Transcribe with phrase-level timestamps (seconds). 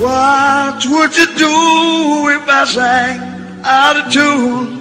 [0.00, 3.20] What would you do if I sang
[3.64, 4.80] out of tune?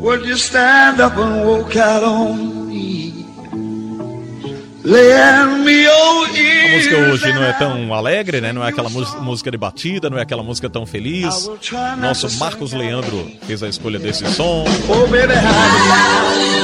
[0.00, 3.12] Would you stand up and walk out on me?
[4.84, 8.52] Lend me your A música hoje não é tão alegre, né?
[8.52, 11.50] Não é aquela mús- música de batida, não é aquela música tão feliz.
[11.98, 14.64] Nosso Marcos Leandro fez a escolha desse som.
[14.88, 16.54] Oh, baby, how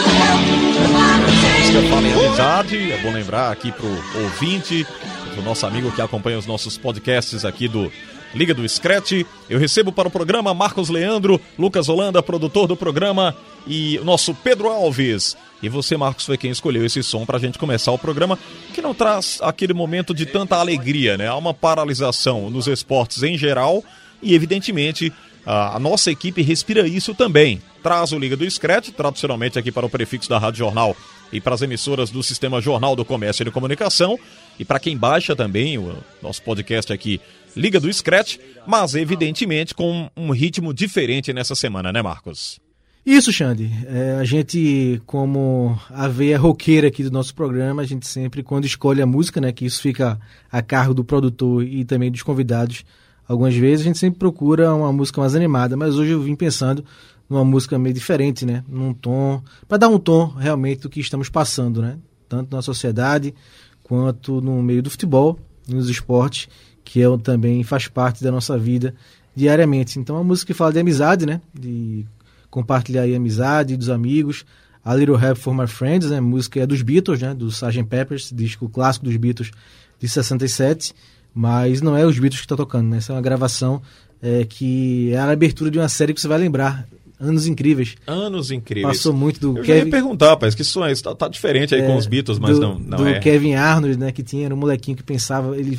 [0.95, 2.93] A música fala em amizade.
[2.93, 3.89] É bom lembrar aqui pro
[4.23, 4.87] ouvinte,
[5.31, 7.91] pro nosso amigo que acompanha os nossos podcasts aqui do
[8.35, 9.25] Liga do Scratch.
[9.49, 13.35] Eu recebo para o programa Marcos Leandro, Lucas Holanda, produtor do programa,
[13.67, 15.37] e o nosso Pedro Alves.
[15.63, 18.39] E você, Marcos, foi quem escolheu esse som para a gente começar o programa,
[18.73, 21.29] que não traz aquele momento de tanta alegria, né?
[21.29, 23.85] Há uma paralisação nos esportes em geral
[24.23, 25.13] e, evidentemente,
[25.45, 27.61] a nossa equipe respira isso também.
[27.83, 30.97] Traz o Liga do Scratch, tradicionalmente aqui para o prefixo da Rádio Jornal
[31.33, 34.19] e para as emissoras do Sistema Jornal do Comércio e de Comunicação.
[34.61, 37.19] E para quem baixa também o nosso podcast aqui,
[37.57, 38.37] Liga do Scratch,
[38.67, 42.61] mas evidentemente com um ritmo diferente nessa semana, né, Marcos?
[43.05, 43.71] Isso, Xande.
[43.87, 48.67] É, a gente, como a veia roqueira aqui do nosso programa, a gente sempre, quando
[48.67, 50.21] escolhe a música, né, que isso fica
[50.53, 52.85] a cargo do produtor e também dos convidados,
[53.27, 56.85] algumas vezes a gente sempre procura uma música mais animada, mas hoje eu vim pensando
[57.31, 61.31] numa música meio diferente, né, num tom, para dar um tom realmente do que estamos
[61.31, 61.97] passando, né,
[62.29, 63.35] tanto na sociedade
[63.91, 65.37] quanto no meio do futebol,
[65.67, 66.49] nos esportes,
[66.85, 68.95] que é, também faz parte da nossa vida
[69.35, 69.99] diariamente.
[69.99, 72.07] Então, uma música que fala de amizade, né, de
[72.49, 74.45] compartilhar aí a amizade dos amigos.
[74.85, 76.19] A Little Help for My Friends, né?
[76.19, 77.35] A música é dos Beatles, né?
[77.35, 77.83] Do Sgt.
[77.85, 79.51] Peppers, disco clássico dos Beatles
[79.99, 80.95] de 67.
[81.35, 82.99] Mas não é os Beatles que estão tocando, né?
[82.99, 83.83] Essa é uma gravação
[84.23, 86.87] é, que é a abertura de uma série que você vai lembrar.
[87.21, 87.97] Anos Incríveis.
[88.07, 88.97] Anos incríveis.
[88.97, 89.91] Passou muito do Eu já ia Kevin...
[89.91, 90.95] perguntar, rapaz, que som é?
[90.95, 93.19] Tá, tá diferente aí é, com os Beatles, mas do, não, não do é.
[93.19, 94.11] Kevin Arnold, né?
[94.11, 95.57] Que tinha, era um molequinho que pensava...
[95.57, 95.79] Ele,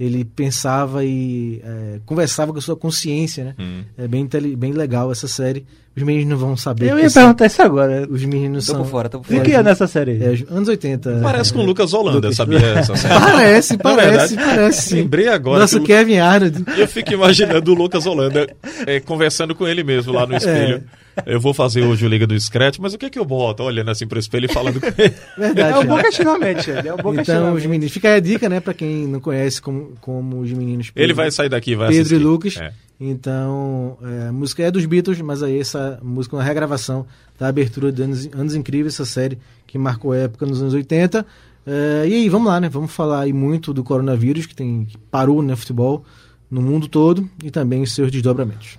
[0.00, 3.54] ele pensava e é, conversava com a sua consciência, né?
[3.58, 3.82] Hum.
[3.98, 5.66] É bem, bem legal essa série.
[5.98, 6.90] Os meninos não vão saber.
[6.90, 8.06] Eu ia são- perguntar isso agora.
[8.08, 8.82] Os meninos Tô são.
[8.82, 9.44] por fora, tô por O fora.
[9.44, 10.12] que é nessa série?
[10.22, 11.20] É, anos 80.
[11.22, 12.36] Parece com o Lucas Holanda, Lucas.
[12.36, 12.58] sabia?
[12.58, 13.14] Essa série?
[13.20, 14.94] Parece, parece, parece.
[14.94, 15.60] Lembrei agora.
[15.60, 16.64] Nosso que o- Kevin Arnold.
[16.76, 18.46] Eu fico imaginando o Lucas Holanda
[18.86, 20.82] é, conversando com ele mesmo lá no espelho.
[21.26, 23.64] Eu vou fazer hoje o Liga do Scratch, mas o que é que eu boto?
[23.64, 25.12] Olhando assim pro espelho e falando com ele.
[25.36, 25.72] Verdade.
[25.74, 26.02] É um bom Xande.
[26.04, 27.92] questionamento, é um bom Então, os meninos.
[27.92, 30.92] Fica aí a dica, né, pra quem não conhece como, como os meninos.
[30.94, 32.20] Ele vai sair daqui, vai Pedro assistir.
[32.20, 32.56] e Lucas.
[32.58, 32.70] É.
[33.00, 37.06] Então, é, a música é dos Beatles, mas aí essa música é uma regravação
[37.38, 41.24] da abertura de Anos, Anos Incríveis, essa série que marcou época nos anos 80.
[41.64, 42.68] É, e aí, vamos lá, né?
[42.68, 46.04] Vamos falar aí muito do coronavírus, que, tem, que parou no futebol
[46.50, 48.78] no mundo todo e também os seus desdobramentos.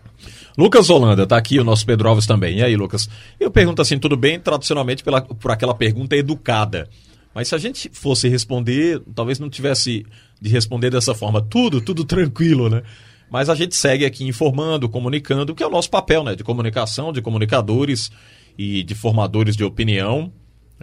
[0.57, 2.57] Lucas Holanda, tá aqui o nosso Pedro Alves também.
[2.57, 3.07] E aí, Lucas?
[3.39, 6.89] Eu pergunto assim, tudo bem, tradicionalmente pela, por aquela pergunta educada.
[7.33, 10.05] Mas se a gente fosse responder, talvez não tivesse
[10.41, 12.81] de responder dessa forma, tudo, tudo tranquilo, né?
[13.29, 16.35] Mas a gente segue aqui informando, comunicando, que é o nosso papel, né?
[16.35, 18.11] De comunicação, de comunicadores
[18.57, 20.31] e de formadores de opinião,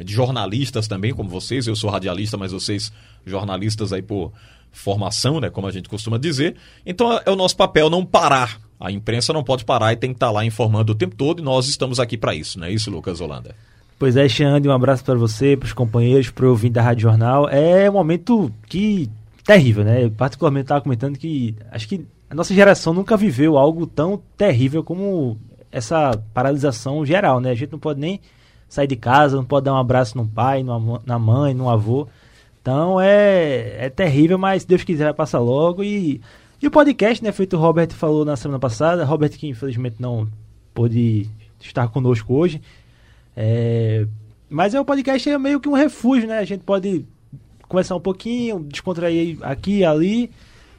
[0.02, 1.66] de jornalistas também, como vocês.
[1.66, 2.92] Eu sou radialista, mas vocês
[3.24, 4.32] jornalistas aí por
[4.70, 5.50] formação, né?
[5.50, 6.56] Como a gente costuma dizer.
[6.84, 8.60] Então é o nosso papel não parar.
[8.78, 11.42] A imprensa não pode parar e tem que estar lá informando o tempo todo e
[11.42, 13.54] nós estamos aqui para isso, não é isso, Lucas Holanda?
[13.98, 17.04] Pois é, Xande, um abraço para você, para os companheiros, para o ouvinte da Rádio
[17.04, 17.48] Jornal.
[17.48, 19.08] É um momento que
[19.42, 20.04] terrível, né?
[20.04, 24.82] Eu particularmente estava comentando que acho que a nossa geração nunca viveu algo tão terrível
[24.82, 25.38] como
[25.70, 27.50] essa paralisação geral, né?
[27.50, 28.20] A gente não pode nem
[28.68, 32.08] sair de casa, não pode dar um abraço num pai, numa, na mãe, num avô.
[32.60, 35.84] Então é, é terrível, mas se Deus quiser vai passar logo.
[35.84, 36.20] E,
[36.60, 37.30] e o podcast, né?
[37.30, 39.04] Feito o Robert falou na semana passada.
[39.04, 40.28] Robert que infelizmente não
[40.74, 41.30] pôde
[41.60, 42.60] estar conosco hoje.
[43.36, 44.06] É,
[44.48, 46.38] mas é o podcast é meio que um refúgio, né?
[46.38, 47.04] A gente pode
[47.68, 50.30] conversar um pouquinho, descontrair aqui e ali.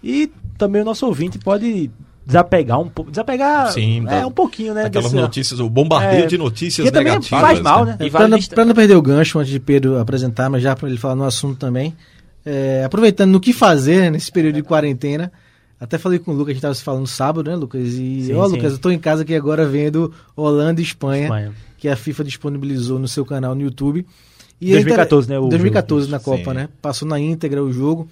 [0.04, 1.90] E também o nosso ouvinte pode
[2.26, 3.10] desapegar um pouco.
[3.12, 4.84] Desapegar Sim, é da- um pouquinho, né?
[4.86, 7.40] Aquelas desse- notícias, o bombardeio É, de notícias que também negativas.
[7.42, 7.94] faz mal, né?
[8.02, 10.76] E Para vale não, pra não perder o gancho antes de Pedro apresentar, mas já
[10.76, 11.96] para ele falar no assunto também,
[12.46, 15.32] é, aproveitando no que fazer nesse período de quarentena,
[15.80, 17.94] até falei com o Lucas, a gente estava se falando sábado, né, Lucas?
[17.94, 18.56] E, ó, sim.
[18.56, 21.52] Lucas, eu tô em casa aqui agora vendo Holanda e Espanha, Espanha.
[21.78, 24.06] que a FIFA disponibilizou no seu canal no YouTube.
[24.60, 26.12] E 2014, é né, o 2014 jogo.
[26.12, 26.58] na Copa, Sim.
[26.58, 26.70] né?
[26.82, 28.08] Passou na íntegra o jogo.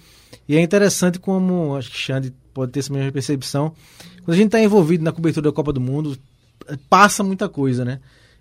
[0.48, 3.72] E é interessante como, acho que Xande pode ter essa mesma percepção.
[4.24, 6.16] Quando a gente está envolvido na cobertura da Copa do Mundo,
[6.88, 8.00] passa muita coisa, né?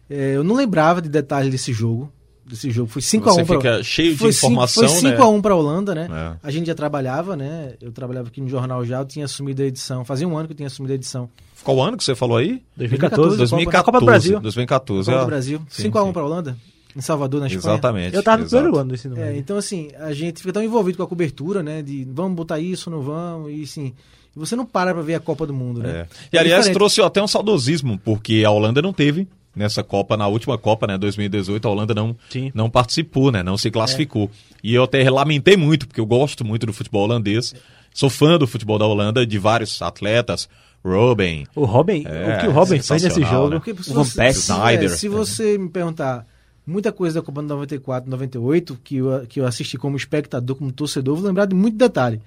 [0.09, 2.11] É, eu não lembrava de detalhes desse jogo.
[2.45, 2.87] Desse jogo.
[2.91, 5.17] Foi 5x1 Você fica cheio de foi cinco- informação, Foi né?
[5.17, 6.07] 5x1 para a Holanda, né?
[6.11, 6.47] É.
[6.47, 7.73] A gente já trabalhava, né?
[7.81, 10.05] Eu trabalhava aqui no jornal já, eu tinha assumido a edição.
[10.05, 11.27] Fazia um ano que eu tinha assumido a edição.
[11.63, 12.61] Qual ano que você falou aí?
[12.77, 13.83] 2014, 2014.
[13.83, 14.39] Copa do Brasil.
[14.39, 15.09] 2014.
[15.09, 15.61] Copa do Brasil.
[15.69, 16.13] Sim, 5x1 sim.
[16.13, 16.57] para a Holanda,
[16.95, 17.73] em Salvador, na Espanha.
[17.75, 18.15] Exatamente.
[18.15, 19.39] Eu tava no primeiro ano do ensino É, médio.
[19.39, 21.81] então assim, a gente fica tão envolvido com a cobertura, né?
[21.81, 23.93] De vamos botar isso, não vamos, e assim.
[24.35, 25.89] e Você não para pra ver a Copa do Mundo, né?
[26.01, 26.07] É.
[26.33, 26.77] E aliás, diferente.
[26.77, 30.97] trouxe até um saudosismo, porque a Holanda não teve nessa Copa, na última Copa, né,
[30.97, 32.51] 2018, a Holanda não, Sim.
[32.53, 34.29] não participou, né, não se classificou.
[34.61, 37.55] E eu até lamentei muito, porque eu gosto muito do futebol holandês,
[37.93, 40.49] sou fã do futebol da Holanda, de vários atletas,
[40.83, 43.55] Robin, O Robin, É, o que o Robin fez nesse jogo, né?
[43.63, 44.89] Porque se o Van é, Snyder.
[44.89, 46.25] se você me perguntar
[46.65, 50.71] muita coisa da Copa de 94, 98, que eu, que eu assisti como espectador, como
[50.71, 52.19] torcedor, vou lembrar de muito detalhe.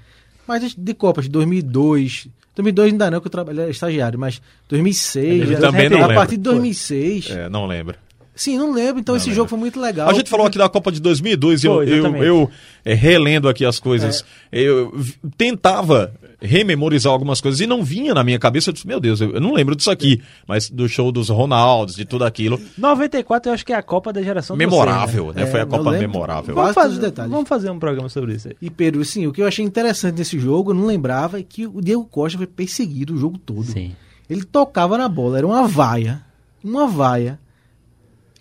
[0.46, 5.40] Mas de, Copas de 2002, 2002 ainda não, que eu trabalhei era estagiário, mas 2006,
[5.42, 6.14] Eu já- também não a lembro.
[6.14, 7.30] partir de 2006.
[7.30, 7.94] é, não lembro.
[8.34, 9.36] Sim, não lembro, então Não esse lembro.
[9.36, 10.08] jogo foi muito legal.
[10.08, 12.50] A gente falou aqui da Copa de 2002 e eu, eu, eu,
[12.84, 18.22] é, relendo aqui as coisas, eu v- tentava rememorizar algumas coisas e não vinha na
[18.22, 21.10] minha cabeça, eu disse, meu Deus, eu, eu não lembro disso aqui, mas do show
[21.10, 25.24] dos Ronaldos, de tudo aquilo, 94 eu acho que é a Copa da geração memorável,
[25.26, 25.42] vocês, né?
[25.42, 26.08] É, Foi a eu Copa lembro.
[26.08, 26.54] memorável.
[26.54, 27.32] Vamos fazer, detalhes.
[27.32, 28.54] vamos fazer um programa sobre isso aí.
[28.62, 31.66] E Peru, sim, o que eu achei interessante desse jogo, eu não lembrava, é que
[31.66, 33.64] o Diego Costa foi perseguido o jogo todo.
[33.64, 33.96] Sim.
[34.30, 36.22] Ele tocava na bola, era uma vaia.
[36.62, 37.40] Uma vaia.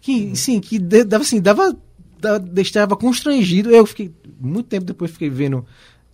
[0.02, 1.76] Que, sim, que dava assim, dava,
[2.20, 3.70] da- deixava constrangido.
[3.72, 5.66] Eu fiquei, muito tempo depois fiquei vendo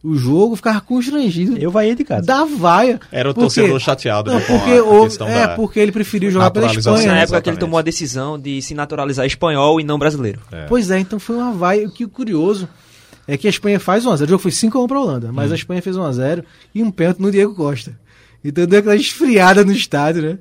[0.03, 2.25] o jogo, ficava constrangido Eu vai de casa.
[2.27, 2.99] da vaia.
[3.11, 5.79] Era o Porque- torcedor chateado, Não, né, com a porque, o- questão é, da porque
[5.79, 6.65] ele preferiu jogar pela.
[6.67, 6.85] Espanha.
[6.85, 7.59] Na época que ele exatamente.
[7.59, 10.39] tomou a decisão de se naturalizar espanhol e não brasileiro.
[10.51, 10.65] É.
[10.65, 11.87] Pois é, então foi uma vaia.
[11.87, 12.67] O que é curioso
[13.27, 14.25] é que a Espanha faz 1x0.
[14.25, 15.53] O jogo foi 5x1 pra Holanda, mas Hum.
[15.53, 16.43] a Espanha fez 1x0
[16.75, 17.97] e um pênalti no Diego Costa.
[18.43, 20.37] Então deu aquela esfriada no estádio, né?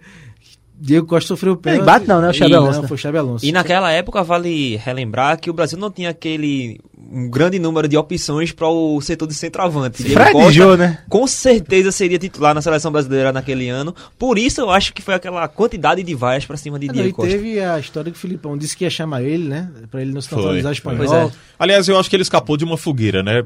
[0.84, 1.84] Diego Costa sofreu o pênalti.
[1.86, 2.30] bate não, né?
[2.30, 2.88] O Xabi E Alonso, Não, né?
[2.88, 3.46] foi o Xabi Alonso.
[3.46, 6.80] E naquela época vale relembrar que o Brasil não tinha aquele
[7.14, 10.02] um grande número de opções para o setor de centroavante.
[10.02, 10.98] Diego Fred Costa, Jô, né?
[11.08, 13.94] Com certeza seria titular na seleção brasileira naquele ano.
[14.18, 16.98] Por isso eu acho que foi aquela quantidade de vaias para cima de Ah, não,
[16.98, 17.30] e Diego Costa.
[17.30, 19.68] teve a história que o Filipão disse que ia chamar ele, né?
[19.90, 20.72] Pra ele não se naturalizar foi.
[20.72, 20.98] espanhol.
[21.06, 21.30] Pois é.
[21.58, 23.44] Aliás, eu acho que ele escapou de uma fogueira, né?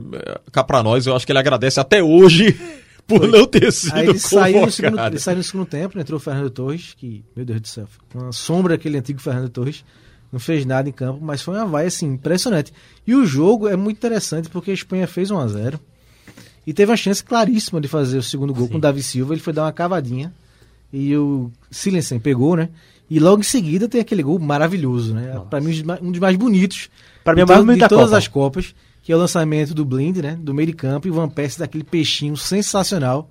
[0.52, 2.58] Cá pra nós, eu acho que ele agradece até hoje
[3.06, 6.02] por não ter sido Aí ele saiu, no segundo, ele saiu no segundo tempo, né?
[6.02, 9.48] entrou o Fernando Torres, que, meu Deus do céu, foi uma sombra aquele antigo Fernando
[9.48, 9.84] Torres.
[10.32, 12.72] Não fez nada em campo, mas foi uma vaia assim, impressionante.
[13.06, 15.80] E o jogo é muito interessante porque a Espanha fez 1 a 0
[16.66, 19.34] e teve uma chance claríssima de fazer o segundo gol com o Davi Silva.
[19.34, 20.34] Ele foi dar uma cavadinha
[20.92, 22.70] e o Silensen pegou, né?
[23.08, 25.40] E logo em seguida tem aquele gol maravilhoso, né?
[25.48, 26.90] Pra mim, um dos mais bonitos
[27.22, 28.18] Pra mim, é o de, mais to- bonito de da todas Copa.
[28.18, 28.74] as Copas,
[29.06, 30.36] que é o lançamento do Blind, né?
[30.36, 33.30] Do meio de campo e o Van Persie daquele peixinho sensacional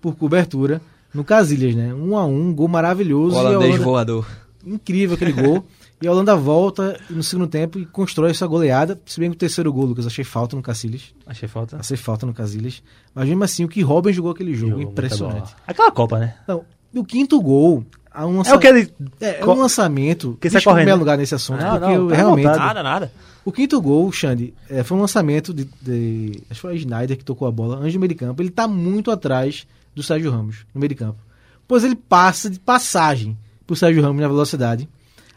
[0.00, 0.80] por cobertura
[1.12, 1.92] no Casilhas, né?
[1.92, 3.34] Um a um, gol maravilhoso.
[3.34, 4.26] O e holandês Holanda- voador.
[4.64, 5.64] incrível aquele gol.
[6.00, 9.00] E a Holanda volta no segundo tempo e constrói essa goleada.
[9.04, 11.12] Se bem que o terceiro gol, Lucas, achei falta no Cacilhas.
[11.26, 11.78] Achei falta.
[11.78, 12.80] Achei falta no Casilhas.
[13.12, 15.52] Mas mesmo assim, o que Robin jogou aquele jogo, Jogou impressionante.
[15.66, 16.34] Aquela Copa, né?
[16.44, 16.64] Então,
[16.94, 17.84] o quinto gol.
[18.08, 18.92] há Um É o que ele.
[19.20, 20.38] é, é um lançamento.
[20.40, 21.00] Que eu correndo, meu né?
[21.00, 22.44] lugar nesse assunto, Não, porque não, eu tá realmente.
[22.46, 22.64] vontade.
[22.66, 23.12] Nada, nada.
[23.44, 27.16] O quinto gol, Xande, é, foi um lançamento de, de- Acho que foi a Snyder
[27.16, 28.40] que tocou a bola antes do meio de campo.
[28.40, 31.18] Ele tá muito atrás do Sérgio Ramos no meio de campo.
[31.66, 34.88] Pois ele passa de passagem pro Sérgio Ramos na velocidade.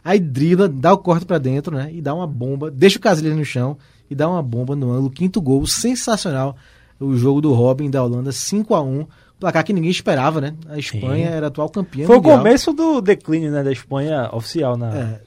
[0.03, 1.89] Aí dribla, dá o corte pra dentro, né?
[1.91, 3.75] E dá uma bomba, deixa o Casilhas no chão
[4.09, 5.09] e dá uma bomba no ângulo.
[5.09, 6.55] Quinto gol, sensacional.
[6.99, 9.05] O jogo do Robin da Holanda, 5 a 1
[9.39, 10.53] Placar que ninguém esperava, né?
[10.69, 12.37] A Espanha era atual campeã Foi o mundial.
[12.37, 14.95] começo do declínio né, da Espanha oficial na.
[14.95, 15.21] É,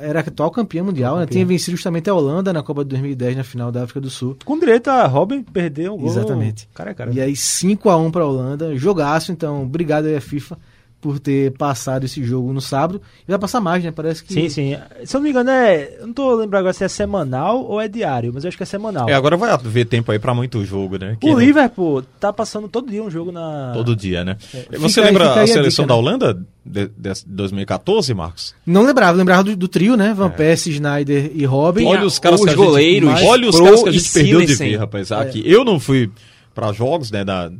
[0.00, 1.26] era atual campeã mundial, né?
[1.26, 4.36] Tinha vencido justamente a Holanda na Copa de 2010 na final da África do Sul.
[4.44, 6.06] Com direito a Robin perder um gol.
[6.06, 6.68] Exatamente.
[6.74, 7.12] Cara cara.
[7.12, 10.58] E aí 5 a 1 para a Holanda, jogaço, então obrigado aí a FIFA
[11.04, 12.98] por ter passado esse jogo no sábado.
[13.28, 13.90] E vai passar mais, né?
[13.90, 14.74] Parece que Sim, sim.
[15.04, 15.98] Se eu não me engano, é.
[16.00, 18.62] Eu não tô lembrando agora se é semanal ou é diário, mas eu acho que
[18.62, 19.06] é semanal.
[19.06, 21.18] É, agora vai haver tempo aí pra muito jogo, né?
[21.20, 23.72] Que o não- Liverpool tá passando todo dia um jogo na.
[23.74, 24.38] Todo dia, né?
[24.40, 26.08] Fica Você aí- lembra fica a aí a seleção dica, da né?
[26.08, 28.54] Holanda de, de 2014, Marcos?
[28.64, 30.14] não lembrava, lembrava do, do trio, né?
[30.14, 31.84] Van Persie, Schneider e Robin.
[31.84, 34.40] Olha os caras os que a gente- goleiros, olha os caras que a gente perdeu
[34.46, 35.12] de ver, rapaz.
[35.12, 35.42] Aqui.
[35.44, 36.10] Eu não fui
[36.54, 37.50] pra jogos, né, da,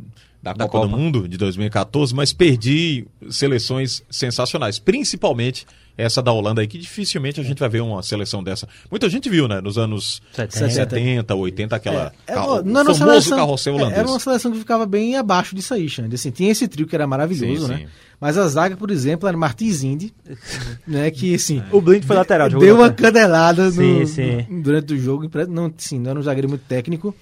[0.45, 1.03] da, Da Copa, do Copa.
[1.03, 7.45] Mundo de 2014, mas perdi seleções sensacionais, principalmente essa da Holanda aí, que dificilmente a
[7.45, 8.69] gente vai ver uma seleção dessa.
[8.91, 10.71] Muita gente viu, né, nos anos 70.
[10.71, 13.99] 70, 80, aquela É, carro- não era uma famoso seleção- carrossel é, holandês.
[14.01, 16.17] Era uma seleção que ficava bem abaixo disso aí, Xande.
[16.17, 17.79] Assim, tinha esse trio que era maravilhoso, Sim, né?
[17.79, 17.87] sim.
[18.21, 20.13] Mas a zaga, por exemplo, era Martins Indy,
[20.87, 21.11] né?
[21.11, 21.63] Que, assim...
[21.71, 22.49] O Blind foi lateral.
[22.49, 24.47] Deu uma canelada no, Sim, sim.
[24.49, 25.29] no- durante o jogo.
[25.49, 27.15] Não, sim, não era um zagueiro muito técnico.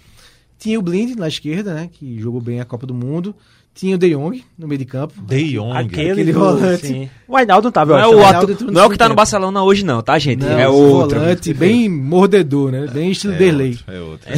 [0.62, 1.90] Tinha o Blind na esquerda, né?
[1.92, 3.34] Que jogou bem a Copa do Mundo.
[3.74, 5.14] Tinha o De Jong no meio de campo.
[5.22, 5.72] De Jong.
[5.76, 6.86] Aquele, Aquele volante.
[6.86, 7.10] sim.
[7.26, 8.52] O Ainaldo não tava, Não eu é, acho, o né?
[8.52, 10.40] Entrou no não é o que tá no Barcelona hoje, não, tá, gente?
[10.40, 11.18] Não, é esse outro.
[11.18, 12.86] volante bem mordedor, né?
[12.92, 13.78] Bem estilo Derlei.
[13.88, 14.28] É outro.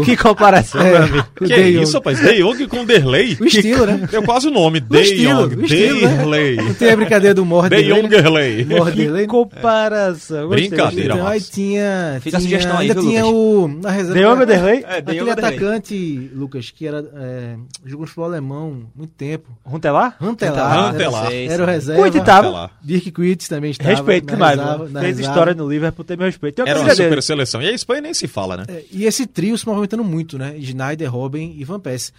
[0.00, 1.26] O, Que comparação, é, meu amigo.
[1.40, 1.82] o Que é Jong.
[1.82, 2.20] isso, rapaz?
[2.20, 3.36] De Jong com Derlei?
[3.40, 4.08] O estilo, né?
[4.12, 4.78] É quase o nome.
[4.78, 5.54] O De estilo, Jong.
[5.54, 5.66] o né?
[5.66, 6.56] Derlei.
[6.56, 8.64] Não tem a brincadeira do De Morderlei.
[8.64, 8.76] né?
[8.78, 9.22] Morderlei.
[9.22, 10.46] Que comparação.
[10.48, 11.14] gostei, Brincadeira.
[11.14, 12.18] Então aí tinha.
[12.22, 13.66] Fica a tinha- sugestão aí, ainda tinha o.
[13.66, 14.46] Na reserva.
[14.46, 14.84] Derlei?
[14.86, 15.56] É, De Aquele Jong ou Derlei?
[15.56, 17.04] atacante, Lucas, que era.
[17.16, 19.48] É, jogou no futebol alemão muito tempo.
[19.64, 20.16] Runtelar?
[20.20, 20.92] Rantelar.
[20.92, 21.32] Rantelar.
[21.32, 22.02] Era, era o reserva.
[22.02, 22.48] Cuide, tava.
[22.48, 22.70] lá.
[22.82, 23.90] Dirk Quitz também estava.
[23.90, 26.62] Respeito demais, reserva- Fez história no Liverpool, tem meu respeito.
[26.62, 27.08] Era uma dele.
[27.08, 27.62] super seleção.
[27.62, 28.64] E a Espanha nem se fala, né?
[28.68, 30.54] É, E esse trio se movimentando muito, né?
[30.60, 32.12] Schneider, Robin e Van Persie.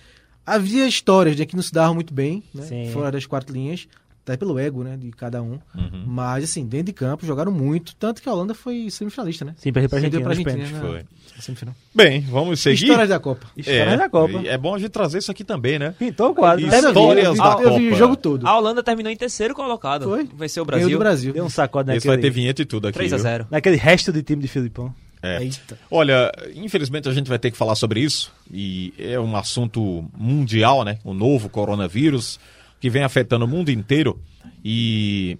[0.46, 2.90] Havia histórias de que não se davam muito bem, né?
[2.94, 3.88] Fora das quatro linhas,
[4.26, 4.98] até pelo ego, né?
[4.98, 5.60] De cada um.
[5.76, 6.04] Uhum.
[6.08, 7.96] Mas, assim, dentro de campo, jogaram muito.
[7.96, 9.54] Tanto que a Holanda foi semifinalista, né?
[9.58, 10.50] Sim, perdeu pra Perdeu Argentina.
[10.50, 11.06] pra Argentina, pênaltis.
[11.06, 11.06] né?
[11.36, 11.42] Foi.
[11.42, 11.76] Semifinal.
[11.94, 12.86] Bem, vamos seguir.
[12.86, 13.46] Histórias da Copa.
[13.56, 14.42] História da Copa.
[14.48, 15.94] É bom a gente trazer isso aqui também, né?
[16.00, 16.66] Pintou o quadro.
[16.66, 16.76] Isso.
[16.76, 17.96] Histórias eu vi, da eu vi, eu vi Copa.
[17.96, 18.48] o jogo todo.
[18.48, 20.06] A Holanda terminou em terceiro colocado.
[20.06, 20.28] Foi.
[20.36, 20.98] Venceu o Ganhou Brasil.
[20.98, 21.34] do Brasil.
[21.34, 22.98] Deu um sacode Esse vai ter naquele, vinheta e tudo aqui.
[22.98, 23.24] 3 a viu?
[23.24, 24.94] 0 naquele resto de time de Filipão.
[25.22, 25.42] É.
[25.42, 25.78] Eita.
[25.90, 30.84] Olha, infelizmente a gente vai ter que falar sobre isso e é um assunto mundial,
[30.84, 31.00] né?
[31.04, 32.40] O novo coronavírus
[32.80, 34.20] que vem afetando o mundo inteiro
[34.64, 35.38] e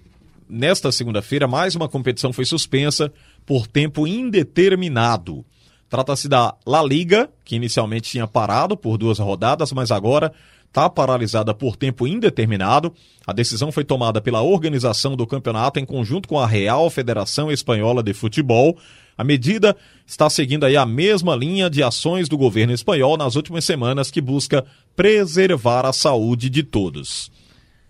[0.48, 3.12] nesta segunda-feira mais uma competição foi suspensa
[3.44, 5.44] por tempo indeterminado.
[5.88, 10.32] Trata-se da La Liga, que inicialmente tinha parado por duas rodadas, mas agora
[10.66, 12.92] está paralisada por tempo indeterminado.
[13.26, 18.02] A decisão foi tomada pela organização do campeonato em conjunto com a Real Federação Espanhola
[18.02, 18.76] de Futebol.
[19.18, 23.64] A medida está seguindo aí a mesma linha de ações do governo espanhol nas últimas
[23.64, 27.30] semanas que busca preservar a saúde de todos.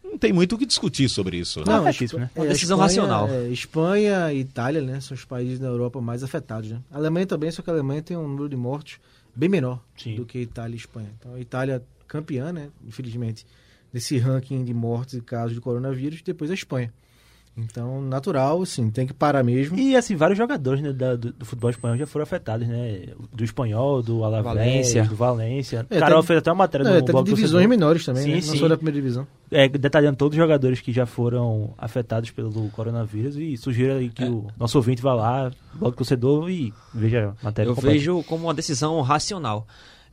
[0.04, 1.60] Não tem muito o que discutir sobre isso.
[1.60, 1.64] né?
[1.66, 2.30] Não, Não, é difícil, né?
[2.34, 3.28] É, Uma a decisão Espanha- racional.
[3.28, 5.00] é, Espanha e Itália, né?
[5.00, 6.80] São os países da Europa mais afetados, né?
[6.90, 8.98] A Alemanha também, só que a Alemanha tem um número de mortes
[9.34, 10.14] bem menor Sim.
[10.14, 11.08] do que Itália e Espanha.
[11.18, 12.68] Então a Itália campeã, né?
[12.86, 13.44] Infelizmente,
[13.92, 16.92] desse ranking de mortes e casos de coronavírus, depois a Espanha.
[17.58, 19.78] Então, natural, assim, tem que parar mesmo.
[19.78, 23.06] E assim, vários jogadores né, da- do, do futebol espanhol já foram afetados, né?
[23.32, 25.04] Do espanhol, do Alavés, Valência.
[25.04, 25.86] do Valência.
[25.88, 27.68] É, Carol até- fez até uma matéria Não, no do divisões torcedor.
[27.68, 28.40] menores também, Sim, né?
[28.42, 28.48] sim.
[28.50, 29.26] Não só da primeira divisão.
[29.50, 34.24] É, detalhando todos os jogadores que já foram afetados pelo coronavírus e sugiro aí que
[34.24, 37.94] o nosso ouvinte vá lá, blog do torcedor e veja a matéria Eu completa.
[37.96, 39.66] vejo como uma decisão racional.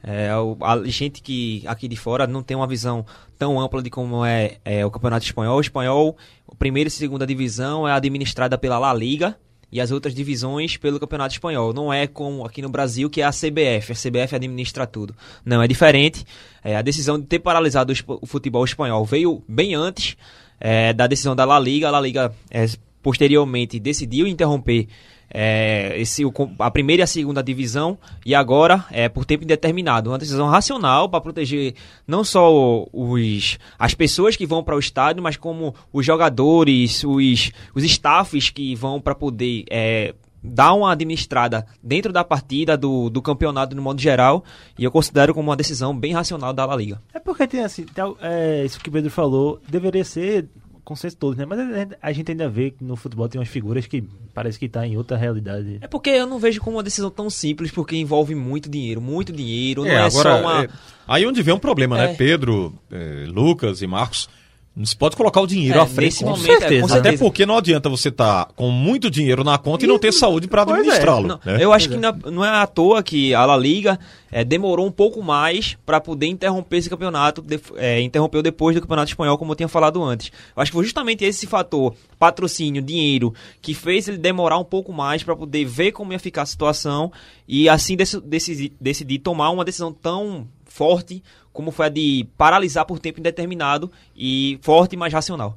[0.06, 3.06] É, o- a gente que aqui de fora não tem uma visão
[3.40, 5.58] tão ampla de como é, é o campeonato espanhol.
[5.58, 6.18] O espanhol,
[6.52, 9.38] a primeira e segunda divisão é administrada pela La Liga
[9.72, 11.74] e as outras divisões pelo campeonato espanhol.
[11.74, 13.94] Não é como aqui no Brasil que é a CBF.
[13.94, 15.16] A CBF administra tudo.
[15.46, 16.26] Não, é diferente.
[16.64, 20.18] É, a decisão de ter paralisado o futebol espanhol veio bem antes
[20.60, 21.88] é, da decisão da La Liga.
[21.88, 22.66] A La Liga é,
[23.02, 24.88] posteriormente decidiu interromper
[25.30, 26.24] é, esse,
[26.60, 30.10] a primeira e a segunda divisão e agora é por tempo indeterminado.
[30.12, 31.74] Uma decisão racional para proteger
[32.08, 37.52] não só os, as pessoas que vão para o estádio, mas como os jogadores, os,
[37.74, 40.14] os staffs que vão para poder é,
[40.44, 44.44] dar uma administrada dentro da partida, do, do campeonato no modo geral.
[44.78, 47.02] E eu considero como uma decisão bem racional da La Liga.
[47.14, 50.48] É porque tem assim, tem al- é, isso que o Pedro falou, deveria ser
[50.84, 51.46] consenso todo, né?
[51.46, 51.60] Mas
[52.02, 54.98] a gente- ainda vê que no futebol tem umas figuras que parece que tá em
[54.98, 55.78] outra realidade.
[55.82, 59.32] É porque eu não vejo como uma decisão tão simples, porque envolve muito dinheiro, muito
[59.32, 60.64] dinheiro, não É, é, agora, só uma...
[60.66, 60.70] é,
[61.08, 62.12] aí onde vem um problema, né?
[62.12, 62.16] É.
[62.16, 64.28] Pedro, é, Lucas e Marcos,
[64.76, 66.06] não se pode colocar o dinheiro É, à frente.
[66.06, 66.80] nesse com momento, é, certeza.
[66.82, 67.24] com Até certeza.
[67.24, 70.62] porque não adianta você estar com muito dinheiro na conta e não ter saúde para
[70.62, 70.64] é.
[70.64, 71.28] administrá-lo.
[71.28, 71.58] Não, né?
[71.64, 74.00] Eu acho que não é- não é à toa que a La Liga
[74.32, 79.12] é, demorou um pouco mais para poder interromper esse campeonato, é, interrompeu depois do campeonato
[79.12, 80.32] espanhol, como eu tinha falado antes.
[80.56, 84.92] Eu acho que foi justamente esse fator, patrocínio, dinheiro, que fez ele demorar um pouco
[84.92, 87.12] mais para poder ver como ia ficar a situação
[87.48, 91.22] e assim deci- decidi- decidir tomar uma decisão tão forte
[91.54, 95.56] como foi a de paralisar por tempo indeterminado e forte, mas racional.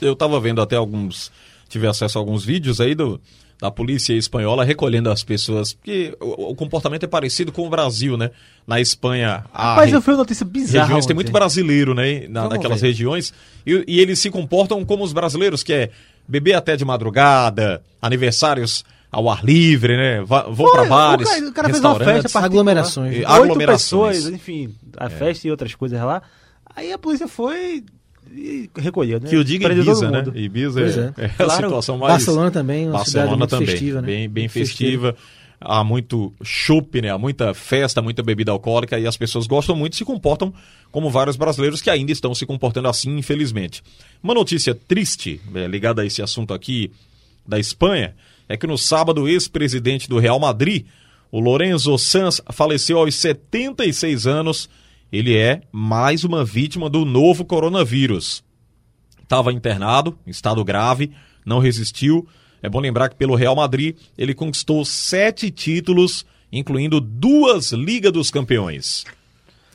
[0.00, 1.30] Eu estava vendo até alguns.
[1.68, 3.20] Tive acesso a alguns vídeos aí do,
[3.60, 5.74] da polícia espanhola recolhendo as pessoas.
[5.74, 8.30] Porque o, o comportamento é parecido com o Brasil, né?
[8.66, 10.86] Na Espanha, Mas eu vi uma notícia bizarra.
[10.86, 12.26] regiões tem muito brasileiro, né?
[12.28, 12.88] Na, naquelas ver.
[12.88, 13.32] regiões.
[13.66, 15.90] E, e eles se comportam como os brasileiros, que é
[16.26, 20.22] beber até de madrugada, aniversários ao ar livre, né?
[20.22, 22.22] Vão para bares, O cara, o cara fez uma restaurantes.
[22.22, 22.44] festa particular.
[22.46, 23.14] Aglomerações.
[23.14, 24.16] E- Oito aglomerações.
[24.18, 26.22] pessoas, enfim, a festa e outras coisas lá.
[26.76, 27.82] Aí a polícia foi
[28.30, 29.28] e recolheu, né?
[29.28, 30.24] Que eu diga Ibiza, né?
[30.34, 31.22] Ibiza Pois é, é.
[31.22, 31.52] é a Claro.
[31.64, 32.12] situação mais...
[32.12, 34.06] Barcelona também, uma cidade Barcelona muito também, festiva, né?
[34.06, 35.16] bem, bem Muito festiva.
[35.60, 37.10] Há muito chopp, né?
[37.10, 40.54] Há muita festa, muita bebida alcoólica e as pessoas gostam muito e se comportam
[40.92, 43.82] como vários brasileiros que ainda estão se comportando assim, infelizmente.
[44.22, 46.92] Uma notícia triste é, ligada a esse assunto aqui
[47.44, 48.14] da Espanha
[48.48, 50.86] é que no sábado o ex-presidente do Real Madrid,
[51.30, 54.68] O Lorenzo Sanz faleceu aos 76 anos.
[55.12, 58.42] Ele é mais uma vítima do novo coronavírus.
[59.22, 61.12] Estava internado, em estado grave,
[61.44, 62.26] não resistiu.
[62.62, 68.30] É bom lembrar que pelo Real Madrid ele conquistou sete títulos, incluindo duas Ligas dos
[68.30, 69.04] Campeões.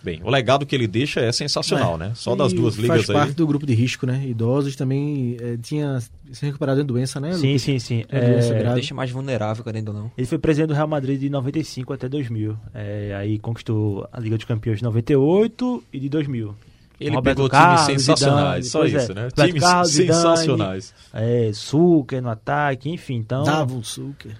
[0.03, 1.97] Bem, o legado que ele deixa é sensacional, É.
[1.97, 2.11] né?
[2.13, 3.35] Só das E duas ligas faz parte aí.
[3.35, 4.21] do grupo de risco, né?
[4.27, 5.99] Idosos também eh, tinha
[6.31, 7.31] se recuperado de doença, né?
[7.33, 7.61] Sim, Lucas?
[7.61, 8.03] sim, sim.
[8.09, 8.73] É É.
[8.73, 10.11] Deixa mais vulnerável, querendo ou não.
[10.17, 12.57] Ele foi presidente do Real Madrid de 95 até 2000.
[12.73, 16.53] É, aí conquistou a Liga dos Campeões de 98 e de 2000.
[16.99, 19.21] Ele Roberto pegou Carlos, times sensacionais, Zidane, só é, isso, né?
[19.29, 20.93] Roberto Times Carlos, Zidane, sensacionais.
[21.13, 23.15] É, Suker no ataque, enfim.
[23.15, 24.31] Então, Davon Suker.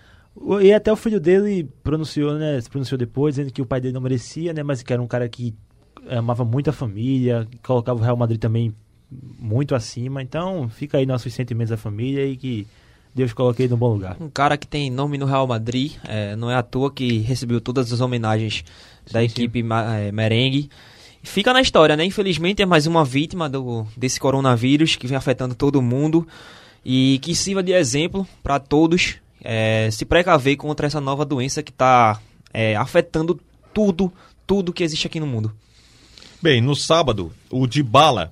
[0.61, 2.59] E até o filho dele pronunciou, né?
[2.59, 4.63] Se pronunciou depois, dizendo que o pai dele não merecia, né?
[4.63, 5.53] Mas que era um cara que
[6.09, 8.73] amava muito a família, colocava o Real Madrid também
[9.39, 10.21] muito acima.
[10.21, 12.67] Então, fica aí nossos sentimentos da família e que
[13.13, 14.17] Deus coloque ele no bom lugar.
[14.19, 17.61] Um cara que tem nome no Real Madrid, é, não é à toa que recebeu
[17.61, 18.65] todas as homenagens
[19.11, 20.67] da equipe ma- é, merengue.
[21.21, 22.03] Fica na história, né?
[22.03, 26.27] Infelizmente é mais uma vítima do, desse coronavírus que vem afetando todo mundo
[26.83, 31.71] e que sirva de exemplo para todos é, se precaver contra essa nova doença que
[31.71, 32.19] está
[32.79, 33.39] afetando
[33.73, 34.13] tudo,
[34.45, 35.51] tudo que existe aqui no mundo.
[36.41, 38.31] Bem, no sábado, o Dybala,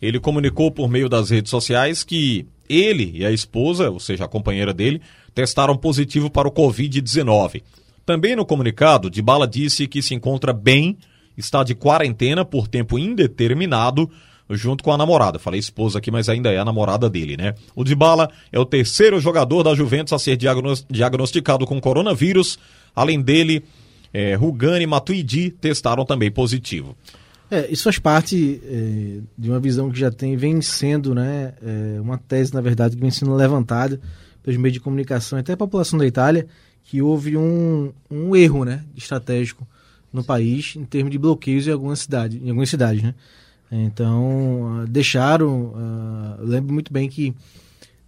[0.00, 4.28] ele comunicou por meio das redes sociais que ele e a esposa, ou seja, a
[4.28, 5.00] companheira dele,
[5.34, 7.62] testaram positivo para o Covid-19.
[8.04, 10.96] Também no comunicado, Dybala disse que se encontra bem,
[11.36, 14.10] está de quarentena por tempo indeterminado,
[14.50, 15.38] junto com a namorada.
[15.38, 17.54] Falei esposa aqui, mas ainda é a namorada dele, né?
[17.74, 22.58] O Dybala é o terceiro jogador da Juventus a ser diagnos- diagnosticado com coronavírus.
[22.94, 23.64] Além dele,
[24.12, 26.96] é, Rugani e Matuidi testaram também positivo.
[27.50, 32.00] É, isso faz parte eh, de uma visão que já tem, vem sendo, né, eh,
[32.00, 34.00] uma tese, na verdade, que vem sendo levantada
[34.42, 36.48] pelos meios de comunicação, até a população da Itália,
[36.82, 39.64] que houve um, um erro, né, estratégico
[40.12, 43.14] no país em termos de bloqueios em algumas cidades, em algumas cidades, né.
[43.70, 45.74] Então, ah, deixaram,
[46.38, 47.34] eu lembro muito bem que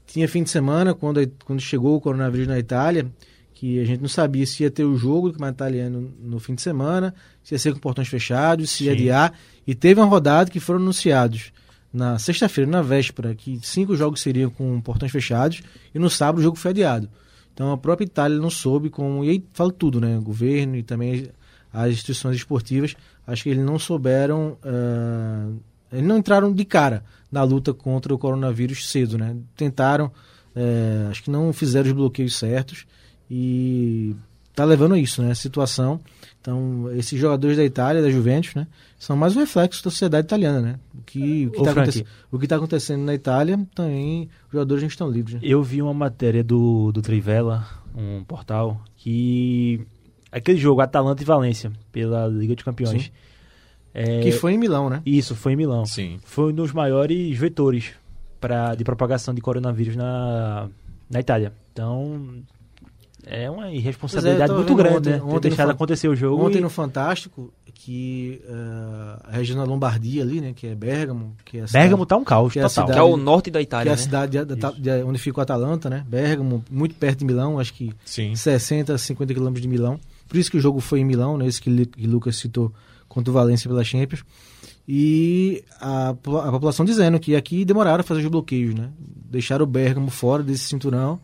[0.07, 3.07] tinha fim de semana, quando, quando chegou o coronavírus na Itália,
[3.53, 6.55] que a gente não sabia se ia ter o jogo do Campeonato Italiano no fim
[6.55, 8.99] de semana, se ia ser com portões fechados, se ia Sim.
[8.99, 9.33] adiar.
[9.67, 11.53] E teve uma rodada que foram anunciados
[11.93, 15.63] na sexta-feira, na véspera, que cinco jogos seriam com portões fechados,
[15.95, 17.09] e no sábado o jogo foi adiado.
[17.53, 19.25] Então a própria Itália não soube como.
[19.25, 20.17] E aí falo tudo, né?
[20.17, 21.29] O governo e também
[21.73, 22.95] as instituições esportivas,
[23.29, 24.59] acho que eles não souberam.
[24.65, 25.49] ah,
[25.93, 29.37] eles não entraram de cara na luta contra o coronavírus cedo, né?
[29.57, 30.11] Tentaram,
[30.55, 32.87] eh, acho que não fizeram os bloqueios certos
[33.31, 34.15] e
[34.55, 35.31] tá levando a isso, né?
[35.31, 36.01] A situação.
[36.41, 38.67] Então, esses jogadores da Itália, da Juventus, né?
[38.99, 40.79] São mais um reflexo da sociedade italiana, né?
[40.95, 42.49] O que o que está Frank.
[42.49, 45.35] tá acontecendo na Itália, também os jogadores não estão livres.
[45.35, 45.41] Né?
[45.43, 49.87] Eu vi uma matéria do, do Trivela, um portal, que
[50.33, 53.11] aquele jogo Atalanta e Valência pela Liga dos Campeões.
[53.95, 55.03] É, Que foi em Milão, né?
[55.05, 55.85] Isso, foi em Milão.
[55.87, 56.19] Sim.
[56.25, 57.91] Foi um dos maiores vetores
[58.41, 60.69] pra, de propagação de coronavírus na,
[61.11, 61.53] na Itália.
[61.73, 62.35] Então,
[63.27, 65.23] é uma irresponsabilidade é, muito grande, ontem- né?
[65.23, 66.45] ontem deixado acontecer o jogo.
[66.47, 70.53] Ontem e- no Fantástico, que eh, a região da Lombardia ali, né?
[70.55, 72.87] Que é Bergamo, que é a Bergamo cidade- tá um caos que é a total.
[72.87, 74.03] cidade- Que é o norte da que é Itália, a né?
[74.03, 76.05] cidade de- de- de- onde fica o Atalanta, né?
[76.07, 78.35] Bergamo, muito perto de Milão, acho que Sim.
[78.35, 79.99] 60, 50 quilômetros de Milão.
[80.29, 81.47] Por isso que o jogo foi em Milão, né?
[81.47, 82.73] Esse que, Lu- que Lucas citou
[83.09, 84.23] contra o Valência pela Champions.
[84.87, 88.91] E a, a população dizendo que aqui demoraram a fazer os bloqueios, né?
[89.31, 91.21] Deixaram o Bergamo fora desse cinturão,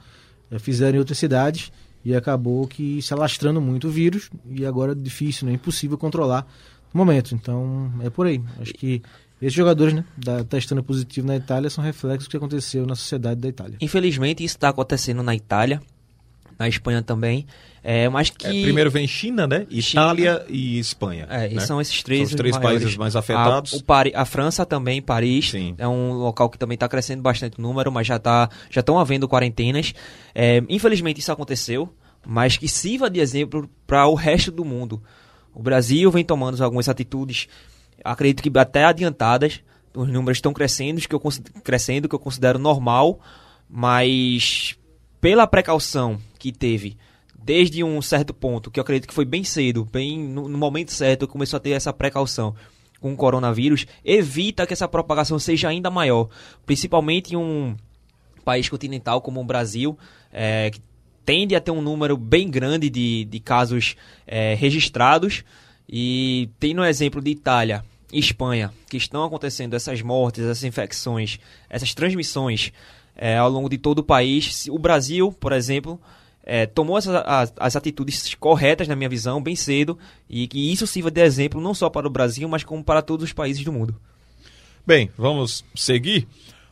[0.50, 1.70] eh, fizeram em outras cidades
[2.04, 5.54] e acabou que se alastrando muito o vírus e agora é difícil, né?
[5.54, 6.46] Impossível controlar
[6.92, 7.34] no momento.
[7.34, 8.42] Então é por aí.
[8.60, 9.02] Acho que
[9.40, 10.04] esses jogadores, né?
[10.16, 13.76] Da, testando positivo na Itália são reflexos do que aconteceu na sociedade da Itália.
[13.80, 15.80] Infelizmente, isso está acontecendo na Itália,
[16.58, 17.46] na Espanha também.
[17.86, 18.46] É, mas que.
[18.46, 19.66] É, primeiro vem China, né?
[19.70, 20.04] China.
[20.04, 21.26] Itália e Espanha.
[21.28, 21.60] É, e né?
[21.60, 22.78] são esses três, São os três maiores.
[22.80, 23.74] países mais afetados.
[23.74, 25.74] A, o Pari- a França também, Paris, Sim.
[25.76, 28.98] é um local que também está crescendo bastante o número, mas já tá, já estão
[28.98, 29.92] havendo quarentenas.
[30.34, 31.94] É, infelizmente isso aconteceu,
[32.26, 35.02] mas que sirva de exemplo para o resto do mundo.
[35.52, 37.48] O Brasil vem tomando algumas atitudes,
[38.02, 39.60] acredito que até adiantadas.
[39.94, 41.20] Os números estão crescendo, que eu,
[41.62, 43.20] crescendo, que eu considero normal,
[43.68, 44.74] mas
[45.20, 46.96] pela precaução que teve
[47.44, 50.90] desde um certo ponto, que eu acredito que foi bem cedo, bem no, no momento
[50.92, 52.54] certo, começou a ter essa precaução
[53.00, 56.28] com o coronavírus, evita que essa propagação seja ainda maior,
[56.64, 57.76] principalmente em um
[58.44, 59.98] país continental como o Brasil,
[60.32, 60.80] é, que
[61.24, 63.94] tende a ter um número bem grande de, de casos
[64.26, 65.44] é, registrados,
[65.86, 71.38] e tem no exemplo de Itália e Espanha, que estão acontecendo essas mortes, essas infecções,
[71.68, 72.72] essas transmissões
[73.14, 74.66] é, ao longo de todo o país.
[74.70, 76.00] O Brasil, por exemplo,
[76.44, 81.10] é, tomou as, as atitudes corretas, na minha visão, bem cedo, e que isso sirva
[81.10, 83.96] de exemplo não só para o Brasil, mas como para todos os países do mundo.
[84.86, 86.28] Bem, vamos seguir.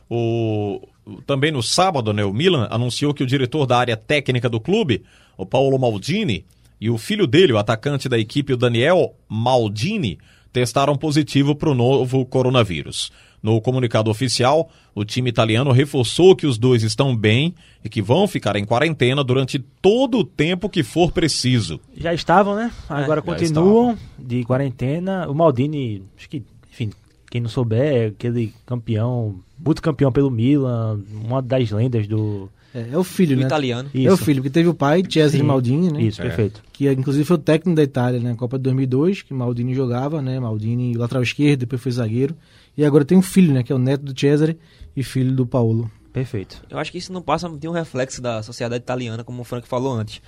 [0.09, 0.87] O,
[1.25, 5.03] também no sábado, né, o Milan anunciou que o diretor da área técnica do clube,
[5.35, 6.45] o Paulo Maldini,
[6.79, 10.19] e o filho dele, o atacante da equipe, o Daniel Maldini,
[10.51, 13.11] testaram positivo para o novo coronavírus.
[13.43, 17.53] No comunicado oficial, o time italiano reforçou que os dois estão bem
[17.83, 21.77] e que vão ficar em quarentena durante todo o tempo que for preciso.
[21.97, 22.71] Já estavam, né?
[22.87, 25.29] Agora já continuam de quarentena.
[25.29, 26.91] O Maldini, acho que, enfim,
[27.29, 32.49] quem não souber, é aquele campeão, muito campeão pelo Milan, uma das lendas do.
[32.73, 33.45] É, é o filho, O né?
[33.45, 33.89] italiano.
[33.93, 35.43] É o filho, porque teve o pai, Cesare Sim.
[35.43, 36.01] Maldini, né?
[36.01, 36.63] Isso, perfeito.
[36.71, 40.39] Que inclusive foi o técnico da Itália na Copa de 2002, que Maldini jogava, né?
[40.39, 42.33] Maldini lateral esquerdo, depois foi zagueiro.
[42.77, 43.63] E agora tem um filho, né?
[43.63, 44.57] Que é o neto do Cesare
[44.95, 45.89] e filho do Paulo.
[46.11, 46.61] Perfeito.
[46.69, 49.67] Eu acho que isso não passa de um reflexo da sociedade italiana, como o Frank
[49.67, 50.21] falou antes.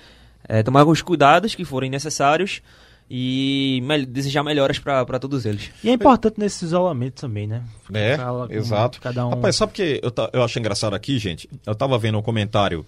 [0.48, 2.60] É, tomar alguns cuidados que forem necessários
[3.08, 5.70] e mel- desejar melhoras para todos eles.
[5.82, 7.62] E é importante nesse isolamento também, né?
[7.92, 9.00] É, Fala com exato.
[9.00, 9.30] Cada um.
[9.30, 11.48] Rapaz, sabe o que eu, eu acho engraçado aqui, gente?
[11.64, 12.84] Eu tava vendo um comentário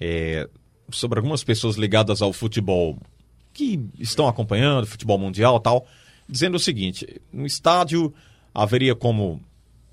[0.00, 0.48] é,
[0.90, 2.98] sobre algumas pessoas ligadas ao futebol
[3.52, 5.86] que estão acompanhando futebol mundial e tal,
[6.28, 8.12] dizendo o seguinte: no estádio
[8.54, 9.40] haveria como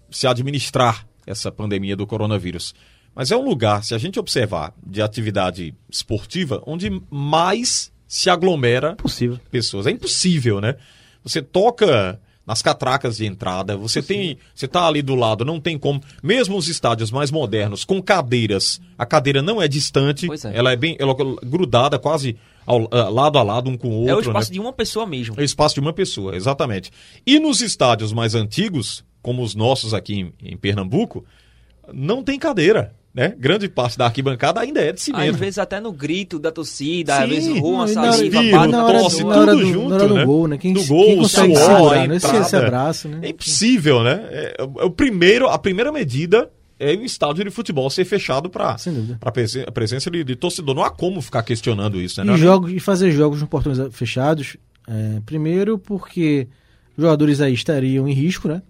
[0.10, 2.74] se administrar essa pandemia do coronavírus.
[3.14, 8.96] Mas é um lugar, se a gente observar, de atividade esportiva, onde mais se aglomera
[8.96, 9.40] possível.
[9.52, 9.86] pessoas.
[9.86, 10.76] É impossível, né?
[11.24, 15.78] Você toca nas catracas de entrada, você tem, você tá ali do lado, não tem
[15.78, 20.58] como, mesmo os estádios mais modernos com cadeiras, a cadeira não é distante, é.
[20.58, 24.00] ela é bem ela é grudada quase ao, ah, lado a lado um com o
[24.00, 24.54] outro, é o espaço né?
[24.56, 25.36] de uma pessoa mesmo.
[25.38, 26.90] É o espaço de uma pessoa, exatamente.
[27.24, 31.24] E nos estádios mais antigos, como os nossos aqui em, em Pernambuco,
[31.94, 33.34] não tem cadeira, né?
[33.38, 35.32] Grande parte da arquibancada ainda é de cimento.
[35.32, 39.24] Às vezes até no grito da torcida, Sim, às vezes hora- saliva, Vira, bate tosse,
[39.24, 40.26] hora tudo do, junto, do né?
[40.26, 40.58] gol, né?
[40.58, 42.16] Quem, Do quem gol, consegue suor, segurar, né?
[42.16, 42.38] Entrada.
[42.40, 43.20] esse abraço, né?
[43.24, 44.28] É impossível, né?
[44.30, 48.76] É, é o primeiro, a primeira medida é o estádio de futebol ser fechado para
[49.68, 50.74] a presença de, de torcedor.
[50.76, 52.34] Não há como ficar questionando isso, né?
[52.34, 54.56] E, jogos, e fazer jogos nos portões fechados,
[54.88, 56.48] é, primeiro porque
[56.98, 58.62] jogadores aí estariam em risco, né?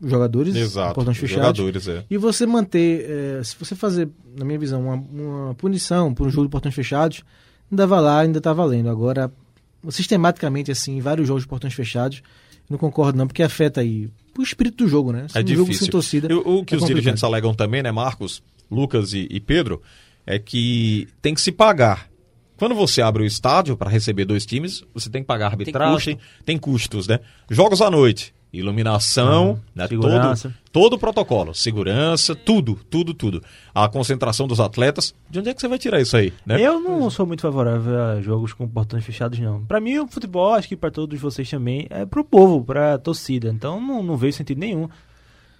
[0.00, 1.00] Jogadores, Exato.
[1.12, 1.56] fechados.
[1.58, 2.04] jogadores, é.
[2.08, 6.30] E você manter, é, se você fazer, na minha visão, uma, uma punição por um
[6.30, 7.24] jogo de portões fechados,
[7.70, 8.88] ainda vai lá, ainda tá valendo.
[8.88, 9.32] Agora,
[9.90, 14.08] sistematicamente, assim, vários jogos de portões fechados, eu não concordo não, porque afeta aí
[14.38, 15.26] o espírito do jogo, né?
[15.34, 15.78] É um jogo difícil.
[15.86, 16.28] sem torcida.
[16.30, 16.86] E o, que é os complicado.
[16.86, 19.82] dirigentes alegam também, né, Marcos, Lucas e, e Pedro,
[20.24, 22.08] é que tem que se pagar.
[22.56, 26.58] Quando você abre o estádio para receber dois times, você tem que pagar arbitragem, tem,
[26.58, 27.20] custos, né?
[27.48, 29.86] Jogos à noite, iluminação, né?
[29.86, 30.48] segurança.
[30.48, 33.42] Todo, todo o protocolo, segurança, tudo, tudo, tudo.
[33.74, 36.60] A concentração dos atletas, de onde é que você vai tirar isso aí, né?
[36.60, 39.64] Eu não sou muito favorável a jogos com portões fechados, não.
[39.64, 43.48] Pra mim, o futebol, acho que pra todos vocês também, é pro povo, pra torcida.
[43.48, 44.88] Então, não, não vejo sentido nenhum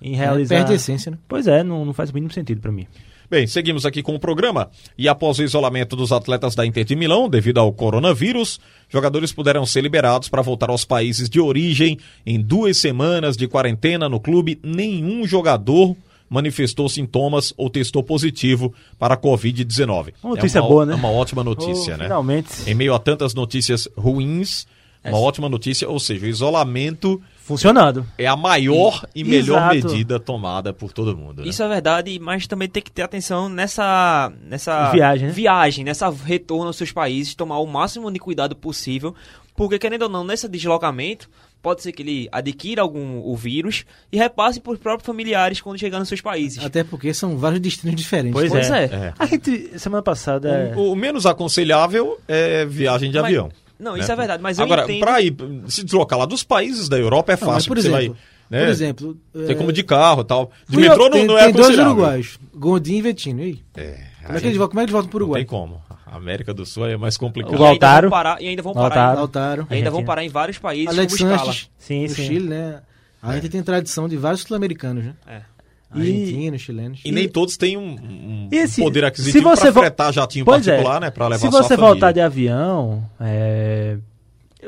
[0.01, 0.57] em realizar.
[0.57, 1.18] Perde a essência, né?
[1.29, 2.87] Pois é, não, não faz o mínimo sentido pra mim.
[3.31, 4.71] Bem, seguimos aqui com o programa.
[4.97, 9.67] E após o isolamento dos atletas da Inter de Milão, devido ao coronavírus, jogadores puderam
[9.67, 11.99] ser liberados para voltar aos países de origem.
[12.25, 15.95] Em duas semanas de quarentena no clube, nenhum jogador
[16.31, 20.14] manifestou sintomas ou testou positivo para a Covid-19.
[20.23, 20.93] Uma notícia é uma, boa, né?
[20.95, 22.05] É uma ótima notícia, Oh, né?
[22.05, 22.49] Finalmente.
[22.67, 24.67] Em meio a tantas notícias ruins,
[25.05, 28.07] uma ótima notícia, ou seja, o isolamento Funcionando.
[28.17, 29.75] é a maior e, melhor Exato.
[29.93, 31.43] medida tomada por todo mundo.
[31.43, 31.49] né?
[31.49, 35.33] Isso é verdade, mas também tem que ter atenção nessa, nessa Viagem, né?
[35.33, 39.15] viagem, nessa retorno aos seus países, tomar o máximo de cuidado possível,
[39.57, 41.29] porque querendo ou não, nesse deslocamento,
[41.61, 45.77] pode ser que ele adquira algum o vírus e repasse para os próprios familiares quando
[45.79, 46.65] chegar nos seus países.
[46.65, 48.33] Até porque são vários destinos diferentes.
[48.33, 48.85] Pois, Pois é.
[48.85, 48.87] é.
[48.87, 49.13] É.
[49.19, 50.73] A gente, semana passada.
[50.77, 53.51] O, o menos aconselhável é viagem de Mas- avião.
[53.79, 54.01] Não, né?
[54.01, 55.01] isso é verdade, mas eu Agora, entendo...
[55.01, 55.35] pra ir
[55.69, 58.09] se deslocar lá dos países da Europa é Não, mas, fácil, por porque exemplo, você
[58.09, 58.19] vai.
[58.51, 58.64] Né?
[58.64, 60.51] Por exemplo, Tem é, como de carro e tal.
[60.69, 63.41] De fui metrô eu- não, tem, não é tem dois uruguaios, Gondim e Vetino.
[63.41, 63.62] E aí?
[63.77, 65.41] É, Como é que eles voltam, como é que eles voltam pro não Uruguai?
[65.43, 65.83] tem como.
[66.07, 67.51] A América do Sul é mais complicado.
[67.53, 68.09] O E ainda Lautaro.
[68.09, 68.95] vão parar, e ainda vão Lautaro.
[68.95, 69.67] parar, em- Lautaro.
[69.71, 71.53] e ainda vão parar em vários países Alex como escala.
[71.77, 72.27] Sim, sim.
[72.27, 72.81] Chile, né?
[73.23, 75.14] A gente tem tradição de vários sul-americanos, né?
[75.27, 75.43] É.
[75.90, 77.01] Argentinos, chilenos.
[77.05, 80.66] E nem todos têm um, um E esse- poder aquisitivo para vo- fretar jatinho Pois
[80.66, 80.72] é.
[80.72, 81.11] particular, né?
[81.11, 83.96] Para levar Se você voltar de avião, é...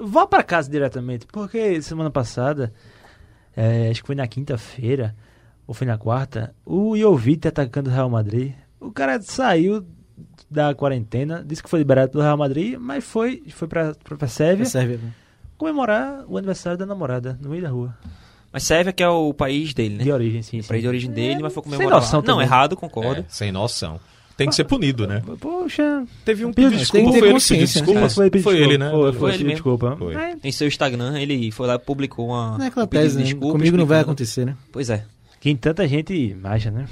[0.02, 2.72] vá pra casa diretamente, porque semana passada,
[3.56, 5.14] é, acho que foi na quinta-feira,
[5.66, 8.52] ou foi na quarta, o Jovic atacando o Real Madrid.
[8.80, 9.85] O cara saiu
[10.50, 14.26] da quarentena, disse que foi liberado pelo Real Madrid, mas foi, foi pra, pra, pra
[14.26, 15.12] Sérvia É Sérvia, né?
[15.59, 17.94] comemorar o aniversário da namorada, no meio da rua.
[18.52, 20.04] Mas Sérvia que é o país dele, né?
[20.04, 20.68] De origem, sim, O sim.
[20.68, 22.26] país de origem dele, mas foi sem comemorar noção lá.
[22.26, 23.20] Não, errado, concordo.
[23.20, 24.00] É, sem noção.
[24.36, 25.22] tem que ser punido, né?
[25.38, 26.04] Poxa.
[26.24, 27.64] Teve um pedido que desculpa, ter foi ele que pediu né?
[27.64, 28.00] desculpa.
[28.00, 28.74] É, foi, pedir Foi desculpa.
[28.74, 28.90] ele, né?
[28.90, 29.96] Foi, foi, Foi ele desculpa.
[29.96, 30.14] Foi.
[30.14, 32.58] É, Em seu Instagram, ele foi lá e publicou uma.
[32.58, 33.22] Não é aquela tese, né?
[33.24, 34.56] desculpa, Comigo não vai acontecer, né?
[34.72, 35.04] Pois é.
[35.40, 36.86] que tanta gente acha, né?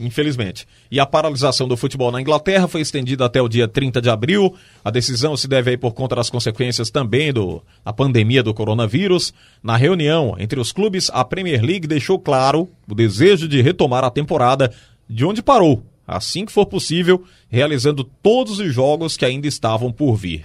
[0.00, 0.66] Infelizmente.
[0.90, 4.54] E a paralisação do futebol na Inglaterra foi estendida até o dia 30 de abril.
[4.84, 9.34] A decisão se deve aí por conta das consequências também do, da pandemia do coronavírus.
[9.62, 14.10] Na reunião entre os clubes, a Premier League deixou claro o desejo de retomar a
[14.10, 14.72] temporada
[15.08, 20.14] de onde parou, assim que for possível, realizando todos os jogos que ainda estavam por
[20.14, 20.44] vir.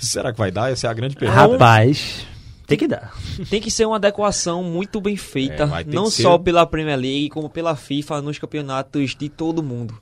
[0.00, 0.70] Será que vai dar?
[0.70, 1.40] Essa é a grande pergunta.
[1.40, 2.26] Rapaz,
[2.66, 3.12] tem que dar.
[3.50, 6.98] Tem que ser uma adequação muito bem feita, É, não que ser- só pela Premier
[6.98, 9.94] League, como pela FIFA nos campeonatos de todo mundo.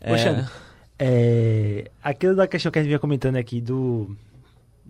[0.00, 0.50] É, Poxa,
[0.98, 4.16] é, aquilo da questão que a gente vinha comentando aqui do.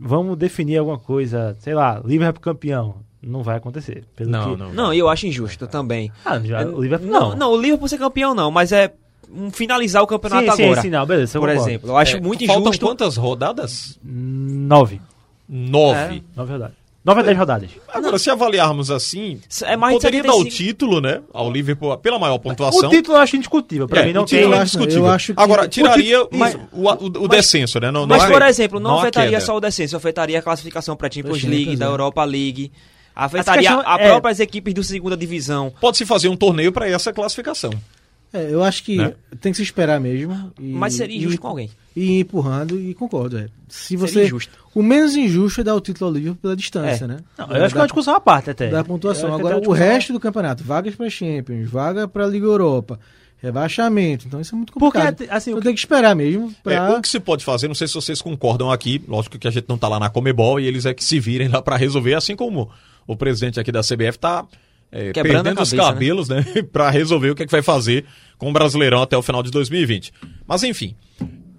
[0.01, 2.97] Vamos definir alguma coisa, sei lá, Liverpool campeão.
[3.21, 4.05] Não vai acontecer.
[4.14, 4.57] Pelo Não, que...
[4.62, 4.73] não.
[4.73, 6.12] não, eu acho injusto também.
[6.25, 7.37] Ah, já, É, o Liverpool não, não.
[7.37, 8.92] não, o Liverpool ser campeão não, mas é
[9.29, 10.81] um finalizar o campeonato sim, sim, agora.
[10.83, 11.33] sim, não, beleza.
[11.33, 11.68] por concordo.
[11.68, 12.87] exemplo, eu acho É, muito Faltam injusto.
[12.87, 13.99] quantas rodadas?
[14.05, 15.01] Nove.
[15.49, 16.23] Nove.
[16.37, 16.77] Nove rodadas.
[17.09, 17.71] Nove a dez rodadas.
[17.88, 20.51] Agora, se avaliarmos assim, É poderia dar o 75.
[20.51, 22.88] título, né, ao Liverpool pela maior pontuação.
[22.88, 23.88] O título eu acho indiscutível.
[23.88, 24.59] Pra É, mim não o título tem.
[24.59, 25.05] é indiscutível.
[25.07, 27.90] eu acho que- Agora, o tiraria título- mas- o, o, o descenso, né?
[27.90, 30.94] Não, Mas, não por é- exemplo, não, não afetaria só o descenso, afetaria a classificação
[30.97, 31.88] para a Champions Champions, League, da é.
[31.88, 32.71] Europa League,
[33.16, 35.73] afetaria as é- próprias equipes do segunda divisão.
[35.81, 37.71] Pode-se fazer um torneio para essa classificação.
[38.33, 39.14] É, eu acho que Né?
[39.41, 40.53] tem que se esperar mesmo.
[40.61, 41.71] e- Mas seria e- injusto com alguém.
[41.97, 43.38] E ir empurrando, e concordo.
[43.38, 43.49] É.
[43.69, 44.53] Se Seria você, injusto.
[44.75, 47.09] O menos injusto é dar o título ao Liverpool pela distância, É.
[47.09, 47.17] né?
[47.38, 48.69] Não, eu acho que é uma discussão à parte até.
[48.69, 49.31] Da pontuação.
[49.31, 53.01] que Agora, o discussão- resto do campeonato, vagas para Champions, vaga para Liga Europa,
[53.43, 54.27] rebaixamento.
[54.27, 55.27] Então isso é muito Porque, complicado.
[55.31, 56.49] assim, o então que- tem que esperar mesmo.
[56.51, 56.99] É, Pra...
[56.99, 59.67] o que se pode fazer, não sei se vocês concordam aqui, lógico que a gente
[59.69, 62.37] não tá lá na Comebol e eles é que se virem lá para resolver, assim
[62.37, 62.71] como
[63.07, 64.45] o presidente aqui da CBF tá
[64.90, 68.05] é, Quebrando perdendo os cabeça, cabelos, né, para resolver o que, é que vai fazer
[68.37, 70.12] com o Brasileirão até o final de 2020.
[70.46, 70.94] Mas enfim,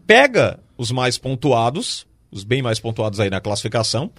[0.08, 4.12] pega os mais pontuados, os bem mais pontuados aí na classificação,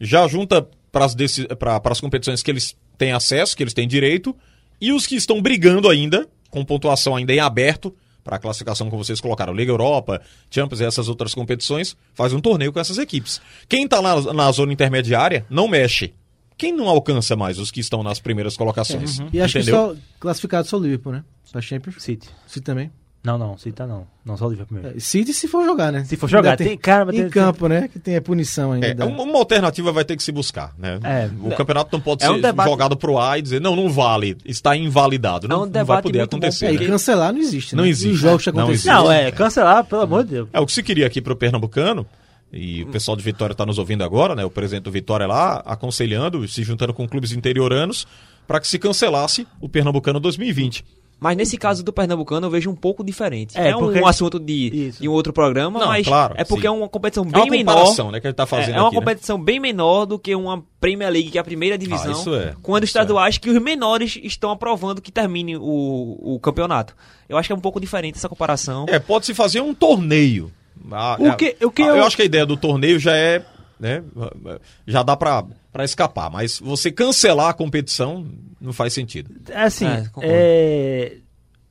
[0.00, 4.34] já junta para as competições que eles têm acesso, que eles têm direito,
[4.80, 7.94] e os que estão brigando ainda, com pontuação ainda em aberto,
[8.26, 12.40] para a classificação que vocês colocaram, Liga Europa, Champions e essas outras competições, faz um
[12.40, 13.40] torneio com essas equipes.
[13.68, 16.12] Quem está na, na zona intermediária não mexe.
[16.58, 19.18] Quem não alcança mais os que estão nas primeiras colocações?
[19.32, 19.88] E acho Entendeu?
[19.90, 21.24] que só classificado só o Liverpool, né?
[21.52, 22.02] Pra Champions.
[22.02, 22.28] City.
[22.46, 22.90] City também.
[23.22, 24.06] Não, não, City tá não.
[24.24, 24.96] Não, só o Liverpool mesmo.
[24.96, 26.04] É, City se for jogar, né?
[26.04, 27.88] Se for jogar, Ainda tem- cara, Em tem- campo, né?
[27.88, 28.86] Que tem a punição ainda.
[28.86, 31.00] É, da- uma, alternativa vai ter que se buscar, né?
[31.02, 31.28] É.
[31.42, 33.90] o campeonato não pode É ser um debate- jogado pro ar e dizer, não, não
[33.90, 35.46] vale, está invalidado.
[35.46, 36.66] É Não, um não vai poder bom acontecer.
[36.66, 36.86] É, e né?
[36.86, 37.82] cancelar não existe, né?
[37.82, 38.14] Não existe.
[38.14, 39.04] Os jogos que Não aconteceram.
[39.04, 40.48] Não, é, cancelar, pelo amor de Deus.
[40.52, 42.06] É o que se queria aqui pro Pernambucano,
[42.56, 44.44] e o pessoal de Vitória está nos ouvindo agora, né?
[44.44, 48.06] O presidente do Vitória lá, aconselhando, se juntando com clubes interioranos,
[48.46, 50.84] para que se cancelasse o Pernambucano 2020.
[51.18, 53.56] Mas nesse caso do Pernambucano eu vejo um pouco diferente.
[53.56, 56.60] É, É, um porque- assunto de, de um outro programa, Não, mas claro, é porque
[56.60, 56.66] sim.
[56.66, 57.72] é uma competição É bem uma menor.
[57.74, 59.00] comparação, né, que ele tá fazendo é, é uma aqui, né?
[59.00, 62.12] competição bem menor do que uma Premier League, que é a primeira divisão.
[62.12, 66.94] isso é, Quando isso estaduais que os menores estão aprovando que termine o, o campeonato.
[67.30, 68.84] Eu acho que é um pouco diferente essa comparação.
[68.86, 70.52] É, pode-se fazer um torneio.
[70.90, 72.98] Ah, O é- que- o que ah, eu- eu acho que a ideia do torneio
[72.98, 73.44] já é,
[73.78, 74.02] né,
[74.86, 75.44] já dá para
[75.84, 78.26] escapar, mas você cancelar a competição
[78.60, 79.30] não faz sentido.
[79.54, 81.16] Assim, É, é,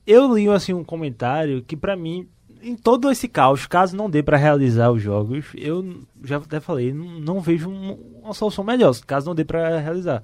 [0.05, 2.27] eu li assim um comentário que pra mim,
[2.61, 6.91] em todo esse caos, caso não dê pra realizar os jogos, eu já até falei,
[6.93, 10.23] não, não vejo um- uma solução melhor, caso não dê pra realizar.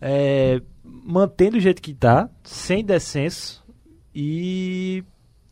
[0.00, 3.62] É, mantendo o jeito que tá, sem descenso
[4.14, 5.04] e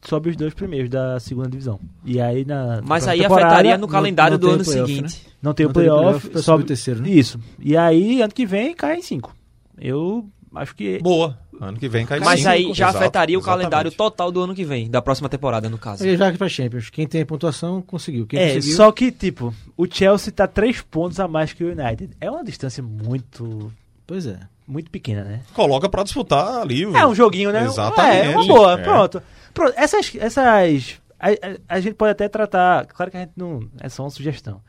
[0.08, 1.78] sobe os dois primeiros da segunda divisão.
[2.04, 5.26] E aí na Mas aí afetaria no não- calendário não do tem ano seguinte.
[5.42, 7.10] Não tem o Não playoff, subir sobe o terceiro, né?
[7.10, 7.38] Isso.
[7.60, 9.34] E aí ano que vem cai em cinco.
[9.80, 11.38] Eu acho que Boa.
[11.60, 12.50] Ano que vem cai Mas cinco.
[12.50, 13.62] aí já Exato, afetaria o exatamente.
[13.64, 16.06] calendário total do ano que vem, da próxima temporada, no caso.
[16.06, 16.88] E já que pra Champions.
[16.88, 18.26] Quem tem pontuação conseguiu.
[18.28, 21.72] Quem É, conseguiu, só que, tipo, o Chelsea tá três pontos a mais que o
[21.72, 22.10] United.
[22.20, 23.72] É uma distância muito,
[24.08, 24.40] Pois é.
[24.66, 25.40] muito pequena, né?
[25.54, 26.82] Coloca para disputar ali.
[26.82, 27.62] É um joguinho, né?
[27.64, 28.26] Exatamente.
[28.26, 28.82] É, uma boa, É.
[28.82, 29.22] pronto.
[29.54, 30.10] Pronto, essas...
[30.18, 32.86] essas a, a- a gente pode até tratar...
[32.86, 33.68] Claro que a gente não...
[33.80, 34.60] É só uma sugestão.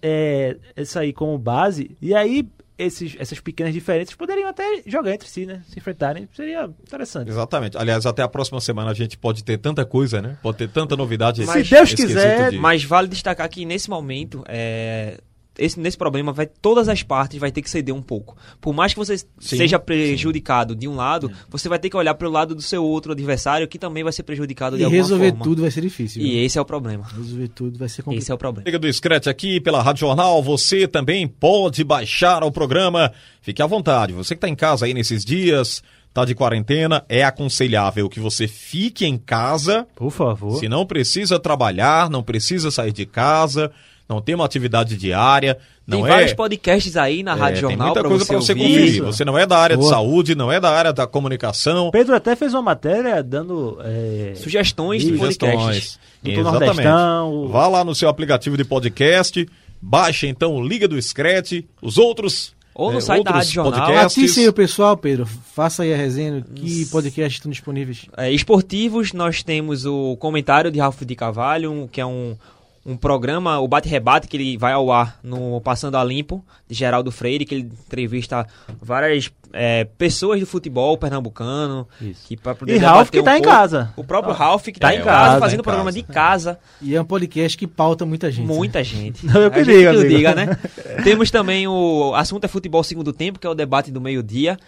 [0.00, 1.96] É, isso aí como base.
[2.00, 5.60] E aí, esses, essas pequenas diferenças poderiam até jogar entre si, né?
[5.68, 6.28] Se enfrentarem.
[6.34, 7.28] Seria interessante.
[7.28, 7.76] Exatamente.
[7.76, 10.38] Aliás, até a próxima semana a gente pode ter tanta coisa, né?
[10.42, 11.44] Pode ter tanta novidade.
[11.44, 15.18] Se esse- Deus quiser, de- Mas vale destacar que nesse momento, é,
[15.58, 18.36] esse, nesse problema, vai, todas as partes vai ter que ceder um pouco.
[18.60, 22.28] Por mais que você seja prejudicado de um lado, você vai ter que olhar para
[22.28, 25.28] o lado do seu outro adversário, que também vai ser prejudicado de E alguma resolver
[25.30, 25.44] forma.
[25.44, 26.22] tudo vai ser difícil.
[26.22, 26.44] E viu?
[26.44, 27.06] esse é o problema.
[27.16, 28.22] Resolver tudo vai ser complicado.
[28.22, 28.64] Esse é o problema.
[28.66, 33.12] Liga do Scratch aqui pela Rádio Jornal, você também pode baixar o programa.
[33.40, 34.12] Fique à vontade.
[34.12, 35.82] Você que está em casa aí nesses dias,
[36.14, 39.86] tá de quarentena, é aconselhável que você fique em casa.
[39.96, 40.58] Por favor.
[40.58, 43.70] Se não precisa trabalhar, não precisa sair de casa,
[44.12, 47.70] não tem uma atividade diária, não tem é vários podcasts aí na é, Rádio tem
[47.70, 48.64] Jornal muita para coisa você, para você ouvir.
[48.68, 49.02] conferir.
[49.04, 49.94] Você não é da área de Boa.
[49.94, 51.90] saúde, não é da área da comunicação.
[51.90, 55.98] Pedro até fez uma matéria dando é, Sugestões de podcasts.
[56.24, 56.42] Exatamente.
[56.66, 57.48] Nordestão.
[57.48, 59.48] Vá lá no seu aplicativo de podcast,
[59.80, 63.52] baixe então o Liga do Scratch, os outros Ou no é, site da outros Rádio
[63.52, 63.80] Jornal.
[63.86, 64.16] podcasts.
[64.22, 65.26] Notice aí o pessoal, Pedro.
[65.26, 66.44] Faça aí a resenha.
[66.54, 68.06] Que podcasts estão disponíveis?
[68.16, 72.36] É, esportivos, nós temos o comentário de Ralf de Carvalho, um- que é um,
[72.84, 77.12] um programa, o Bate-Rebate, que ele vai ao ar no Passando a Limpo, de Geraldo
[77.12, 78.44] Freire, que ele entrevista
[78.80, 81.86] várias é, pessoas do futebol pernambucano.
[82.00, 82.26] Isso.
[82.26, 83.92] Que pra poder E Ralf que um tá em casa.
[83.96, 86.02] O próprio Ralf que Tá tá, em casa, fazendo em programa casa.
[86.02, 86.58] de casa.
[86.80, 88.46] E é um podcast que pauta muita gente.
[88.46, 89.24] Muita gente.
[89.24, 90.16] Não, eu que diga, que o amigo.
[90.16, 90.58] diga, né?
[91.04, 94.58] Temos também o assunto é futebol segundo tempo, que é o debate do meio-dia.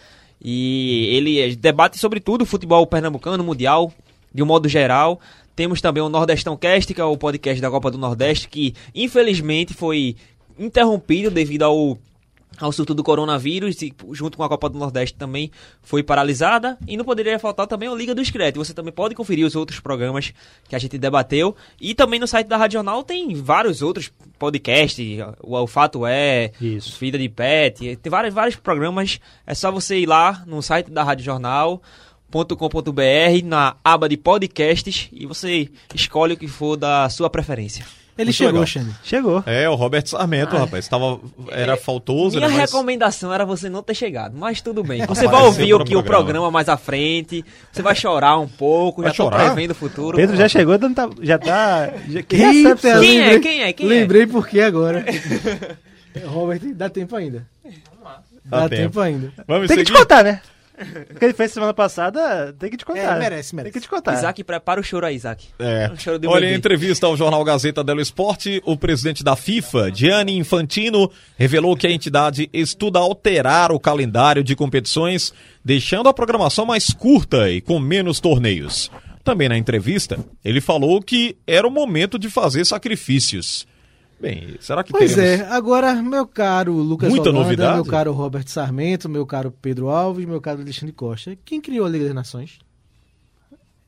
[0.40, 3.92] E ele debate sobre tudo, futebol pernambucano, mundial,
[4.32, 5.20] de um modo geral.
[5.54, 9.72] Temos também o Nordestão Cast, que é o podcast da Copa do Nordeste, que infelizmente
[9.74, 10.16] foi
[10.58, 11.98] interrompido devido ao
[12.58, 15.50] ao surto do coronavírus e junto com a Copa do Nordeste também
[15.82, 18.58] foi paralisada e não poderia faltar também o Liga do Screte.
[18.58, 20.32] Você também pode conferir os outros programas
[20.68, 25.18] que a gente debateu e também no site da Rádio Jornal tem vários outros podcasts,
[25.42, 26.98] o, o Fato É, Isso.
[26.98, 31.02] Vida de Pet, tem vários, vários programas, é só você ir lá no site da
[31.02, 31.82] Rádio Jornal
[32.42, 37.84] .com.br na aba de podcasts e você escolhe o que for da sua preferência.
[38.16, 38.64] Ele Muito chegou.
[38.64, 38.94] Xande.
[39.02, 39.42] Chegou.
[39.44, 40.86] É, o Robert Sarmento, rapaz.
[40.86, 41.18] Tava,
[41.50, 42.56] era faltoso, Minha né?
[42.58, 42.70] Mas...
[42.70, 45.04] recomendação era você não ter chegado, mas tudo bem.
[45.04, 46.24] Você vai ouvir para o que o programa.
[46.24, 49.46] programa mais à frente, você vai chorar um pouco, Vai já tô chorar?
[49.52, 50.16] prevendo o futuro.
[50.16, 51.90] Pedro já chegou, então tá- já tá.
[52.08, 53.00] Já, que Eita, recepção.
[53.00, 53.22] Quem é?
[53.22, 53.72] lembrei- Quem é?
[53.72, 53.88] Quem é?
[53.88, 55.04] Lembrei por que agora.
[56.26, 57.44] Robert, dá tempo ainda.
[58.44, 58.82] Dá Dá tempo.
[58.82, 59.32] tempo ainda.
[59.48, 59.98] Vamos Tem que te seguir?
[59.98, 60.40] contar, né?
[60.76, 63.16] O que ele fez semana passada, tem que te contar.
[63.16, 63.72] É, merece, merece.
[63.72, 64.14] Tem que te contar.
[64.14, 65.46] Isaac, prepara o choro aí, Isaac.
[65.58, 65.88] É.
[65.92, 69.92] O choro do Olha, em entrevista ao jornal Gazeta dello Esporte, o presidente da FIFA,
[69.94, 75.32] Gianni Infantino, revelou que a entidade estuda alterar o calendário de competições,
[75.64, 78.90] deixando a programação mais curta e com menos torneios.
[79.22, 83.66] Também na entrevista, ele falou que era o momento de fazer sacrifícios.
[84.20, 85.40] Bem, será que Pois teremos...
[85.40, 87.74] é, agora, meu caro Lucas Muita Holanda, novidade?
[87.74, 91.36] meu caro Robert Sarmento, meu caro Pedro Alves, meu caro Alexandre Costa.
[91.44, 92.58] Quem criou a Liga das Nações?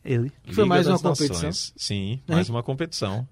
[0.04, 0.30] Ele.
[0.44, 1.34] Que foi Liga mais uma competição.
[1.46, 1.72] Nações.
[1.76, 2.34] Sim, Né?
[2.34, 3.26] mais uma competição.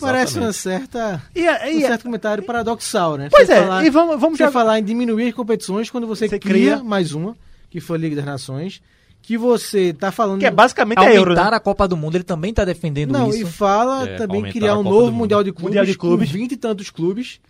[0.00, 0.54] Parece uma Exatamente.
[0.56, 3.28] certa, E, a- e um certo comentário paradoxal, né?
[3.30, 6.06] Pois Você é, falar- e vamos, vamos Você já falar em diminuir as competições quando
[6.06, 7.36] você, Você cria, cria- mais uma,
[7.68, 8.80] que foi a Liga das Nações,
[9.26, 10.38] que você tá falando...
[10.40, 11.56] Que é basicamente a Euro, Aumentar né?
[11.56, 13.40] a Copa do Mundo, ele também tá defendendo Não, isso.
[13.42, 15.10] e fala É, também aumentar criar um novo.
[15.10, 16.30] Mundial de Clubes, Mundial de Clubes.
[16.30, 17.40] com 20 e tantos clubes.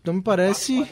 [0.00, 0.72] Então me parece...
[0.72, 0.86] Me,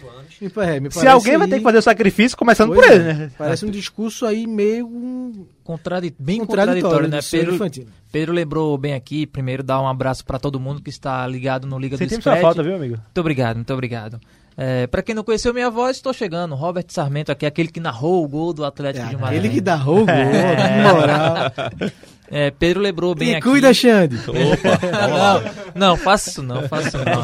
[0.57, 2.94] é, me Se parece alguém vai aí- ter que fazer o sacrifício, começando por é,
[2.94, 3.31] ele, né?
[3.38, 7.20] Parece um discurso aí meio um Contradi- bem contraditório, contraditório, né?
[7.31, 7.87] Pedro, Infantino.
[8.11, 11.79] Pedro lembrou bem aqui, primeiro dar um abraço pra todo mundo que está ligado no
[11.79, 12.42] Liga do Sentimos sua Scratch.
[12.42, 12.96] falta, viu, amigo?
[12.96, 14.20] Muito obrigado, muito obrigado.
[14.56, 16.54] É, para quem não conheceu minha voz, estou chegando.
[16.54, 19.38] Robert Sarmento aqui, aquele que narrou o gol do Atlético de É, Madrid.
[19.44, 20.12] ele que dá o gol, que
[20.92, 21.52] moral.
[22.30, 23.42] É, Pedro lembrou bem E aqui.
[23.48, 24.16] cuida, Xande.
[24.16, 25.08] Opa.
[25.74, 27.14] Não, não, faça isso não, faça isso não.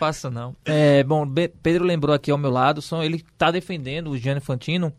[0.00, 0.56] Vamos não.
[0.64, 1.24] É, bom,
[1.62, 4.92] Pedro lembrou aqui ao meu lado, são, ele está defendendo, o Gianni Fantino,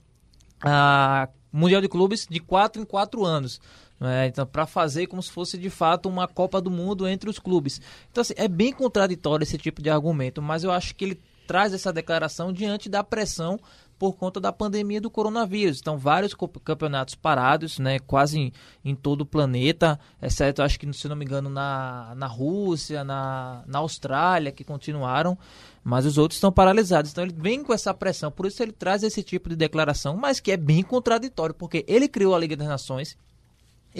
[0.61, 3.59] a Mundial de Clubes de 4 em 4 anos.
[3.99, 4.27] né?
[4.27, 7.81] então, para fazer como se fosse de fato uma Copa do Mundo entre os clubes.
[8.11, 11.73] Então, assim, é bem contraditório esse tipo de argumento, mas eu acho que ele traz
[11.73, 13.59] essa declaração diante da pressão
[13.97, 15.79] por conta da pandemia do coronavírus.
[15.79, 18.51] Então, vários campeonatos parados, né, quase em,
[18.83, 23.63] em todo o planeta, exceto, acho que, se não me engano, na, na Rússia, na,
[23.65, 25.37] na Austrália, que continuaram,
[25.83, 27.11] mas os outros estão paralisados.
[27.11, 30.39] Então, ele vem com essa pressão, por isso ele traz esse tipo de declaração, mas
[30.39, 33.17] que é bem contraditório, porque ele criou a Liga das Nações,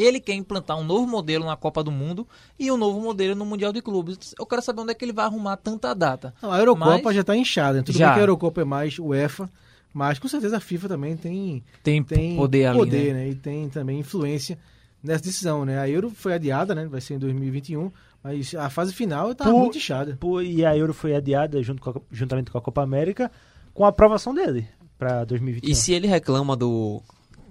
[0.03, 2.27] ele quer implantar um novo modelo na Copa do Mundo
[2.59, 4.35] e um novo modelo no Mundial de Clubes.
[4.37, 6.33] Eu quero saber onde é que ele vai arrumar tanta data.
[6.41, 7.81] Não, a Eurocopa Mas- já tá inchada.
[7.81, 8.07] Tudo Já.
[8.07, 9.49] bem que a Eurocopa é mais UEFA,
[9.93, 13.23] mas com certeza a FIFA também tem, Tem, tem poder ali, poder, né?
[13.25, 13.29] né?
[13.29, 14.57] E tem também influência
[15.01, 15.79] nessa decisão, né?
[15.79, 16.85] A Euro foi adiada, né?
[16.87, 17.91] Vai ser em 2021,
[18.23, 20.17] mas a fase final tá Por- muito inchada.
[20.19, 23.31] Pô, E a Euro foi adiada junto com a- juntamente com a Copa América,
[23.73, 24.67] com a aprovação dele
[24.97, 25.69] para 2021.
[25.71, 27.01] E se ele reclama do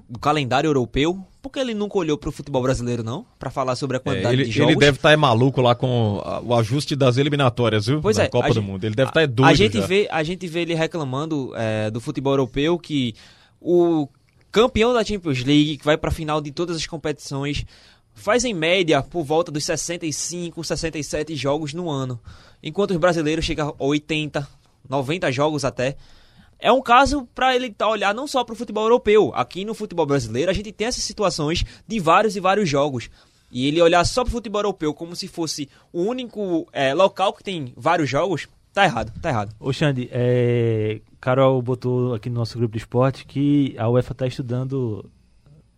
[0.09, 3.25] do calendário europeu, por que ele nunca olhou pro futebol brasileiro, não?
[3.39, 4.73] Pra falar sobre a É, quantidade ele, de jogos.
[4.73, 8.01] ele deve estar maluco lá com o ajuste das eliminatórias, viu?
[8.01, 8.85] Pois da é, Copa do gente- Mundo.
[8.85, 9.87] Ele deve estar doido a gente já.
[9.87, 13.15] vê a gente vê ele reclamando é, do futebol europeu que
[13.61, 14.09] o
[14.53, 17.65] campeão da Champions League que vai para a final de todas as competições
[18.15, 22.21] faz em média por volta dos 65 67 jogos no ano
[22.63, 24.47] enquanto os brasileiros chegam a 80
[24.89, 25.97] 90 jogos até
[26.59, 29.75] é um caso para ele tá olhar não só para o futebol europeu aqui no
[29.75, 33.09] futebol brasileiro a gente tem essas situações de vários e vários jogos
[33.53, 37.33] e ele olhar só para o futebol europeu como se fosse o único é, local
[37.33, 39.55] que tem vários jogos Tá errado, tá errado.
[39.61, 44.27] Ô Xande, é, Carol botou aqui no nosso grupo de esporte que a UEFA está
[44.27, 45.09] estudando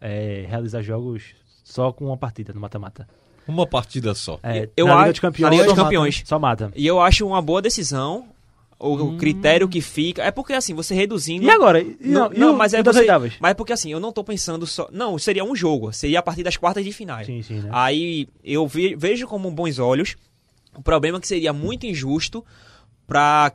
[0.00, 3.06] é, realizar jogos só com uma partida no mata-mata.
[3.46, 4.40] Uma partida só.
[4.42, 6.22] É, Eu na Liga acho- dos Campeões, na Liga mata, Campeões.
[6.24, 6.72] Só mata.
[6.74, 8.26] E eu acho uma boa decisão.
[8.78, 10.22] O, o critério que fica.
[10.22, 11.46] É porque assim, você reduzindo.
[11.46, 11.80] E agora?
[11.80, 13.32] E, Não, não, mas é você, oitavas?
[13.40, 14.86] Mas é porque assim, eu não tô pensando só.
[14.92, 15.92] Não, seria um jogo.
[15.92, 17.26] Seria a partir das quartas de finais.
[17.26, 17.70] Sim, sim, né?
[17.72, 20.14] Aí eu ve- vejo como bons olhos.
[20.76, 22.44] O problema é que seria muito injusto
[23.06, 23.52] para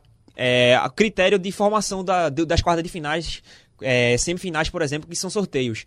[0.80, 3.44] a critério de formação da- das quartas de finais,
[3.80, 5.86] é, semifinais, por exemplo, que são sorteios.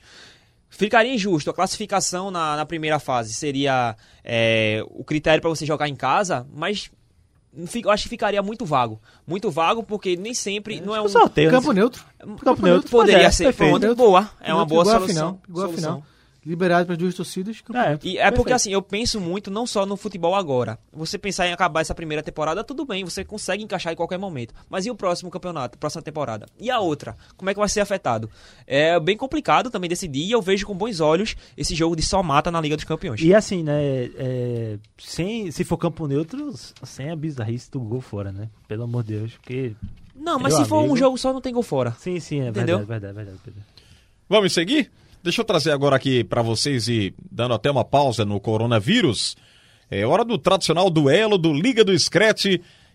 [0.69, 1.51] Ficaria injusto.
[1.51, 6.47] A classificação na, na primeira fase seria é, o critério para você jogar em casa,
[6.55, 6.89] mas
[7.91, 9.01] acho que ficaria muito vago.
[9.27, 11.09] Muito vago porque nem sempre não é um.
[11.09, 11.51] sorteio?
[11.51, 12.05] Campo neutro.
[12.43, 12.91] Campo neutro.
[12.91, 13.45] Poderia é, ser.
[13.45, 13.81] perfeito.
[13.81, 14.31] Pronto, boa.
[14.41, 15.15] É uma boa igual a solução.
[15.15, 15.93] Final, igual a solução.
[15.95, 16.14] final.
[16.45, 17.63] Liberado para duas torcidas.
[17.75, 17.99] É.
[18.03, 20.79] E é porque assim, eu penso muito não só no futebol agora.
[20.93, 24.53] Você pensar em acabar essa primeira temporada, tudo bem, você consegue encaixar em qualquer momento.
[24.69, 26.47] Mas e o próximo campeonato, próxima temporada?
[26.59, 27.17] E a outra?
[27.37, 28.31] Como é que vai ser afetado?
[28.67, 32.23] É bem complicado também decidir e eu vejo com bons olhos esse jogo de só
[32.23, 33.21] mata na Liga dos Campeões.
[33.21, 34.11] E assim, né?
[34.17, 38.49] é, sem, se for campo neutro, sem a bizarrice do gol fora, né?
[38.69, 39.33] Pelo amor de Deus.
[39.35, 39.75] Porque.
[40.15, 40.97] Não, mas Meu se for um amigo.
[40.97, 41.93] jogo só, não tem gol fora.
[41.99, 42.79] Sim, sim, é Entendeu?
[42.79, 43.67] verdade, verdade, verdade, verdade.
[44.29, 44.91] Vamos seguir?
[45.25, 49.35] Deixa eu trazer agora aqui para vocês e dando até uma pausa no coronavírus.
[49.91, 52.45] É hora do tradicional duelo do Liga do Scratch.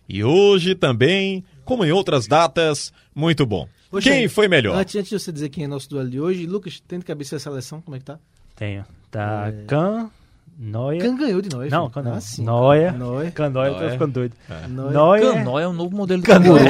[0.08, 3.66] E hoje também, como em outras datas, muito bom.
[3.90, 4.76] Ô, Quem foi melhor?
[4.78, 7.34] Antes, antes de você dizer quem é nosso duelo de hoje, Lucas, tem de cabeça
[7.34, 8.16] a seleção, como é que tá?
[8.54, 8.84] Tenho.
[9.10, 10.08] Tá Can,
[10.56, 11.00] Noia.
[11.00, 11.68] Quem ganhou de nós?
[11.68, 11.90] Não?
[11.90, 12.14] Can não.
[12.14, 12.44] Ah, sim.
[12.44, 12.92] Noia.
[12.92, 13.32] Noia.
[13.32, 13.90] Can Noia, eu tô Noia.
[13.90, 14.36] ficando doido.
[14.68, 14.92] Noia.
[14.92, 15.32] Noia.
[15.32, 16.62] Canó é um novo modelo de canguru.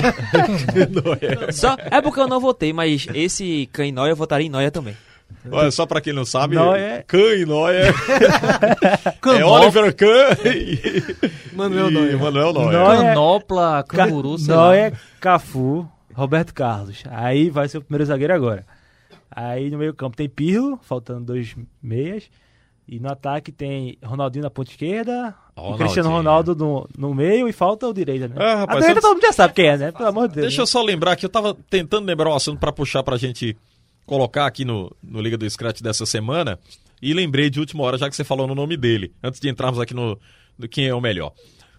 [1.52, 4.70] Só, é porque eu não votei, mas esse Can e Noia eu votaria em Noia
[4.70, 4.96] também.
[5.50, 7.04] Olha, só para quem não sabe, Noia.
[7.06, 7.94] Can e Noia.
[9.38, 11.16] é Oliver Can e,
[11.56, 12.16] Manuel Noia.
[12.18, 12.78] Manuel Noia.
[12.78, 13.00] Noia.
[13.02, 14.54] Canopla, Ca- canguru, lá.
[14.56, 17.02] Noia, Cafu, Roberto Carlos.
[17.10, 18.66] Aí vai ser o primeiro zagueiro agora.
[19.30, 22.24] Aí no meio campo tem Pirlo, faltando dois meias.
[22.88, 25.78] E no ataque tem Ronaldinho na ponta esquerda, e Ronaldinho.
[25.78, 28.34] Cristiano Ronaldo no, no meio e falta o direita, né?
[28.36, 29.92] Ah, rapaz, a direita todo mundo já sabe quem é, né?
[29.92, 30.46] Pelo amor de Deus.
[30.48, 33.56] Deixa eu só lembrar que eu tava tentando lembrar um assunto para puxar pra gente
[34.10, 36.58] colocar aqui no, no Liga do Scratch dessa semana.
[37.00, 39.78] E lembrei de última hora, já que você falou no nome dele, antes de entrarmos
[39.78, 40.18] aqui no,
[40.58, 41.32] no quem é o melhor.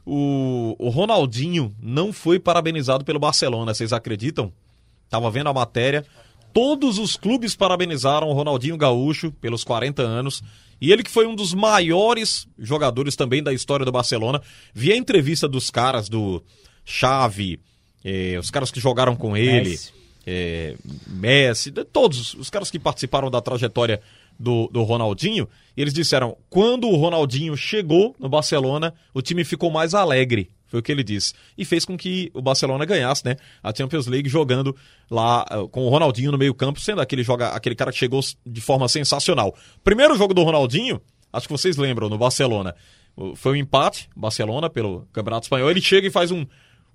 [0.06, 4.52] O, o Ronaldinho não foi parabenizado pelo Barcelona, vocês acreditam?
[5.10, 6.06] Tava vendo a matéria.
[6.54, 10.42] Todos os clubes parabenizaram o Ronaldinho Gaúcho pelos 40 anos.
[10.80, 14.42] E ele que foi um dos maiores jogadores também da história do Barcelona.
[14.74, 16.42] Vi a entrevista dos caras do
[16.86, 17.60] Xavi,
[18.06, 20.01] eh, os caras que jogaram com ele, Messi.
[20.26, 20.76] Eh,
[21.08, 24.02] Messi, todos os caras que participaram da trajetória
[24.40, 25.48] do, do Ronaldinho.
[25.76, 30.50] Eles disseram, quando o Ronaldinho chegou no Barcelona, o time ficou mais alegre.
[30.68, 31.34] Foi o que ele disse.
[31.58, 33.36] E fez com que o Barcelona ganhasse, né?
[33.62, 34.76] A Champions League jogando
[35.10, 38.62] lá eh, com o Ronaldinho no meio-campo, sendo aquele, joga, aquele cara que chegou de
[38.62, 39.54] forma sensacional.
[39.84, 41.02] Primeiro jogo do Ronaldinho,
[41.32, 42.74] acho que vocês lembram, no Barcelona.
[43.36, 45.70] Foi um empate, Barcelona, pelo Campeonato Espanhol.
[45.70, 46.46] Ele chega e faz um,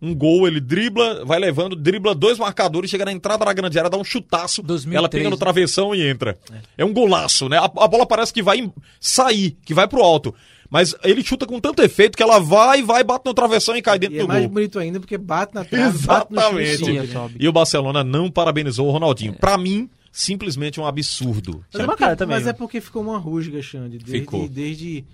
[0.00, 3.90] um gol, ele dribla, vai levando, dribla dois marcadores, chega na entrada da grande área,
[3.90, 5.40] dá um chutaço, 2003, ela pega no né?
[5.40, 6.38] travessão e entra.
[6.76, 7.58] É, um golaço, né?
[7.58, 8.70] A, a bola parece que vai
[9.00, 10.34] sair, que vai pro alto.
[10.68, 13.98] Mas ele chuta com tanto efeito que ela vai, vai, bate no travessão e cai
[13.98, 14.50] dentro E é do mais gol.
[14.50, 17.48] bonito ainda porque bate na trave, bate no e Exatamente.
[17.48, 19.34] o Barcelona não parabenizou o Ronaldinho.
[19.34, 21.64] Pra mim, simplesmente um absurdo.
[21.72, 22.50] Mas, é uma porque, cara também, mas né?
[22.50, 24.48] é porque ficou uma rusga, Xande, desde, Ficou.
[24.48, 25.04] desde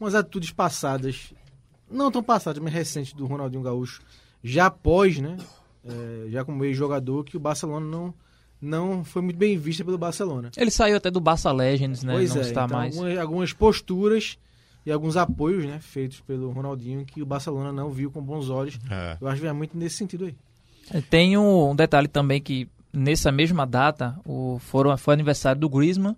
[0.00, 1.32] umas atitudes passadas,
[1.90, 4.00] não tão passadas, mas recentes do Ronaldinho Gaúcho,
[4.46, 5.36] já após, né,
[5.84, 8.14] é, já como ex-jogador, que o Barcelona não,
[8.60, 10.50] não foi muito bem vista pelo Barcelona.
[10.56, 12.14] Ele saiu até do Barça Legends, né?
[12.14, 12.96] pois não é, está então mais.
[12.96, 14.38] Algumas, algumas posturas
[14.84, 18.78] e alguns apoios, né, feitos pelo Ronaldinho que o Barcelona não viu com bons olhos.
[18.88, 19.16] É.
[19.20, 20.36] Eu acho que vai muito nesse sentido aí.
[21.10, 26.16] Tem um, um detalhe também que nessa mesma data o, foram, foi aniversário do Griezmann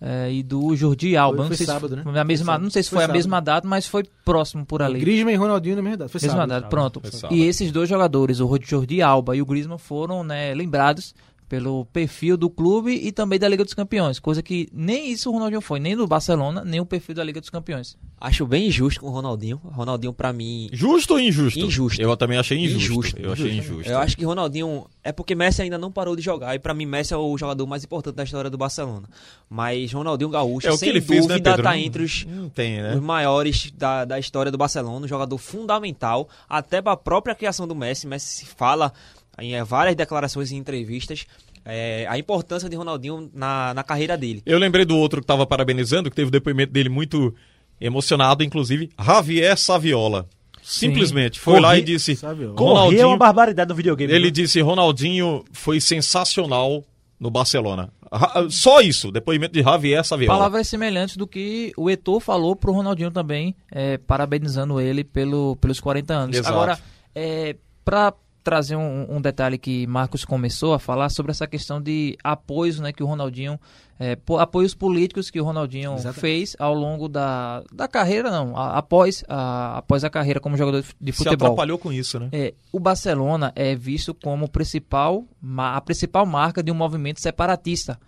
[0.00, 1.36] eh, e do Jordi Alba.
[1.36, 2.02] Foi- não foi sei se sábado, né?
[2.02, 3.16] foi na mesma, não sei se Foi foi, a sábado.
[3.16, 5.00] mesma data, mas foi próximo por ali.
[5.00, 6.08] Griezmann e Ronaldinho na mesma data.
[6.10, 6.48] Foi mesma sábado.
[6.48, 7.00] data, pronto.
[7.00, 7.36] Foi sábado.
[7.36, 11.14] E esses dois jogadores, o Jordi Alba e o Griezmann, foram né, lembrados
[11.50, 15.32] pelo perfil do clube e também da Liga dos Campeões, coisa que nem isso o
[15.32, 17.98] Ronaldinho foi, nem do Barcelona, nem o perfil da Liga dos Campeões.
[18.20, 19.60] Acho bem injusto com o Ronaldinho.
[19.64, 20.68] Ronaldinho, pra mim.
[20.72, 21.58] Justo ou injusto?
[21.58, 22.00] Injusto.
[22.00, 22.92] Eu também achei injusto.
[22.92, 23.18] Injusto.
[23.18, 23.90] Eu achei injusto.
[23.90, 24.86] Eu acho que Ronaldinho.
[25.02, 26.54] É porque Messi ainda não parou de jogar.
[26.54, 29.08] E pra mim, Messi é o jogador mais importante da história do Barcelona.
[29.48, 31.62] Mas Ronaldinho Gaúcho, É o que sem ele fez, né, dúvida, Pedro?
[31.64, 32.94] tá entre os, Não tem, né?
[32.94, 35.04] os maiores da, da história do Barcelona.
[35.04, 36.28] Um jogador fundamental.
[36.48, 38.06] Até pra própria criação do Messi.
[38.06, 38.92] Messi fala
[39.40, 41.26] em eh, várias declarações e entrevistas.
[41.64, 44.42] eh, a importância de Ronaldinho na, na carreira dele.
[44.46, 47.34] Eu lembrei do outro que tava parabenizando, que teve o depoimento dele muito
[47.80, 50.26] emocionado, inclusive, Javier Saviola.
[50.62, 52.54] Simplesmente foi lá e disse: Saviola.
[52.54, 53.16] Correr é uma Ronaldinho.
[53.18, 54.12] barbaridade no videogame.
[54.12, 54.30] Ele viu?
[54.30, 56.84] disse: Ronaldinho foi sensacional
[57.18, 57.90] no Barcelona.
[58.12, 60.36] Ra- Só isso, depoimento de Javier Saviola.
[60.38, 65.80] Palavras semelhantes do que o Eto'o falou pro Ronaldinho também, é, parabenizando ele pelo, pelos
[65.80, 66.36] 40 anos.
[66.36, 66.52] Exato.
[66.54, 66.78] Agora,
[67.14, 68.12] é, para
[68.50, 72.92] trazer um, um detalhe que Marcos começou a falar sobre essa questão de apoios né,
[72.92, 73.60] que o Ronaldinho,
[73.96, 76.20] é, po- apoios políticos que o Ronaldinho Exatamente.
[76.20, 80.82] fez ao longo da, da carreira, não, a- após, a, após a carreira como jogador
[80.82, 81.46] de de Se futebol.
[81.46, 82.28] atrapalhou com isso, né?
[82.32, 85.24] É, o Barcelona é visto como principal,
[85.56, 88.00] a principal marca de um movimento separatista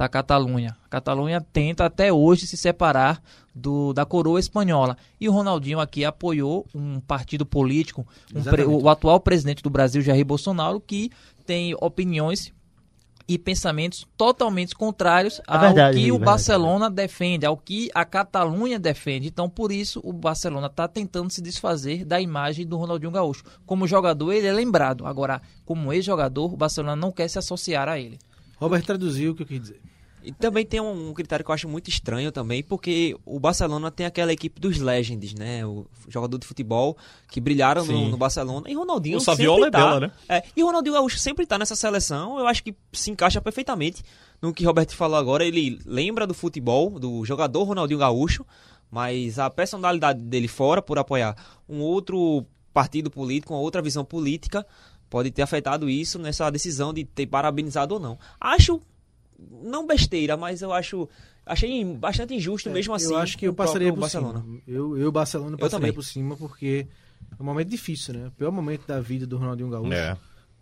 [0.00, 0.74] da Catalunha.
[0.86, 3.22] A Catalunha tenta até hoje se separar
[3.54, 4.96] do, da coroa espanhola.
[5.20, 8.82] E o Ronaldinho aqui apoiou um partido político, um pre- Exatamente.
[8.82, 11.10] o atual presidente do Brasil, Jair Bolsonaro, que
[11.44, 12.50] tem opiniões
[13.28, 16.24] e pensamentos totalmente contrários ao verdade, que o verdade.
[16.24, 19.28] Barcelona defende, ao que a Catalunha defende.
[19.28, 23.44] Então, por isso, o Barcelona está tentando se desfazer da imagem do Ronaldinho Gaúcho.
[23.66, 25.04] Como jogador, ele é lembrado.
[25.06, 28.18] Agora, como ex-jogador, o Barcelona não quer se associar a ele.
[28.60, 29.80] Robert traduziu o que eu quis dizer.
[30.22, 33.90] E também tem um, um critério que eu acho muito estranho também, porque o Barcelona
[33.90, 35.64] tem aquela equipe dos legends, né?
[35.64, 36.96] O jogador de futebol
[37.28, 38.70] que brilharam no, no Barcelona.
[38.70, 40.12] E Ronaldinho O Saviola sempre é tá, dela, né?
[40.28, 42.38] É, e o Ronaldinho Gaúcho sempre tá nessa seleção.
[42.38, 44.02] Eu acho que se encaixa perfeitamente
[44.42, 45.42] no que Roberto falou agora.
[45.42, 48.44] Ele lembra do futebol, do jogador Ronaldinho Gaúcho,
[48.90, 51.34] mas a personalidade dele fora por apoiar
[51.66, 52.44] um outro
[52.74, 54.66] partido político, uma outra visão política,
[55.10, 58.18] pode ter afetado isso nessa decisão de ter parabenizado ou não.
[58.40, 58.80] Acho
[59.62, 61.08] não besteira, mas eu acho
[61.44, 63.12] achei bastante injusto mesmo assim.
[63.12, 64.40] É, eu acho que eu passaria por Barcelona.
[64.40, 64.60] cima.
[64.66, 65.92] Eu, eu Barcelona, passaria também.
[65.92, 66.86] por cima porque
[67.38, 68.28] é um momento difícil, né?
[68.28, 69.92] O pior momento da vida do Ronaldinho Gaúcho.
[69.92, 70.16] É.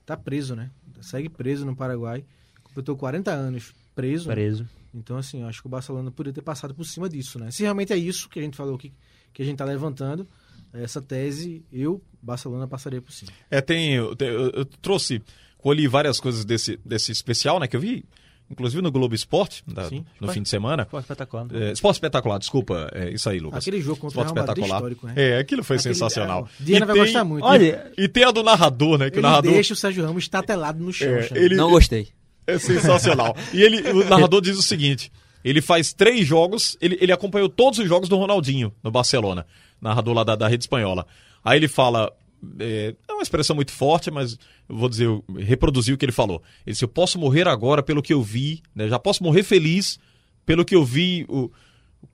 [0.06, 0.70] Tá preso, né?
[1.02, 2.24] Segue preso no Paraguai.
[2.64, 4.28] Completou 40 anos preso.
[4.28, 4.66] Preso.
[4.94, 7.50] Então, assim, eu acho que o Barcelona poderia ter passado por cima disso, né?
[7.50, 8.92] Se realmente é isso que a gente falou que,
[9.32, 10.26] que a gente tá levantando,
[10.72, 13.32] essa tese, eu, Barcelona, passaria por cima.
[13.50, 13.94] É, tem.
[13.94, 15.22] Eu, eu- eu trouxe,
[15.58, 17.66] colhi várias coisas desse, desse especial, né?
[17.66, 18.04] Que eu vi,
[18.50, 20.04] inclusive no Globo Esporte, da- Sim.
[20.20, 20.86] no fim de semana.
[20.86, 21.44] Pô, espetacular.
[21.46, 21.68] né?
[21.68, 23.62] É, esporte espetacular, desculpa, é isso aí, Lucas.
[23.64, 24.90] Aquele jogo contra o Esporte Real Madrid espetacular.
[24.92, 25.14] histórico, né?
[25.36, 26.48] É, aquilo foi Aquele- sensacional.
[26.60, 27.44] a Diana E vai tem- gostar muito.
[27.44, 29.10] Olha, E tem a do narrador, né?
[29.10, 29.52] Que o Ele narrador.
[29.52, 31.08] deixa o Sérgio Ramos estatelado no chão.
[31.08, 32.08] é, ele, Não gostei.
[32.46, 33.36] É sensacional.
[33.52, 35.12] E ele, o narrador diz o seguinte:
[35.44, 39.46] ele faz três jogos, ele, ele acompanhou todos os jogos do Ronaldinho no Barcelona,
[39.80, 41.06] narrador lá da, da rede espanhola.
[41.44, 42.12] Aí ele fala.
[42.60, 46.12] É, é uma expressão muito forte, mas eu vou dizer, eu reproduzi o que ele
[46.12, 46.40] falou.
[46.64, 48.88] Ele disse: Eu posso morrer agora pelo que eu vi, né?
[48.88, 49.98] já posso morrer feliz
[50.46, 51.50] pelo que eu vi, o,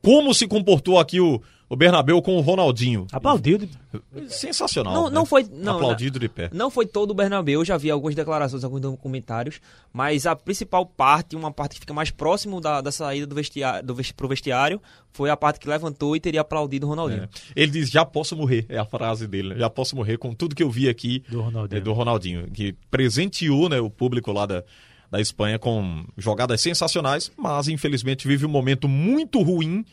[0.02, 1.42] como se comportou aqui o,
[1.74, 3.06] o Bernabéu com o Ronaldinho.
[3.12, 3.58] aplaudiu.
[3.58, 3.68] de-
[4.28, 4.92] Sensacional.
[4.94, 5.10] Não, né?
[5.14, 5.44] não foi.
[5.50, 6.48] Não, Aplaudido de pé.
[6.52, 9.60] Não foi todo o Bernabéu, eu já vi algumas declarações, alguns documentários,
[9.92, 13.86] mas a principal parte, uma parte que fica mais próximo da, da saída do vestiário,
[13.86, 14.80] do vesti, pro vestiário,
[15.12, 17.22] foi a parte que levantou e teria aplaudido o Ronaldinho.
[17.24, 17.28] É.
[17.54, 19.50] Ele diz: já posso morrer, é a frase dele.
[19.50, 19.56] né?
[19.58, 21.78] Já posso morrer com tudo que eu vi aqui Do Ronaldinho.
[21.78, 24.64] é, do Ronaldinho, que presenteou né, o público lá da,
[25.10, 29.84] da Espanha com jogadas sensacionais, mas infelizmente vive um momento muito ruim.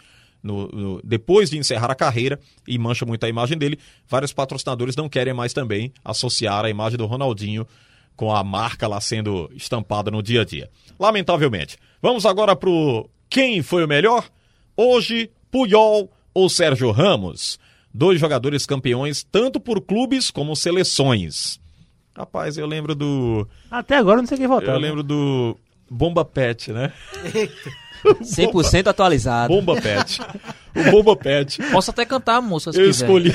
[0.42, 3.78] No- no- depois de encerrar a carreira e mancha muito a imagem dele,
[4.08, 7.66] vários patrocinadores não querem mais também associar a imagem do Ronaldinho
[8.16, 10.70] com a marca lá sendo estampada no dia a dia.
[11.00, 11.78] Lamentavelmente.
[12.02, 14.30] Vamos agora pro quem foi o melhor?
[14.76, 17.60] Hoje, Puyol ou Sérgio Ramos?
[17.94, 21.60] Dois jogadores campeões tanto por clubes como seleções.
[22.16, 23.48] Rapaz, eu lembro do.
[23.70, 24.76] Até agora não sei quem votar.
[24.76, 24.88] Eu né?
[24.88, 25.58] lembro do
[25.90, 26.92] Bomba Pet, né?
[28.04, 29.54] 100% atualizado.
[29.54, 30.20] Bomba Pet.
[30.76, 31.62] O Bomba Pet.
[31.72, 33.06] Posso até cantar a música se Eu quiser.
[33.06, 33.32] escolhi,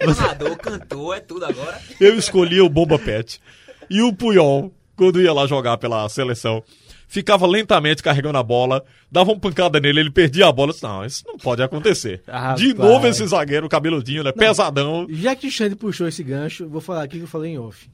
[0.00, 1.80] É narrador, cantor, é tudo agora.
[2.00, 3.40] eu escolhi o Bomba Pet.
[3.90, 6.62] E o Puyol, quando ia lá jogar pela seleção,
[7.08, 10.70] ficava lentamente carregando a bola, dava uma pancada nele, ele perdia a bola.
[10.70, 12.22] Eu disse, Não, isso não pode acontecer.
[12.26, 12.86] Ah, De pai.
[12.88, 14.32] novo esse zagueiro cabeludinho, né?
[14.32, 15.06] Pesadão.
[15.10, 17.88] Já que o Xande puxou esse gancho, vou falar aqui que eu falei em off.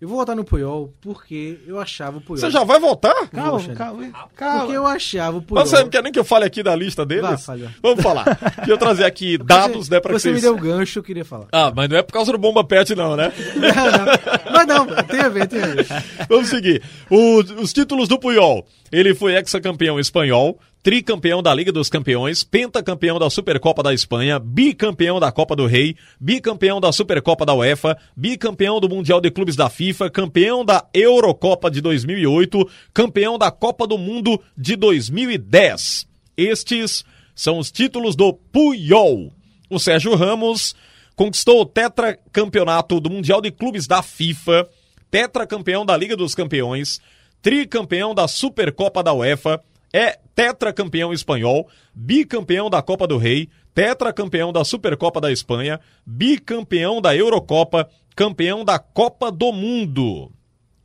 [0.00, 2.38] Eu vou votar no Puyol porque eu achava o Puyol.
[2.40, 3.28] Você já vai votar?
[3.30, 4.10] Calma, Poxa, calma.
[4.36, 4.58] calma.
[4.60, 5.64] Porque eu achava o Puyol.
[5.64, 7.46] Você não quer nem que eu fale aqui da lista deles?
[7.46, 7.56] Vá.
[7.82, 8.24] Vamos falar.
[8.56, 10.42] Deixa eu trazer aqui dados, você, né, pra que Você me vocês...
[10.42, 11.46] deu o gancho, eu queria falar.
[11.52, 13.32] Ah, mas não é por causa do Bomba Pet não, né?
[13.54, 14.52] Não, não.
[14.52, 15.86] Mas não, tem a ver, tem a ver.
[16.28, 16.82] Vamos seguir.
[17.08, 18.66] O- os títulos do Puyol.
[18.92, 25.18] Ele foi ex-campeão espanhol, tricampeão da Liga dos Campeões, pentacampeão da Supercopa da Espanha, bicampeão
[25.18, 29.70] da Copa do Rei, bicampeão da Supercopa da UEFA, bicampeão do Mundial de Clubes da
[29.70, 36.06] FIFA, campeão da Eurocopa de 2008, campeão da Copa do Mundo de 2010.
[36.36, 37.02] Estes
[37.34, 39.32] são os títulos do Puyol.
[39.70, 40.76] O Sérgio Ramos
[41.16, 44.68] conquistou o tetracampeonato do Mundial de Clubes da FIFA,
[45.10, 47.00] tetracampeão da Liga dos Campeões,
[47.40, 49.62] tricampeão da Supercopa da UEFA,
[49.94, 57.16] é tetracampeão espanhol, bicampeão da Copa do Rei, tetracampeão da Supercopa da Espanha, bicampeão da
[57.16, 60.32] Eurocopa, campeão da Copa do Mundo.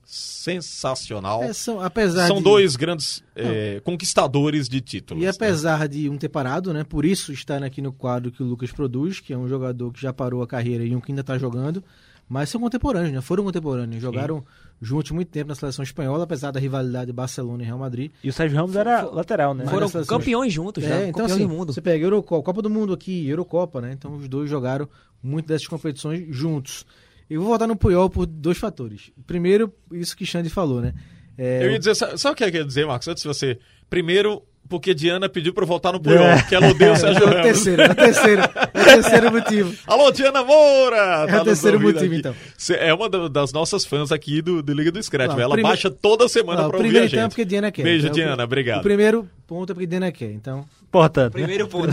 [0.05, 1.43] Sensacional.
[1.43, 5.21] É, são, apesar São de- dois grandes eh, conquistadores de títulos.
[5.21, 5.31] E né?
[5.31, 6.83] apesar de um ter parado, né?
[6.83, 10.01] Por isso estar aqui no quadro que o Lucas produz, que é um jogador que
[10.01, 11.83] já parou a carreira e um que ainda está jogando,
[12.27, 13.21] mas são contemporâneos, né?
[13.21, 14.43] Foram contemporâneos, jogaram
[14.81, 18.11] juntos muito tempo na seleção espanhola, apesar da rivalidade Barcelona e Real Madrid.
[18.23, 19.65] E o Sérgio Ramos era lateral, né?
[19.67, 21.73] Foram campeões juntos já, É, então campeões assim, do mundo.
[21.73, 23.91] você pega Eurocopa, Copa do Mundo aqui, Eurocopa, né?
[23.93, 24.87] Então os dois jogaram
[25.21, 26.85] muito dessas competições juntos.
[27.29, 29.11] Eu vou votar no Puyol por dois fatores.
[29.27, 30.93] Primeiro, isso que Xande falou, né?
[31.37, 33.07] É, Eu ia dizer, sabe, sabe o que eu ia dizer, Marcos?
[33.07, 33.59] Antes de você.
[33.89, 37.25] Primeiro, porque Diana pediu pra eu votar no Puyol, que ela odeia o Sérgio é
[37.25, 37.41] o Ramos.
[37.41, 39.73] terceiro, é o terceiro, é o terceiro motivo.
[39.87, 40.95] Alô, Diana Moura!
[40.97, 42.15] É o Tá terceiro motivo, aqui.
[42.17, 42.35] então.
[42.79, 45.31] É uma da- das nossas fãs aqui do, do Liga do Scratch.
[45.31, 47.15] Não, ela prime- baixa toda semana Não, pra o ouvir a primeiro gente.
[47.15, 47.83] então é porque Diana quer.
[47.83, 48.43] Beijo, Então, Diana.
[48.43, 48.79] o- Obrigado.
[48.79, 50.63] O primeiro ponto é porque Diana quer, então...
[50.91, 51.39] Portanto, né?
[51.41, 51.89] Primeiro ponto.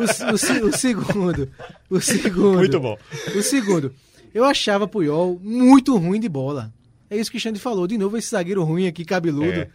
[0.00, 1.48] O, se- o se- o segundo,
[1.90, 2.58] o segundo...
[2.58, 2.96] Muito bom.
[3.36, 3.92] O segundo,
[4.34, 6.72] eu achava Puyol muito ruim de bola.
[7.10, 7.86] É isso que o Xande falou.
[7.86, 9.48] De novo, esse zagueiro ruim aqui, cabeludo.
[9.60, 9.68] É.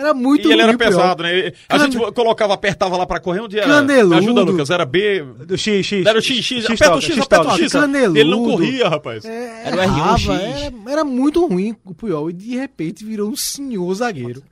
[0.00, 1.52] Era muito E ele era pesado, né?
[1.68, 3.62] A Cane- gente colocava, apertava lá pra correr um dia.
[3.62, 4.14] Caneludo.
[4.16, 4.70] Me ajuda, Lucas.
[4.70, 5.22] Era B.
[5.46, 6.06] Do X, X.
[6.06, 6.42] Era o XX.
[6.44, 7.56] X Aperta o X, X aperta o.
[7.58, 7.72] X.
[7.72, 8.18] Caneludo.
[8.18, 9.24] Ele não corria, rapaz.
[9.24, 10.28] É, Era o R1, errava, X.
[10.28, 12.30] era, era muito ruim o Puyol.
[12.30, 14.42] E de repente virou um senhor zagueiro.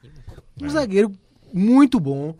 [0.60, 0.68] Um É.
[0.68, 1.10] zagueiro
[1.52, 2.34] muito bom.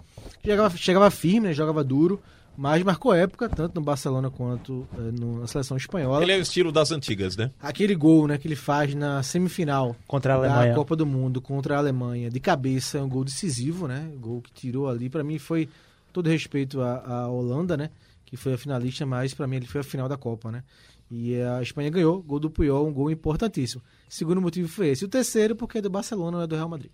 [0.45, 2.21] Chegava, chegava firme, né, jogava duro.
[2.61, 6.25] Mas marcou época, tanto no Barcelona quanto eh, no- na seleção espanhola.
[6.25, 7.53] Ele é o estilo das antigas, né?
[7.63, 10.75] Aquele gol né, que ele faz na semifinal Contra a da Alemanha.
[10.75, 14.11] Copa do Mundo contra a Alemanha, de cabeça, é um gol decisivo, né?
[14.21, 15.09] Gol que tirou ali.
[15.09, 15.69] Pra mim foi
[16.13, 17.91] todo respeito à, à Holanda, né?
[18.27, 20.65] Que foi a finalista, mas pra mim ele foi a final da Copa, né?
[21.09, 23.81] E a Espanha ganhou, gol do Puyol, um gol importantíssimo.
[24.09, 25.05] Segundo motivo foi esse.
[25.05, 26.91] O terceiro, porque é do Barcelona, não é do Real Madrid.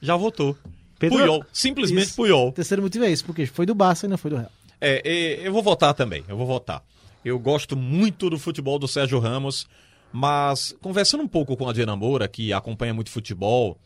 [0.00, 0.56] Já votou.
[1.08, 1.44] Pedro- Puyol.
[1.52, 2.16] Simplesmente Isso.
[2.16, 2.48] Puyol.
[2.48, 4.50] O terceiro motivo é esse, porque foi do Barça e não foi do Real.
[4.80, 6.82] É, é, eu vou votar também, eu vou votar.
[7.24, 9.66] Eu gosto muito do futebol do Sérgio Ramos,
[10.12, 13.78] mas conversando um pouco com a Diana Moura, que acompanha muito futebol,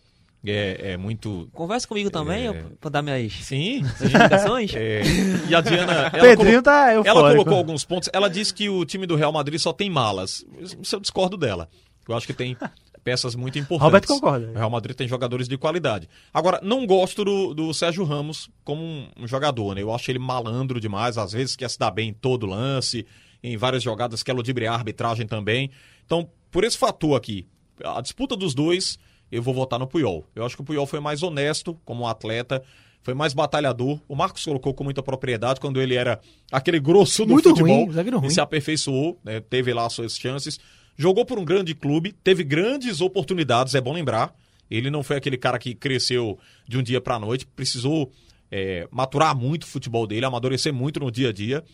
[0.44, 1.48] é, é muito.
[1.52, 2.64] Conversa comigo também, É.
[2.80, 3.80] pra dar minhas, Sim.
[3.82, 4.72] minhas indicações.
[4.74, 5.02] É,
[5.48, 5.92] e a Diana.
[6.12, 7.30] Ela Pedrinho tá Ela eufórico.
[7.44, 8.08] colocou alguns pontos.
[8.12, 10.44] Ela disse que o time do Real Madrid só tem malas.
[10.82, 11.68] Isso eu discordo dela.
[12.08, 12.56] Eu acho que tem
[12.98, 13.84] peças muito importantes.
[13.84, 14.50] Roberto concorda.
[14.50, 16.08] O Real Madrid tem jogadores de qualidade.
[16.32, 18.82] Agora, não gosto do, do Sérgio Ramos como
[19.16, 19.82] um, jogador, né?
[19.82, 23.06] Eu acho ele malandro demais, às vezes quer se dar bem em todo lance,
[23.42, 25.70] em várias jogadas quer ludibriar a arbitragem também.
[26.04, 27.46] Então, por esse fator aqui,
[27.84, 28.98] a disputa dos dois,
[29.30, 30.26] eu vou votar no Puyol.
[30.34, 32.62] Eu acho que o Puyol foi mais honesto como um atleta,
[33.02, 34.00] foi mais batalhador.
[34.08, 36.20] O Marcos colocou com muita propriedade quando ele era
[36.50, 38.30] aquele grosso do Muito futebol ruim, zagueiro e ruim.
[38.30, 39.40] se aperfeiçoou, né?
[39.40, 40.58] teve lá suas chances.
[40.98, 44.34] Jogou por um grande clube, teve grandes oportunidades, é bom lembrar.
[44.68, 48.10] Ele não foi aquele cara que cresceu de um dia pra noite, precisou
[48.50, 51.64] é, maturar muito o futebol dele, amadurecer muito no dia a dia.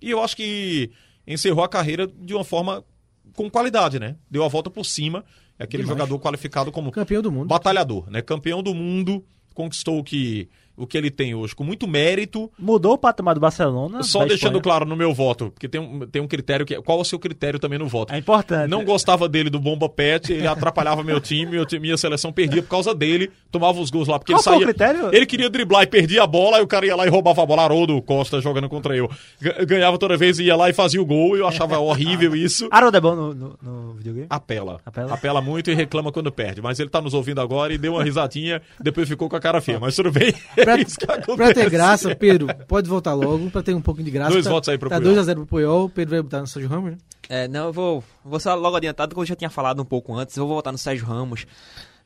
[0.00, 0.90] E eu acho que
[1.26, 2.84] encerrou a carreira de uma forma
[3.34, 4.16] com qualidade, né?
[4.30, 5.24] Deu a volta por cima.
[5.58, 5.98] É aquele Demais.
[5.98, 7.48] jogador qualificado como Campeão do mundo.
[7.48, 8.22] batalhador, né?
[8.22, 9.24] Campeão do mundo,
[9.54, 10.48] conquistou o que,
[10.78, 12.50] o que ele tem hoje com muito mérito.
[12.58, 14.02] Mudou o patamar do Barcelona.
[14.02, 14.62] Só deixando Espanha.
[14.62, 16.80] claro no meu voto, porque tem um, tem um critério que.
[16.82, 18.12] Qual é o seu critério também no voto?
[18.14, 18.70] É importante.
[18.70, 22.62] Não gostava dele do Bomba Pet, ele atrapalhava meu time, meu time, minha seleção perdia
[22.62, 24.66] por causa dele, tomava os gols lá, porque Qual ele foi o saía.
[24.66, 25.14] critério?
[25.14, 27.46] Ele queria driblar e perdia a bola, aí o cara ia lá e roubava a
[27.46, 29.10] bola, Haroldo Costa jogando contra eu.
[29.40, 32.68] Ga- Ganhava toda vez, ia lá e fazia o gol, eu achava horrível isso.
[32.70, 34.26] Haroldo é bom no, no, no videogame?
[34.30, 34.80] Apela.
[34.84, 35.14] Apela?
[35.14, 36.60] Apela muito e reclama quando perde.
[36.62, 39.60] Mas ele tá nos ouvindo agora e deu uma risadinha, depois ficou com a cara
[39.60, 39.78] feia.
[39.80, 40.32] Mas tudo bem.
[40.76, 41.54] Pra, É isso que pra acontece.
[41.54, 44.30] ter graça, Pedro, pode voltar logo, pra ter um pouquinho de graça.
[44.32, 45.14] Dois tá, votos aí pro Tá Puyol.
[45.16, 46.98] 2x0 pro Puyol, Pedro vai botar no Sérgio Ramos, né?
[47.28, 50.14] É, não, eu vou, vou só logo adiantado, como eu já tinha falado um pouco
[50.14, 51.46] antes, eu vou votar no Sérgio Ramos.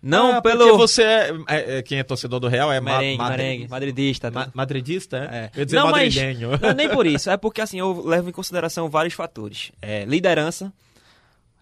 [0.02, 0.64] Não Ah, pelo...
[0.64, 3.68] Porque você é, é- é- Quem é torcedor do Real é ma- Merengue, madri- merengue,
[3.68, 4.30] madridista.
[4.32, 4.50] ma- né?
[4.52, 5.20] madridista, é?
[5.36, 5.50] É.
[5.54, 6.14] Eu ia dizer Não, mas
[6.60, 7.30] não, nem por isso.
[7.30, 9.70] É porque assim, eu levo em consideração vários fatores.
[9.80, 10.72] É, liderança.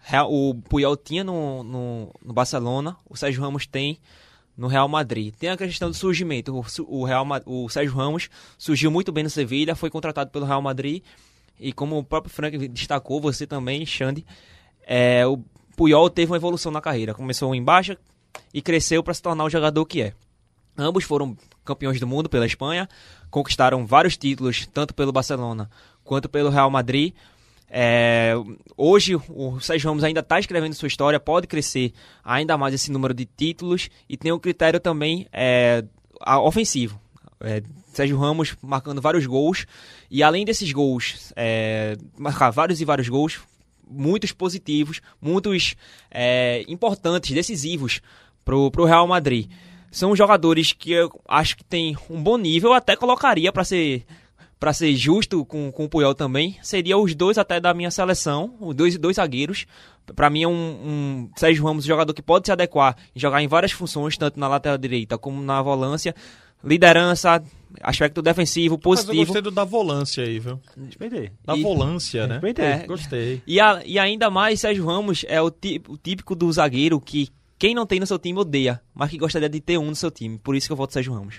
[0.02, 3.98] Real- O Puyol tinha no, no, no Barcelona, o Sérgio Ramos tem
[4.60, 5.34] no Real Madrid.
[5.34, 6.54] Tem a questão do surgimento.
[6.86, 11.02] O, Real, o Sérgio Ramos surgiu muito bem no Sevilha, foi contratado pelo Real Madrid.
[11.58, 14.24] E como o próprio Frank destacou, você também, Xande,
[14.86, 15.38] é, o
[15.74, 17.14] Puyol teve uma evolução na carreira.
[17.14, 17.96] Começou em baixa
[18.52, 20.12] e cresceu para se tornar o jogador que é.
[20.76, 21.34] Ambos foram
[21.64, 22.86] campeões do mundo pela Espanha,
[23.30, 25.70] conquistaram vários títulos, tanto pelo Barcelona
[26.04, 27.14] quanto pelo Real Madrid.
[27.72, 28.34] É,
[28.76, 31.92] hoje o Sérgio Ramos ainda está escrevendo sua história, pode crescer
[32.24, 35.84] ainda mais esse número de títulos e tem um critério também é,
[36.42, 37.00] ofensivo.
[37.40, 37.62] É,
[37.92, 39.66] Sérgio Ramos marcando vários gols
[40.10, 43.40] e além desses gols, é, marcar vários e vários gols,
[43.88, 45.76] muitos positivos, muitos
[46.10, 48.00] é, importantes, decisivos
[48.44, 49.48] pro, pro Real Madrid.
[49.92, 54.04] São jogadores que eu acho que tem um bom nível, até colocaria para ser
[54.60, 58.54] para ser justo com, com o Puyol também, seria os dois até da minha seleção,
[58.60, 59.64] os dois, dois zagueiros.
[60.14, 63.42] Para mim é um, um Sérgio Ramos, um jogador que pode se adequar e jogar
[63.42, 66.14] em várias funções, tanto na lateral direita como na volância.
[66.62, 67.42] Liderança,
[67.80, 69.24] aspecto defensivo, Mas eu positivo.
[69.24, 70.60] gostei do da volância aí, viu?
[70.84, 71.30] Respeitei.
[71.44, 72.34] Da E- volância, né?
[72.34, 72.64] Respeitei.
[72.66, 72.86] É.
[72.86, 73.42] Gostei.
[73.46, 77.28] E, a- e ainda mais, Sérgio Ramos é o, tí- o típico do zagueiro que
[77.58, 80.10] quem não tem no seu time odeia, mas que gostaria de ter um no seu
[80.10, 80.38] time.
[80.38, 81.36] Por isso que eu voto Sérgio Ramos.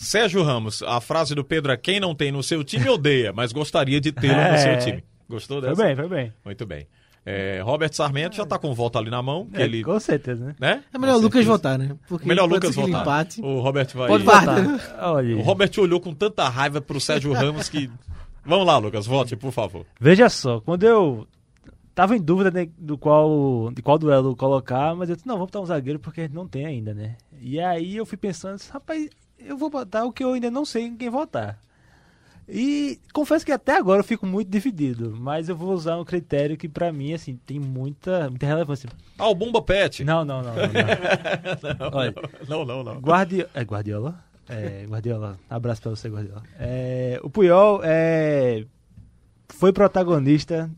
[0.00, 3.50] Sérgio Ramos, a frase do Pedro é quem não tem no seu time odeia, mas
[3.52, 4.58] gostaria de tê-lo no É.
[4.58, 5.04] seu time.
[5.28, 5.82] Gostou Foi dessa?
[5.84, 6.32] bem, foi bem.
[6.44, 6.86] Muito bem.
[7.26, 10.44] É, Robert Sarmento já tá com volta ali na mão, que É, ele, Com certeza,
[10.46, 10.54] né?
[10.60, 10.84] né?
[10.94, 11.96] É melhor o Lucas votar, né?
[12.08, 13.02] Porque Melhor Lucas votar.
[13.02, 13.40] empate.
[13.42, 14.06] O Robert vai.
[14.08, 14.98] Pode votar.
[15.02, 17.90] Olha, O Robert olhou com tanta raiva pro Sérgio Ramos que.
[18.46, 19.84] Vamos lá, Lucas, vote, por favor.
[20.00, 21.26] veja só, quando eu
[21.94, 25.48] tava em dúvida de, do qual, de qual duelo colocar, mas eu disse, não, vamos
[25.50, 27.16] botar um zagueiro porque a gente não tem ainda, né?
[27.42, 29.08] E aí eu fui pensando, rapaz,
[29.38, 31.58] eu vou botar o que eu ainda não sei em quem votar.
[32.48, 36.56] E confesso que até agora eu fico muito dividido, mas eu vou usar um critério
[36.56, 38.88] que pra mim, assim, tem muita, muita relevância.
[39.18, 40.02] Ah, o Bomba Pet.
[40.02, 40.54] Não, não, não.
[40.54, 40.62] não,
[41.90, 41.98] não.
[41.98, 42.14] Olha,
[42.48, 43.00] Não, não, não.
[43.00, 43.46] Guardi...
[43.52, 44.24] É Guardiola?
[44.48, 45.38] É, Guardiola.
[45.50, 46.42] Abraço pra você, Guardiola.
[46.58, 48.64] É, o Puyol é,
[49.50, 50.70] foi protagonista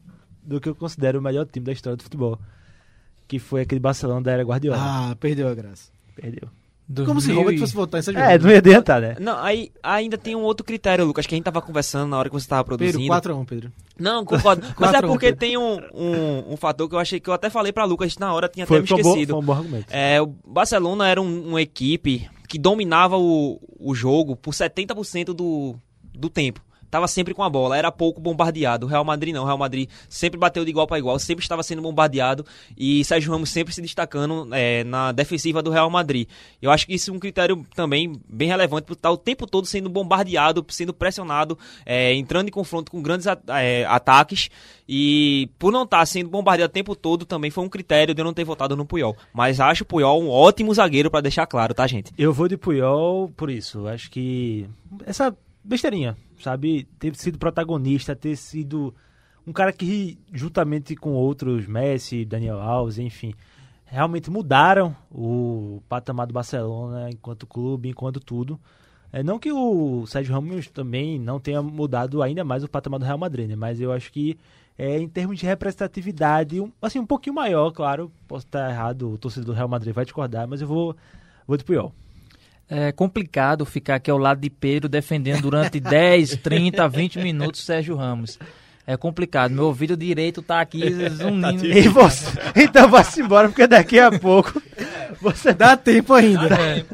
[0.43, 2.37] do que eu considero o melhor time da história do futebol.
[3.29, 4.77] Que foi aquele Barcelona da era Guardiola.
[4.81, 5.93] Ah, perdeu a graça.
[6.17, 6.49] Perdeu.
[7.07, 8.43] Como se 2000 Robert fosse votar em Sérgio É, Ramos.
[8.45, 9.17] não ia adiantar, né?
[9.21, 12.29] Não, aí ainda tem um outro critério, Lucas, que a gente tava conversando na hora
[12.29, 13.13] que você tava Pedro, produzindo.
[13.15, 13.73] 4x1, Pedro.
[13.99, 14.67] Não, concordo.
[14.79, 15.39] Mas é porque Pedro.
[15.41, 18.33] tem um, um, um fator que eu achei que eu até falei pra Lucas na
[18.35, 19.31] hora, tinha Foi, até me foi, um bom, esquecido.
[19.35, 19.87] foi um bom argumento.
[19.91, 25.77] É, o Barcelona era um- uma equipe que dominava o, o jogo por 70% do,
[26.13, 26.61] do tempo.
[26.91, 28.87] Tava sempre com a bola, era pouco bombardeado.
[28.87, 31.63] O Real Madrid não, o Real Madrid sempre bateu de igual para igual, sempre estava
[31.63, 32.45] sendo bombardeado
[32.77, 36.29] e Sérgio Ramos sempre se destacando é, na defensiva do Real Madrid.
[36.61, 39.67] Eu acho que isso é um critério também bem relevante por estar o tempo todo
[39.67, 44.49] sendo bombardeado, sendo pressionado, é, entrando em confronto com grandes é, ataques
[44.89, 48.25] e por não estar sendo bombardeado o tempo todo também foi um critério de eu
[48.25, 49.17] não ter votado no Puyol.
[49.33, 52.13] Mas acho o Puyol um ótimo zagueiro para deixar claro, tá, gente?
[52.19, 53.87] Eu vou de Puyol por isso.
[53.87, 54.69] Acho que
[55.07, 56.85] essa besteirinha, sabe?
[56.99, 58.95] Ter sido protagonista, ter sido
[59.47, 63.35] um cara que, juntamente com outros, Messi, Daniel Alves, enfim,
[63.85, 68.59] realmente mudaram o patamar do Barcelona enquanto clube, enquanto tudo.
[69.13, 73.07] É, não que o Sérgio Ramos também não tenha mudado ainda mais o patamar do
[73.07, 73.57] Real Madrid, né?
[73.57, 74.39] Mas eu acho que
[74.79, 78.11] é, em termos de representatividade, um, assim, um pouquinho maior, claro.
[78.29, 80.97] Posso estar errado, o torcedor do Real Madrid vai discordar, mas eu vou,
[81.47, 81.93] vou de Puyol.
[82.71, 87.97] É complicado ficar aqui ao lado de Pedro defendendo durante 10, 30, 20 minutos Sérgio
[87.97, 88.39] Ramos.
[88.93, 89.53] É complicado.
[89.53, 90.81] Meu ouvido direito tá aqui
[91.11, 91.65] zunindo.
[91.67, 92.27] E você?
[92.57, 94.61] Então vá-se embora, porque daqui a pouco
[95.21, 96.47] você Dá tempo ainda.
[96.55, 96.85] É.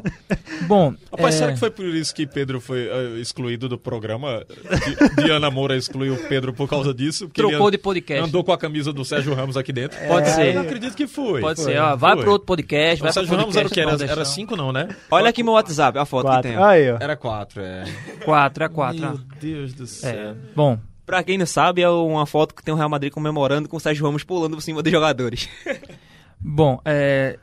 [0.67, 4.43] Bom, Rapaz, é, será que foi por isso que Pedro foi eh, excluído do programa?
[4.47, 7.27] Di- Diana Moura excluiu o Pedro por causa disso?
[7.29, 8.23] Trocou de podcast.
[8.27, 9.97] andou com a camisa do Sérgio Ramos aqui dentro?
[10.07, 10.53] Pode Eu ser.
[10.55, 11.39] não acredito que foi.
[11.41, 11.71] Pode Foi.
[11.73, 11.95] ser, ó.
[11.95, 12.23] Vai Foi.
[12.23, 13.01] pro outro podcast.
[13.01, 14.03] O Vai Sérgio pro Ramos era o podcast que?
[14.03, 14.89] Era, era cinco não, né?
[15.09, 16.51] Olha aqui meu WhatsApp, a foto que quatro.
[16.51, 16.61] tem.
[16.61, 16.97] Aí, ó.
[16.99, 17.83] Era quatro, é.
[18.25, 18.99] Quatro, é quatro.
[19.01, 19.19] Meu.
[19.39, 20.09] Deus do céu.
[20.11, 20.33] É.
[20.55, 20.77] Bom,
[21.07, 23.79] Pra quem não sabe, é uma foto que tem o Real Madrid comemorando com o
[23.79, 25.47] Sérgio Ramos pulando por cima dos jogadores.
[26.37, 27.39] Bom, é,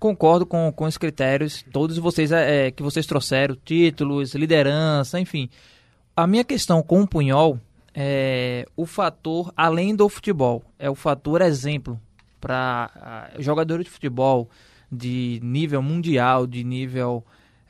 [0.00, 5.48] concordo com, com os critérios, todos vocês é, é, que vocês trouxeram, títulos, liderança, enfim.
[6.16, 7.56] A minha questão com o Punhol
[7.94, 12.00] é o fator além do futebol, é o fator exemplo
[12.40, 14.50] para jogadores de futebol
[14.90, 17.24] de nível mundial, de nível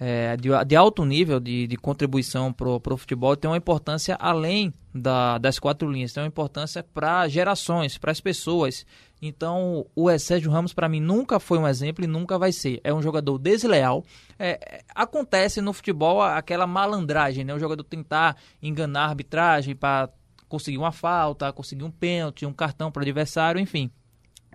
[0.05, 4.75] é, de, de alto nível de, de contribuição para o futebol tem uma importância além
[4.93, 8.85] da, das quatro linhas, tem uma importância para gerações, para as pessoas.
[9.23, 12.81] Então, o Sérgio Ramos, para mim, nunca foi um exemplo e nunca vai ser.
[12.83, 14.05] É um jogador desleal.
[14.37, 17.55] É, acontece no futebol aquela malandragem, né?
[17.55, 20.11] O jogador tentar enganar a arbitragem para
[20.49, 23.89] conseguir uma falta, conseguir um pênalti, um cartão para o adversário, enfim.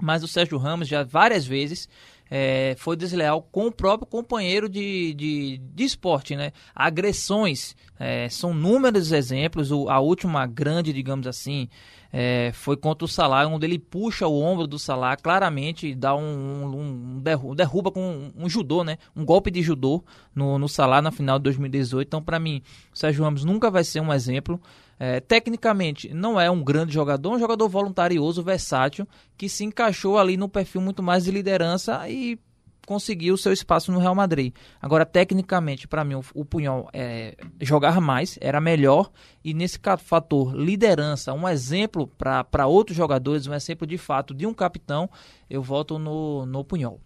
[0.02, 1.88] mas o Sérgio Ramos já várias vezes
[2.30, 6.52] é, foi desleal com o próprio companheiro de, de, de esporte, né?
[6.76, 11.68] Agressões, é, são números exemplos, o, a última grande, digamos assim,
[12.12, 16.22] é, foi contra o Salah, onde ele puxa o ombro do Salah, claramente dá um,
[16.22, 18.98] um, um derruba, derruba com um, um, judô, né?
[19.16, 20.04] Um golpe de judô
[20.34, 22.08] no, no Salah na final de 2018.
[22.08, 22.62] Então, para mim,
[22.94, 24.60] o Sérgio Ramos nunca vai ser um exemplo.
[25.00, 30.36] É, tecnicamente, não é um grande jogador, um jogador voluntarioso, versátil, que se encaixou ali
[30.36, 32.40] no perfil muito mais de liderança e
[32.88, 34.56] conseguiu seu espaço no Real Madrid.
[34.82, 39.12] Agora, tecnicamente, para mim, o, o Punhol é, jogar mais era melhor
[39.44, 44.54] e nesse fator liderança, um exemplo para outros jogadores, um exemplo de fato de um
[44.54, 45.10] capitão,
[45.50, 47.02] eu voto no, no Punhol.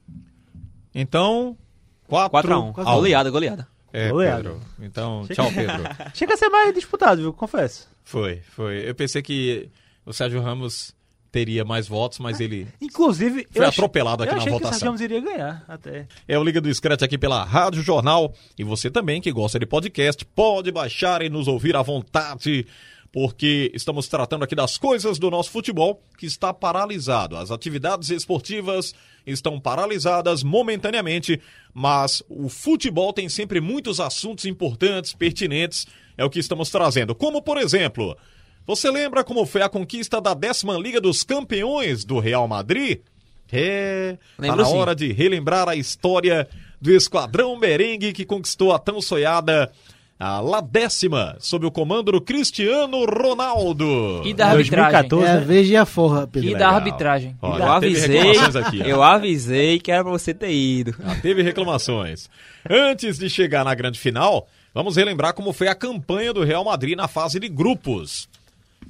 [0.93, 1.57] Então,
[2.07, 3.67] 4 a 1 Goleada, goleada.
[3.93, 4.09] É.
[4.11, 4.61] Pedro.
[4.81, 5.83] Então, tchau, Pedro.
[6.13, 7.33] Chega a ser mais disputado, viu?
[7.33, 7.87] Confesso.
[8.03, 8.87] Foi, foi.
[8.89, 9.69] Eu pensei que
[10.05, 10.93] o Sérgio Ramos
[11.31, 14.55] teria mais votos, mas ele Inclusive, foi eu achei- atropelado aqui eu na achei que
[14.55, 14.87] o Sérgio votação.
[14.89, 16.05] Ramos iria ganhar, até.
[16.27, 18.33] É o Liga do Scratch aqui pela Rádio Jornal.
[18.57, 22.65] E você também que gosta de podcast, pode baixar e nos ouvir à vontade,
[23.11, 27.35] porque estamos tratando aqui das coisas do nosso futebol que está paralisado.
[27.35, 28.95] As atividades esportivas
[29.25, 31.41] estão paralisadas momentaneamente,
[31.73, 35.85] mas o futebol tem sempre muitos assuntos importantes, pertinentes,
[36.17, 37.13] é o que estamos trazendo.
[37.13, 38.17] Como, por exemplo,
[38.65, 43.01] você lembra como foi a conquista da décima Liga dos Campeões do Real Madrid?
[43.51, 44.77] É, tá na sim.
[44.77, 46.47] hora de relembrar a história
[46.79, 49.69] do Esquadrão Merengue que conquistou a tão sonhada
[50.21, 54.21] a La Décima, sob o comando do Cristiano Ronaldo.
[54.23, 55.09] E da arbitragem.
[55.09, 55.45] 2014, É a né?
[55.45, 56.47] vez e a forra, Pedro.
[56.49, 56.75] E da Legal.
[56.75, 57.35] arbitragem.
[57.41, 60.93] Ó, eu avisei, aqui, eu avisei que era pra você ter ido.
[61.03, 62.29] Já teve reclamações.
[62.69, 66.95] Antes de chegar na grande final, vamos relembrar como foi a campanha do Real Madrid
[66.95, 68.29] na fase de grupos.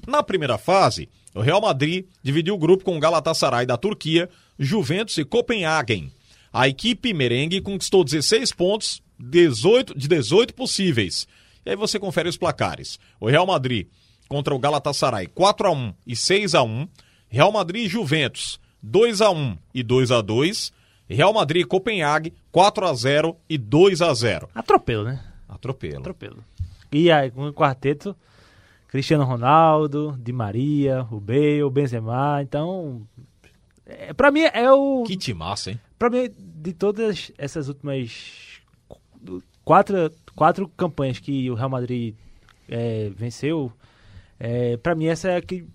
[0.06, 4.30] Na primeira fase, o Real Madrid dividiu o grupo com o Galatasaray da Turquia,
[4.60, 6.12] Juventus e Copenhagen.
[6.52, 11.28] A equipe merengue conquistou 16 pontos 18, de 18 possíveis.
[11.66, 13.00] E aí você confere os placares.
[13.20, 13.88] O Real Madrid
[14.28, 16.88] contra o Galatasaray 4 a 1 e 6 a 1.
[17.30, 20.74] Real Madrid e Juventus 2 a 1 e 2 a 2.
[21.08, 24.50] Real Madrid e Copenhague 4 a 0 e 2 a 0.
[24.56, 25.24] Atropelo, né?
[25.48, 26.00] Atropelo.
[26.00, 26.44] Atropelo.
[26.92, 28.16] E aí, com o quarteto,
[28.88, 33.02] Cristiano Ronaldo, Di Maria, o Bale, o Benzema, então...
[33.86, 35.04] É, pra mim é o...
[35.04, 35.80] Que timaço, hein?
[36.00, 38.51] Pra mim, de todas essas últimas
[39.64, 42.16] quatro, quatro campanhas que o Real Madrid
[42.70, 43.72] é, venceu,
[44.40, 45.66] é, pra mim essa é a que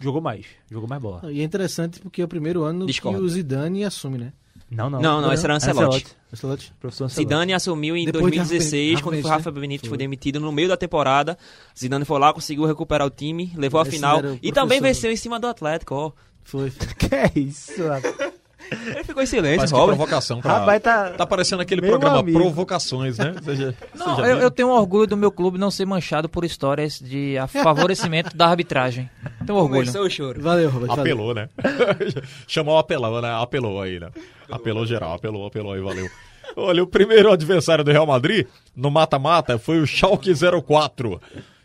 [0.00, 1.32] jogou mais, jogou mais bola.
[1.32, 3.18] E é interessante porque é o primeiro ano Discordo.
[3.18, 4.32] que o Zidane assume, né?
[4.70, 5.00] Não, não.
[5.00, 6.06] Não, não, esse era Ancelotti.
[6.32, 6.74] Ancelotti.
[6.78, 7.28] Professor Ancelotti.
[7.28, 9.60] Zidane assumiu em Depois de 2016, Rafa quando Benítez, o Rafa né?
[9.60, 9.98] Benítez foi Foi.
[9.98, 11.38] demitido no meio da temporada.
[11.78, 14.80] Zidane foi lá, conseguiu recuperar o time, levou a Esse final era o e também
[14.80, 16.12] venceu em cima do Atlético, ó.
[16.42, 16.70] Foi.
[16.98, 18.37] Que é isso, rapaz?
[18.70, 19.96] Ele ficou em silêncio, Parece Robert.
[19.96, 20.58] provocação pra...
[20.58, 21.10] Rapaz, tá...
[21.10, 22.38] Tá parecendo aquele Meu programa amigo.
[22.38, 23.34] Provocações, né?
[23.42, 26.44] Você já- você Não, eu, eu tenho orgulho do meu clube não ser manchado por
[26.44, 29.08] histórias de favorecimento da arbitragem.
[29.46, 29.80] Tenho orgulho.
[29.80, 30.40] Começou o choro.
[30.40, 30.88] Valeu, Robert.
[30.88, 31.02] valeu.
[31.02, 31.48] Apelou, né?
[32.46, 33.30] Chamou o apelão, né?
[33.40, 34.10] Apelou aí, né?
[34.50, 36.08] Apelou geral, apelou, apelou aí, valeu.
[36.56, 40.32] Olha, o primeiro adversário do Real Madrid no mata-mata foi o Schalke
[40.66, 41.20] 04.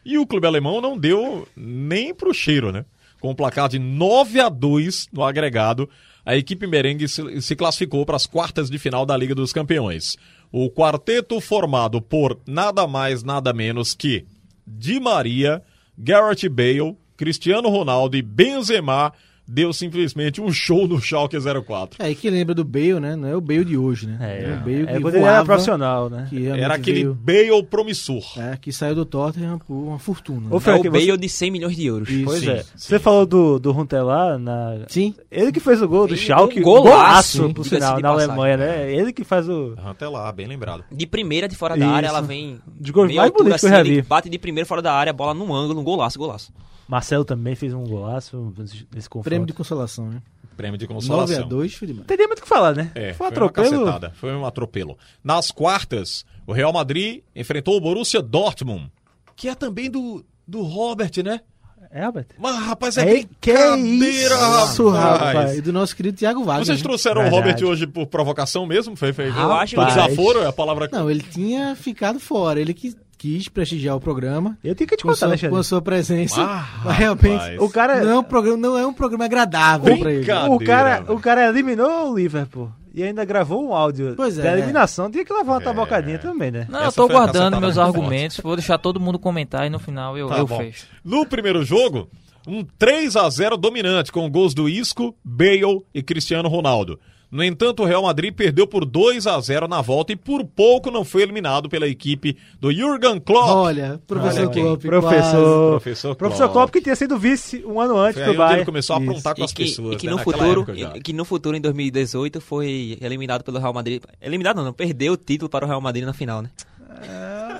[0.05, 2.83] E o clube alemão não deu nem pro cheiro, né?
[3.21, 5.89] Com um placar de 9 a 2 no agregado,
[6.25, 10.15] a equipe merengue se, classificou para as quartas de final da Liga dos Campeões.
[10.51, 14.25] O quarteto formado por nada mais, nada menos que
[14.65, 15.61] Di Maria,
[15.97, 19.11] Gareth Bale, Cristiano Ronaldo e Benzema
[19.47, 22.01] deu simplesmente um show no Schalke 04.
[22.03, 23.15] É, e que lembra do Bale, né?
[23.15, 24.17] Não é o Bale de hoje, né?
[24.21, 26.29] É, o Bale é que quando ele era voava, profissional, né?
[26.57, 28.23] Era aquele veio- Bale promissor.
[28.37, 30.47] É, que saiu do Tottenham por uma fortuna.
[30.49, 32.09] Ô, É o você- Bale de 100 milhões de euros.
[32.09, 32.25] Isso.
[32.25, 32.63] Pois Sim, é.
[32.63, 32.69] sim.
[32.75, 34.85] Você falou do, do Runtelar na...
[34.87, 35.13] Sim.
[35.29, 36.59] Ele que fez o gol do Fez Schalke.
[36.59, 38.29] um golaço, por sinal, de na passagem.
[38.31, 38.93] Alemanha, né?
[38.93, 39.75] Ele que faz o...
[40.11, 40.83] Lá, bem lembrado.
[40.91, 42.15] De primeira de fora da área, Isso.
[42.15, 42.59] ela vem.
[42.91, 44.07] Gols meia mais bonitos que eu já assim, ele vi.
[44.07, 46.51] Bate de primeira fora da área, bola num ângulo, um golaço, golaço.
[46.87, 48.53] Marcelo também fez um golaço
[48.93, 49.23] nesse confronto.
[49.23, 50.21] Prêmio de consolação, né?
[50.55, 51.43] Prêmio de 9 consolação.
[51.45, 52.05] a 2 foi demais.
[52.07, 52.91] Teria muito o que falar, né?
[52.93, 53.69] É, foi um foi uma atropelo.
[53.85, 54.97] cacetada, foi um atropelo.
[55.23, 58.91] Nas quartas, o Real Madrid enfrentou o Borussia Dortmund,
[59.35, 61.41] que é também do, do Robert, né?
[61.89, 62.25] É, Albert?
[62.39, 65.19] Mas, rapaz, é, É, que brincadeira, Isso, rapaz.
[65.35, 65.57] rapaz.
[65.57, 66.65] E do nosso querido Thiago Wagner.
[66.65, 66.83] Vocês né?
[66.83, 67.51] trouxeram o Verdade.
[67.53, 68.95] Robert hoje por provocação mesmo?
[68.95, 70.89] Foi, foi, Eu acho foi que- desaforo, é a palavra...
[70.91, 72.59] Não, ele tinha ficado fora.
[72.59, 74.57] Ele que quis prestigiar o programa.
[74.61, 75.51] Eu tenho que te contar, sua, Alexandre.
[75.55, 76.41] com a sua presença.
[76.43, 77.61] Ah, Mas realmente, rapaz.
[77.61, 78.03] O cara...
[78.03, 80.23] não, é um programa, não é um programa agradável pra ele.
[80.49, 81.13] O cara, velho.
[81.15, 84.41] o cara eliminou o Liverpool e ainda gravou um áudio Pois é.
[84.41, 85.09] da eliminação.
[85.09, 86.67] Tinha que levar uma tabocadinha também, né?
[86.69, 89.79] Não, Essa eu tô guardando meus muito argumentos, vou deixar todo mundo comentar e no
[89.79, 90.57] final eu, Tá eu bom.
[90.57, 90.85] fecho.
[91.01, 92.09] No primeiro jogo,
[92.45, 96.99] um 3 a 0 dominante com gols do Isco, Bale e Cristiano Ronaldo.
[97.33, 100.91] No entanto, o Real Madrid perdeu por 2 a 0 na volta e por pouco
[100.91, 103.49] não foi eliminado pela equipe do Jürgen Klopp.
[103.49, 104.49] Olha, professor Olha.
[104.51, 104.81] Klopp.
[104.85, 106.53] Professor, Professor professor Klopp.
[106.53, 108.65] Klopp que tinha sido vice um ano antes Foi do aí onde ele Bayern.
[108.65, 109.09] começou a Isso.
[109.09, 109.95] aprontar com E as que, pessoas.
[109.95, 110.11] e que né?
[110.11, 110.65] no Naquela futuro,
[110.95, 114.03] e que no futuro, em 2018, foi eliminado pelo Real Madrid.
[114.21, 116.51] Eliminado não, não perdeu o título para o Real Madrid na final, né?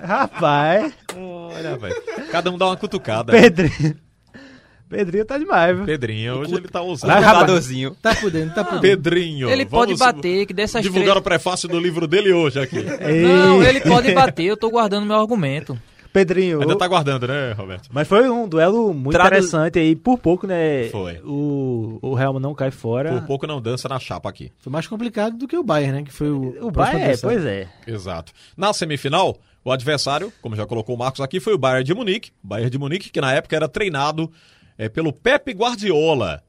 [0.03, 1.95] Rapaz, Olha, velho.
[2.32, 3.32] Cada um dá uma cutucada.
[3.32, 3.95] Pedrinho.
[4.93, 5.85] Pedrinho tá demais, viu?
[5.85, 7.01] Pedrinho, hoje ele tá rapaz.
[7.01, 7.95] Jogadorzinho.
[8.01, 8.81] Tá podendo, tá podendo.
[8.81, 9.49] Pedrinho.
[9.49, 11.17] Ele pode bater, que dessas Divulgar três...
[11.17, 12.83] o prefácio do livro dele hoje aqui.
[12.83, 15.77] Não, ele pode bater, eu tô guardando meu argumento.
[16.13, 16.61] Pedrinho.
[16.61, 17.89] Ainda tá guardando, né, Roberto?
[17.91, 19.95] Mas foi um duelo muito Tradu- interessante aí.
[19.95, 20.87] Por pouco, né?
[20.89, 21.19] Foi.
[21.25, 23.13] O, o Real não cai fora.
[23.13, 24.51] Por pouco não dança na chapa aqui.
[24.59, 26.03] Foi mais complicado do que o Bayern, né?
[26.03, 27.67] Que foi o, O Bayern, é, pois é.
[27.87, 28.31] Exato.
[28.55, 29.35] Na semifinal,
[29.65, 32.29] o adversário, como já colocou o Marcos aqui, foi o Bayern de Munique.
[32.43, 34.31] Bayern de Munique, que na época era treinado
[34.78, 36.43] eh, pelo Pepe Guardiola.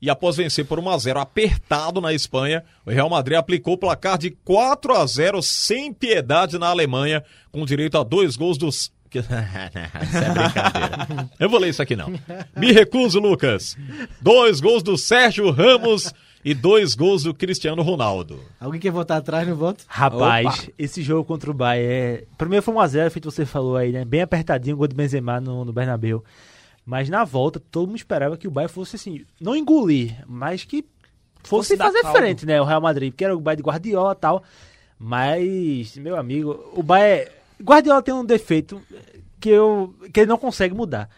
[0.00, 3.78] E após vencer por 1 a 0 apertado na Espanha, o Real Madrid aplicou o
[3.78, 8.92] placar de 4 a 0 sem piedade na Alemanha, com direito a dois gols dos.
[9.14, 11.30] é brincadeira.
[11.38, 12.12] Eu vou ler isso aqui não.
[12.56, 13.78] Me recuso, Lucas.
[14.20, 16.12] Dois gols do Sérgio Ramos
[16.44, 18.40] e dois gols do Cristiano Ronaldo.
[18.60, 19.84] Alguém quer votar atrás no voto?
[19.86, 20.72] Rapaz, Opa.
[20.78, 22.24] esse jogo contra o Bayern é...
[22.36, 24.04] Primeiro foi 1x0, feito você falou aí, né?
[24.04, 26.22] Bem apertadinho, o gol de Benzema no, no Bernabéu.
[26.84, 30.84] Mas na volta, todo mundo esperava que o Bayern fosse assim, não engolir, mas que
[31.42, 32.18] fosse, Fosse fazer caldo.
[32.18, 32.60] frente, né?
[32.60, 34.42] O Real Madrid, porque era o Bayern de Guardiola e tal.
[34.98, 37.30] Mas, meu amigo, o Bayern...
[37.62, 38.82] Guardiola tem um defeito
[39.40, 41.08] que, eu, que ele não consegue mudar.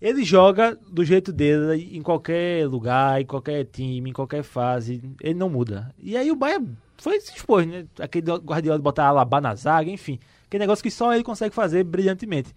[0.00, 5.02] Ele joga do jeito dele em qualquer lugar, em qualquer time, em qualquer fase.
[5.22, 5.94] Ele não muda.
[5.98, 7.86] E aí o Bayern foi se expor, né?
[7.98, 10.18] Aquele Guardiola de botar Alaba na zaga, enfim.
[10.46, 12.54] Aquele negócio que só ele consegue fazer brilhantemente.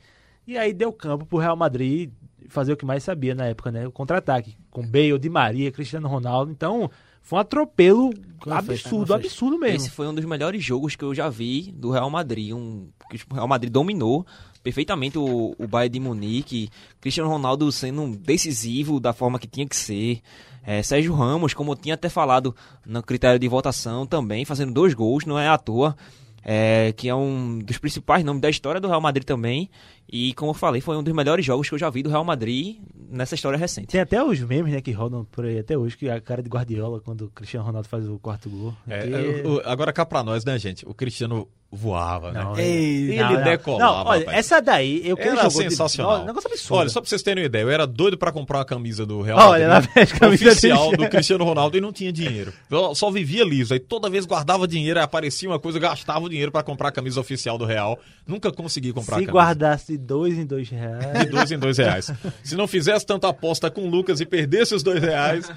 [0.47, 2.11] E aí deu campo pro Real Madrid
[2.49, 3.87] fazer o que mais sabia na época, né?
[3.87, 4.55] O contra-ataque.
[4.69, 6.51] Com Bale, Di Maria, Cristiano Ronaldo.
[6.51, 6.89] Então,
[7.21, 8.13] foi um atropelo
[8.45, 9.77] absurdo, absurdo mesmo.
[9.77, 12.53] Esse foi um dos melhores jogos que eu já vi do Real Madrid.
[12.53, 14.25] Um, que o Real Madrid dominou
[14.61, 16.69] perfeitamente o, o Bayern de Munique.
[16.99, 20.21] Cristiano Ronaldo sendo um decisivo da forma que tinha que ser.
[20.65, 24.93] É, Sérgio Ramos, como eu tinha até falado no critério de votação também, fazendo dois
[24.93, 25.95] gols, não é à toa.
[26.43, 29.69] É, que é um dos principais nomes da história do Real Madrid também.
[30.11, 32.23] E como eu falei, foi um dos melhores jogos que eu já vi do Real
[32.25, 32.77] Madrid
[33.09, 33.87] nessa história recente.
[33.87, 36.43] Tem até os memes, né, que rodam por aí até hoje, que é a cara
[36.43, 38.73] de Guardiola quando o Cristiano Ronaldo faz o quarto gol.
[38.87, 40.85] É, Que- agora cá pra nós, né, gente?
[40.87, 42.43] O Cristiano voava, né?
[42.43, 44.37] Não, Ei, Ele decolava, Não, olha, rapaz.
[44.37, 46.19] essa daí, eu que ele Era jogou de- sensacional.
[46.19, 46.79] Não, negócio absurdo.
[46.79, 49.21] Olha, só pra vocês terem uma ideia, eu era doido pra comprar uma camisa do
[49.21, 52.53] Real Olha, Madrid, vem as camisas oficial do Cristiano Ronaldo e não tinha dinheiro.
[52.69, 53.73] Eu só vivia liso.
[53.73, 56.89] Aí toda vez guardava dinheiro, aí aparecia uma coisa, eu gastava o dinheiro pra comprar
[56.89, 57.97] a camisa oficial do Real.
[58.27, 59.31] Nunca consegui comprar Se a camisa.
[59.33, 61.19] guardasse de dois em dois reais.
[61.19, 62.11] De dois em dois reais.
[62.43, 65.51] Se não fizesse tanta aposta com o Lucas e perdesse os dois reais,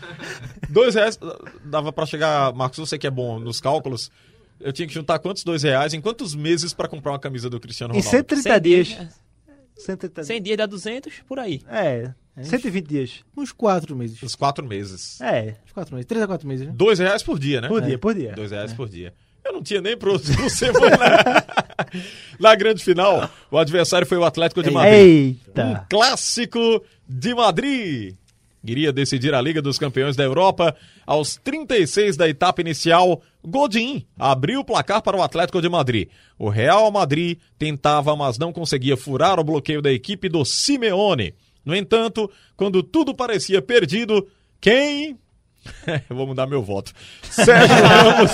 [0.69, 1.19] dois reais
[1.65, 2.53] dava pra chegar.
[2.55, 4.11] Marcos, você que é bom nos cálculos,
[4.61, 7.59] eu tinha que juntar quantos dois reais em quantos meses pra comprar uma camisa do
[7.61, 8.11] Cristiano Em Ronaldo?
[8.11, 8.87] 130 100 dias.
[8.89, 9.21] dias.
[9.77, 11.61] 130 100 dias dá 200, por aí.
[11.69, 12.11] É,
[12.43, 13.25] 120 dias.
[13.37, 14.23] Uns quatro meses.
[14.23, 15.21] Uns quatro meses.
[15.21, 16.07] É, Uns quatro meses.
[16.07, 16.73] Três a quatro meses, né?
[16.75, 17.69] Dois reais por dia, né?
[17.69, 18.33] por dia, por dia.
[18.33, 19.15] Dois reais por dia.
[19.45, 20.91] Eu não tinha nem pro, pro Cebola.
[22.41, 24.95] Na grande final, o adversário foi o Atlético de Madrid.
[24.95, 25.87] Um Eita.
[25.89, 28.17] clássico de Madrid.
[28.73, 30.77] Iria decidir a Liga dos Campeões da Europa.
[31.07, 36.09] Aos 36 da etapa inicial, Godin abriu o placar para o Atlético de Madrid.
[36.39, 41.35] O Real Madrid tentava, mas não conseguia furar o bloqueio da equipe do Simeone.
[41.65, 44.27] No entanto, quando tudo parecia perdido,
[44.61, 45.19] quem
[46.09, 46.93] vou mudar meu voto.
[47.23, 48.31] Sérgio Ramos.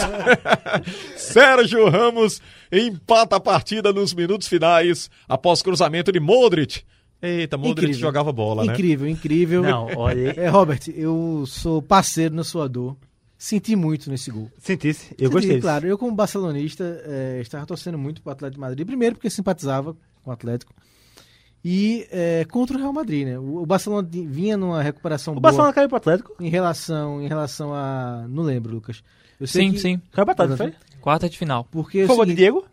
[1.17, 6.83] Sérgio Ramos empata a partida nos minutos finais após cruzamento de Modric.
[7.23, 8.01] Eita, Modric Incrível.
[8.01, 8.73] jogava bola, né?
[8.73, 9.63] Incrível, incrível.
[9.63, 12.97] Não, olha, É, Robert, eu sou parceiro na sua dor.
[13.39, 14.51] Senti muito nesse gol.
[14.59, 15.61] sentisse, eu Senti, gostei.
[15.61, 18.87] Claro, eu como barcelonista é, estava torcendo muito para o Atlético de Madrid.
[18.87, 20.73] Primeiro porque simpatizava com o Atlético.
[21.65, 23.39] E é, contra o Real Madrid, né?
[23.39, 26.35] O, o Barcelona vinha numa recuperação O boa Barcelona caiu pro Atlético?
[26.41, 28.27] em relação, em relação a...
[28.29, 29.03] Não lembro, Lucas.
[29.41, 30.01] Eu sei Sim, que- sim.
[30.13, 30.75] Caiu pro Atlético, foi?
[31.01, 31.65] Quarta de final.
[31.71, 32.65] Porque é o Foi o gol de Diego?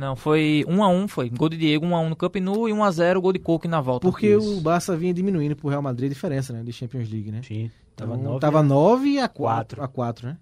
[0.00, 1.28] Não, foi 1 a 1 foi.
[1.28, 3.38] Gol de Diego, 1 a 1 no Camp Nou e 1 a 0 gol de
[3.38, 4.08] Coque na volta.
[4.08, 4.56] Porque Isso.
[4.58, 6.62] o Barça vinha diminuindo pro Real Madrid a diferença, né?
[6.62, 7.42] De Champions League, né?
[7.46, 8.40] Sim, tava Então, nove.
[8.40, 9.82] tava 9 a 4, Quatro.
[9.84, 10.36] a 4, né?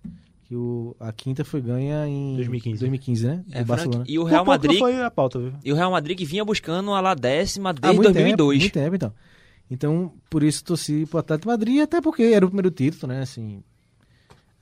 [0.44, 2.78] Que o, a quinta foi ganha em 2015.
[2.80, 3.44] 2015 né?
[3.50, 4.04] É, Frank, Barcelona.
[4.08, 5.52] e o Por Real pouco Madrid foi a pauta, viu?
[5.64, 8.36] e o Real Madrid que vinha buscando a lá décima desde muito 2002.
[8.38, 9.12] Tempo, muito tempo, então.
[9.70, 13.20] Então, por isso torci pro Atlético de Madrid, até porque era o primeiro título, né?
[13.20, 13.62] Assim,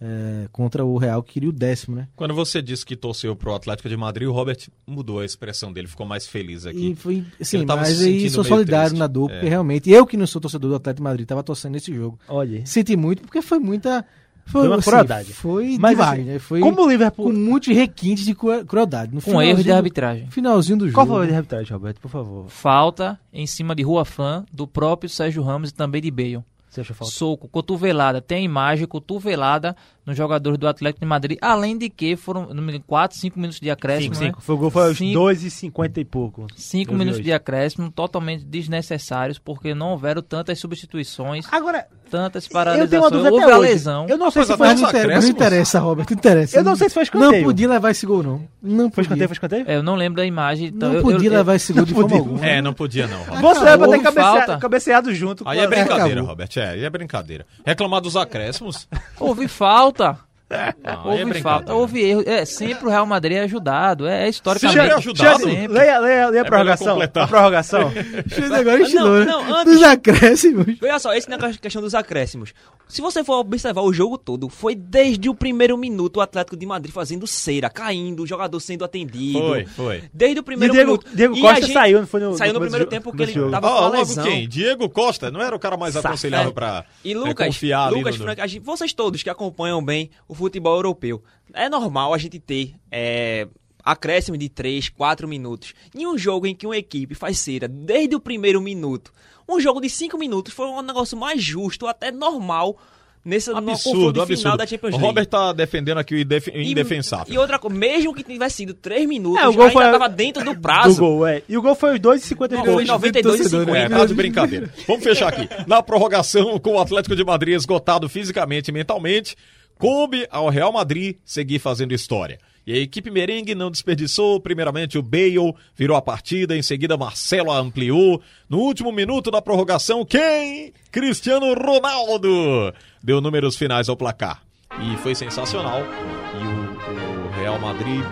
[0.01, 2.09] é, contra o Real, que queria o décimo, né?
[2.17, 5.89] Quando você disse que torceu pro Atlético de Madrid, o Robert mudou a expressão dele,
[5.89, 6.91] ficou mais feliz aqui.
[6.91, 8.99] E foi, sim, mas se aí sentindo sou solidário triste.
[8.99, 9.35] na dor, É.
[9.35, 12.19] porque realmente, eu que não sou torcedor do Atlético de Madrid, tava torcendo nesse jogo.
[12.29, 12.65] Olha.
[12.67, 14.05] Senti muito, porque foi muita.
[14.49, 15.33] Foi, Foi uma assim, crueldade.
[15.33, 16.39] Foi Mas, demais, assim, né?
[16.39, 19.13] Foi como o Liverpool- com muitos requintes de cru- crueldade.
[19.13, 20.29] No Com erros de arbitragem.
[20.31, 20.95] Finalzinho do jogo.
[20.95, 22.49] Qual foi o erro de arbitragem, Roberto, por favor?
[22.49, 26.45] Falta em cima de Rua Fã, do próprio Sérgio Ramos e também de Bale.
[26.81, 27.13] Achou falta?
[27.13, 28.21] Soco, cotovelada.
[28.21, 29.77] Tem a imagem, cotovelada
[30.07, 31.37] nos jogadores do Atlético de Madrid.
[31.43, 32.49] Além de que foram
[32.87, 34.15] 4, 5 minutos de acréscimo.
[34.15, 34.31] Cinco, né?
[34.31, 34.43] cinco.
[34.43, 36.47] Foi o gol foi aos Cinco- 2 e 50 e pouco.
[36.57, 37.25] 5 Eu vi minutos hoje.
[37.25, 43.13] de acréscimo totalmente desnecessários, porque não houveram tantas substituições, Agora, tantas eu tenho uma paralisações.
[43.13, 43.69] dúvida Houve até a hoje.
[43.71, 44.07] lesão.
[44.09, 44.67] Eu não sei Mas se foi...
[44.69, 46.57] Não, Os inter- não interessa, Robert, não interessa.
[46.59, 47.33] Eu não sei se foi escanteio.
[47.33, 48.49] Não podia levar esse gol, não.
[48.63, 49.03] Não Foi podia.
[49.03, 49.65] escanteio, foi escanteio?
[49.67, 50.69] É, eu não lembro da imagem.
[50.69, 52.31] Então Não eu, podia eu, eu, levar esse gol de não forma podia.
[52.31, 52.47] alguma.
[52.47, 53.41] É, não podia não, Robert.
[53.41, 55.49] Você vai bater Acabou, cabeceado, cabeceado junto.
[55.49, 56.23] Aí com é brincadeira.
[56.23, 56.49] Robert.
[56.57, 57.47] É, aí é brincadeira.
[57.65, 58.89] Reclamar dos acréscimos?
[59.19, 59.96] Houve falta.
[59.97, 60.26] Алта.
[60.49, 61.41] Não, é Houve brincadeira.
[61.43, 61.75] falta.
[61.75, 62.23] Houve erro.
[62.25, 64.07] É, sempre o Real Madrid é ajudado.
[64.07, 64.79] É, é historicamente.
[64.79, 65.39] Sempre é ajudado.
[65.43, 65.67] Sempre.
[65.69, 66.99] Leia, leia, leia a É prorrogação.
[67.03, 67.93] A prorrogação.
[68.57, 70.67] Agora estilou, Não, não, antes- Dos acréscimos.
[70.83, 72.53] Olha só, esse negócio questão dos acréscimos.
[72.89, 76.65] Se você for observar o jogo todo, foi desde o primeiro minuto o Atlético de
[76.65, 79.41] Madrid fazendo cera, caindo, o jogador sendo atendido.
[79.41, 80.05] Foi, foi.
[80.15, 81.07] Desde o E primeiro Diego, minuto.
[81.13, 83.41] Diego E Costa gente- saiu, não foi no Saiu no primeiro tempo porque começo ele
[83.41, 83.51] jogo.
[83.51, 84.25] tava Ah, com lesão.
[84.25, 84.49] quem?
[84.49, 85.33] Diego Costa.
[85.33, 88.59] Não era o cara mais aconselhável pra E é, Lucas, confiar ali Lucas no- Frank,
[88.61, 91.23] vocês todos que acompanham bem o futebol europeu,
[91.53, 93.49] é normal a gente ter é,
[93.83, 95.73] acréscimo de 3, 4 minutos.
[95.95, 99.13] Em um jogo em que uma equipe faz cera desde o primeiro minuto,
[99.49, 102.77] um jogo de 5 minutos foi um negócio mais justo, até normal,
[103.25, 104.57] nesse Absurdo, confronto final absurdo.
[104.57, 105.07] da Champions O League.
[105.07, 107.33] Robert tá defendendo aqui o indef- E- indefensável.
[107.35, 110.09] E outra coisa, mesmo que tivesse sido 3 minutos, É, o gol ainda foi- tava
[110.09, 110.97] dentro do Do prazo.
[111.01, 111.43] gol, é.
[111.49, 112.89] E o gol foi os 2 e 50 Não, e foi pouco.
[112.93, 113.95] 92 e torcedor, 50.
[113.95, 114.73] É, tá de brincadeira.
[114.87, 115.49] Vamos fechar aqui.
[115.67, 119.37] Na prorrogação, com o Atlético de Madrid esgotado fisicamente e mentalmente,
[119.79, 122.39] coube ao Real Madrid seguir fazendo história.
[122.67, 124.41] E a equipe merengue não desperdiçou.
[124.41, 126.57] Primeiramente, o Bale virou a partida.
[126.57, 128.21] Em seguida, Marcelo ampliou.
[128.49, 130.73] No último minuto da prorrogação, quem?
[130.91, 134.43] Cristiano Ronaldo deu números finais ao placar.
[134.81, 135.81] E foi sensacional.
[135.81, 138.03] E o, o Real Madrid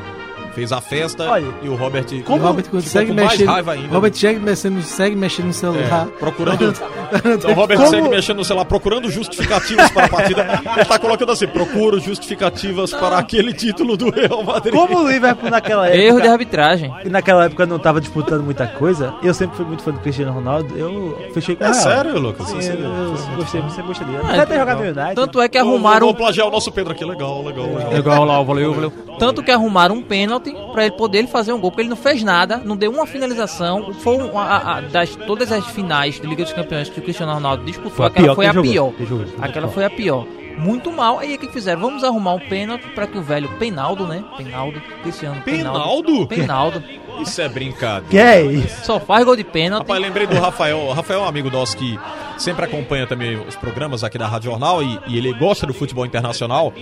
[0.55, 1.28] fez a festa.
[1.30, 3.44] Olha, e o Robert O ficou Robert consegue com mais mexer.
[3.44, 3.88] raiva ainda.
[3.88, 6.09] Robert segue mexendo, segue mexendo no celular.
[6.09, 6.74] É, procurando.
[7.24, 10.62] Então, o Robert Como- segue mexendo no celular, procurando justificativas para a partida.
[10.76, 14.74] Ele tá colocando assim: procuro justificativas para aquele título do Real Madrid.
[14.74, 16.02] Como o Liverpool naquela época...
[16.02, 16.92] Erro de arbitragem.
[17.05, 20.32] E naquela época não tava disputando muita coisa, eu sempre fui muito fã do Cristiano
[20.32, 22.48] Ronaldo, eu fechei com o É sério, Lucas?
[22.48, 24.18] Sim, Você- eu, eu gostei, sempre gostei dele.
[24.24, 24.84] Ah, que jogado no.
[24.84, 25.14] United.
[25.14, 26.07] Tanto é que arrumaram.
[26.07, 27.66] Vou plagiar o nosso Pedro aqui, legal, legal.
[27.66, 27.92] legal.
[27.92, 28.92] Legal lá, valeu, valeu.
[29.18, 31.97] Tanto que arrumaram um pênalti pra ele poder ele fazer um gol, porque ele não
[31.97, 33.92] fez nada, não deu uma finalização.
[33.95, 37.32] Foi uma, a- a- das todas as finais de Liga dos Campeões que o Cristiano
[37.32, 38.92] Ronaldo disputou, Foi aquela foi a jogou, pior.
[39.01, 39.74] jogou, Aquela mal.
[39.74, 40.26] foi a pior.
[40.57, 41.18] Muito mal.
[41.18, 41.80] Aí o que fizeram?
[41.80, 44.22] Vamos arrumar um pênalti pra que o velho Penaldo, né?
[44.36, 46.26] Penaldo, Cristiano Penaldo?
[46.28, 46.82] Penaldo.
[47.20, 48.07] Isso é brincadeira.
[48.11, 48.84] Que é isso?
[48.86, 49.82] Só faz gol de pênalti.
[49.82, 50.78] Rapaz, lembrei do Rafael.
[50.78, 51.97] O Rafael é um amigo nosso que
[52.36, 56.05] sempre acompanha também os programas aqui da Rádio Jornal e, e ele gosta do futebol
[56.05, 56.72] internacional.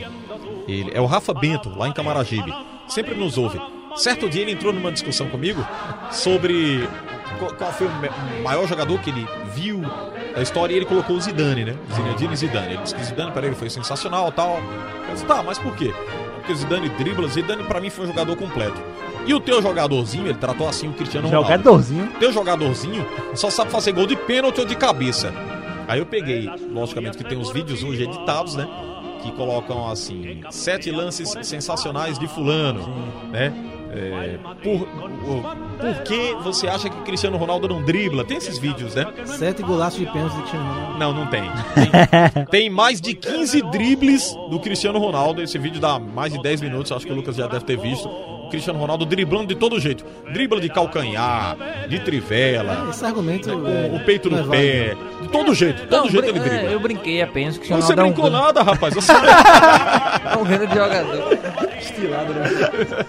[0.67, 2.51] Ele, é o Rafa Bento, lá em Camaragibe.
[2.93, 3.59] Sempre nos ouve.
[3.97, 5.67] Certo dia ele entrou numa discussão comigo
[6.11, 6.87] sobre
[7.39, 9.81] qual, foi o o maior jogador que ele viu
[10.35, 11.75] da história e ele colocou o Zidane, né?
[11.95, 12.75] Zinedine Zidane.
[12.75, 14.61] Ele disse que Zidane para ele foi sensacional tal.
[15.09, 15.95] Eu disse, tá, mas por quê?
[16.35, 18.81] Porque o Zidane dribla, Zidane para mim foi um jogador completo.
[19.25, 22.13] E o teu jogadorzinho, ele tratou assim o Cristiano Ronaldo Jogadorzinho.
[22.19, 25.33] teu jogadorzinho só sabe fazer gol de pênalti ou de cabeça.
[25.89, 28.69] Aí eu peguei, logicamente que tem os vídeos hoje editados, né?
[29.23, 32.87] Que colocam assim, sete lances sensacionais de fulano,
[33.31, 33.53] né?
[33.95, 34.89] É, por,
[35.79, 38.25] por que você acha que Cristiano Ronaldo não dribla?
[38.25, 39.07] Tem esses vídeos, né?
[39.27, 40.99] Sete golaços de pênalti de Cristiano Ronaldo.
[40.99, 41.43] Não, não tem.
[41.43, 45.43] Tem, tem mais de 15 dribles do Cristiano Ronaldo.
[45.43, 48.09] Esse vídeo dá mais de 10 minutos, acho que o Lucas já deve ter visto.
[48.53, 50.05] Cristiano Ronaldo driblando de todo jeito.
[50.33, 51.57] Dribla de calcanhar,
[51.89, 53.51] de trivela, Esse argumento.
[53.51, 56.39] com é, o peito no é pé, de todo jeito, de todo Não, jeito ele
[56.39, 56.71] dribla.
[56.71, 58.95] é, eu brinquei apenas que Você brincou é um, nada, rapaz.
[58.95, 59.11] Você...
[59.13, 61.39] é um grande jogador.
[61.81, 62.51] Estilado, né?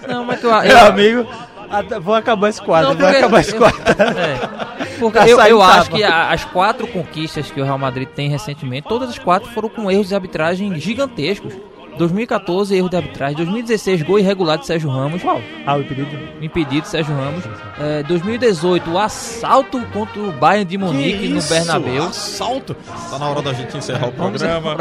[0.08, 1.26] Não, mas que eu, Meu eu, amigo,
[1.70, 3.78] até- vou acabar esse quadro, Não, vou porque- acabar esse eu- quadro.
[4.18, 4.74] É.
[4.98, 8.28] Porque Pra eu, eu acho que a- as quatro conquistas que o Real Madrid tem
[8.28, 11.52] recentemente, todas as quatro foram com erros de arbitragem gigantescos.
[11.96, 13.36] 2014, erro de arbitragem.
[13.36, 15.22] 2016, gol irregular de Sérgio Ramos.
[15.66, 16.08] Ah, o impedido.
[16.40, 17.44] Impedido de Sérgio Ramos.
[17.78, 21.42] É, 2018, o assalto contra o Bayern de Munique no?
[21.42, 22.04] Bernabéu.
[22.04, 22.74] Assalto.
[23.10, 24.76] Tá na hora da gente encerrar o programa.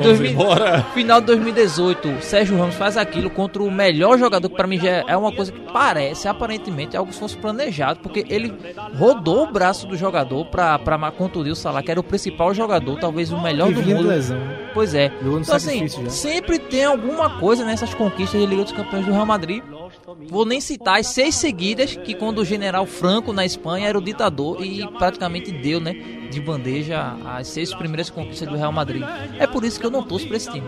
[0.00, 0.16] Encerrar o programa.
[0.16, 0.82] Vamos embora.
[0.94, 4.78] Final de 2018, o Sérgio Ramos faz aquilo contra o melhor jogador, que pra mim
[4.78, 8.52] já é uma coisa que parece, aparentemente, algo que fosse planejado, porque ele
[8.98, 12.98] rodou o braço do jogador pra, pra contundir o Salah, que era o principal jogador,
[12.98, 14.08] talvez o melhor E do mundo.
[14.08, 14.38] lesão.
[14.72, 15.10] Pois é.
[15.22, 19.62] Então, assim, sempre tem alguma coisa nessas conquistas de Liga dos Campeões do Real Madrid.
[20.28, 24.00] Vou nem citar as seis seguidas que quando o general Franco na Espanha era o
[24.02, 25.94] ditador e praticamente deu, né,
[26.30, 29.02] de bandeja as seis primeiras conquistas do Real Madrid.
[29.38, 30.66] É por isso que eu não torço pra esse time.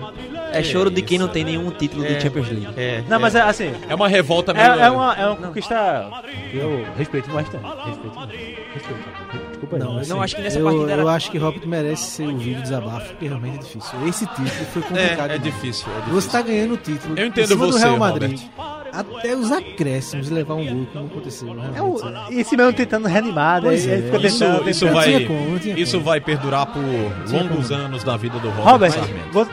[0.52, 2.68] É choro de quem não tem nenhum título de Champions League.
[2.77, 3.73] É, Não, mas é assim.
[3.89, 4.81] é uma revolta É, meio...
[4.85, 6.10] é uma, é uma conquista
[6.51, 7.64] que eu respeito bastante.
[7.64, 8.18] Respeito.
[8.74, 9.47] Respeito.
[9.51, 9.82] Desculpa aí.
[9.82, 12.28] Não, assim, Não, acho que nessa eu, partida era- eu acho que Robert merece ser
[12.28, 14.06] o vídeo desabafo, porque realmente é difícil.
[14.09, 15.31] Esse título foi complicado.
[15.31, 16.31] É, é difícil, é Você difícil.
[16.32, 17.18] tá ganhando o título.
[17.18, 18.39] Eu entendo em cima do você, Real Madrid.
[18.56, 18.76] Robert.
[18.93, 21.49] Até os acréscimos levar um gol, como aconteceu.
[21.49, 23.69] É realmente, o, e esse mesmo tentando reanimar, né?
[23.69, 23.99] Pois é.
[23.99, 24.95] Isso, tentando, isso tentando.
[24.95, 27.81] vai, como, isso vai perdurar por longos como.
[27.81, 29.47] anos na vida do Robert, Robert, vou-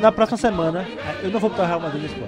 [0.00, 0.86] na próxima semana,
[1.22, 2.24] eu não vou botar o Real Madrid nesse gente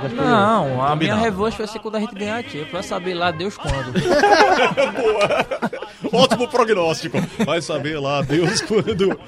[0.00, 0.28] vai escolher.
[0.30, 2.72] Não, a minha revanche vai ser quando a gente ganhar a Champions.
[2.72, 3.94] Vai saber lá Deus quando.
[6.12, 7.18] Ótimo prognóstico.
[7.44, 9.18] Vai saber lá, Deus quando.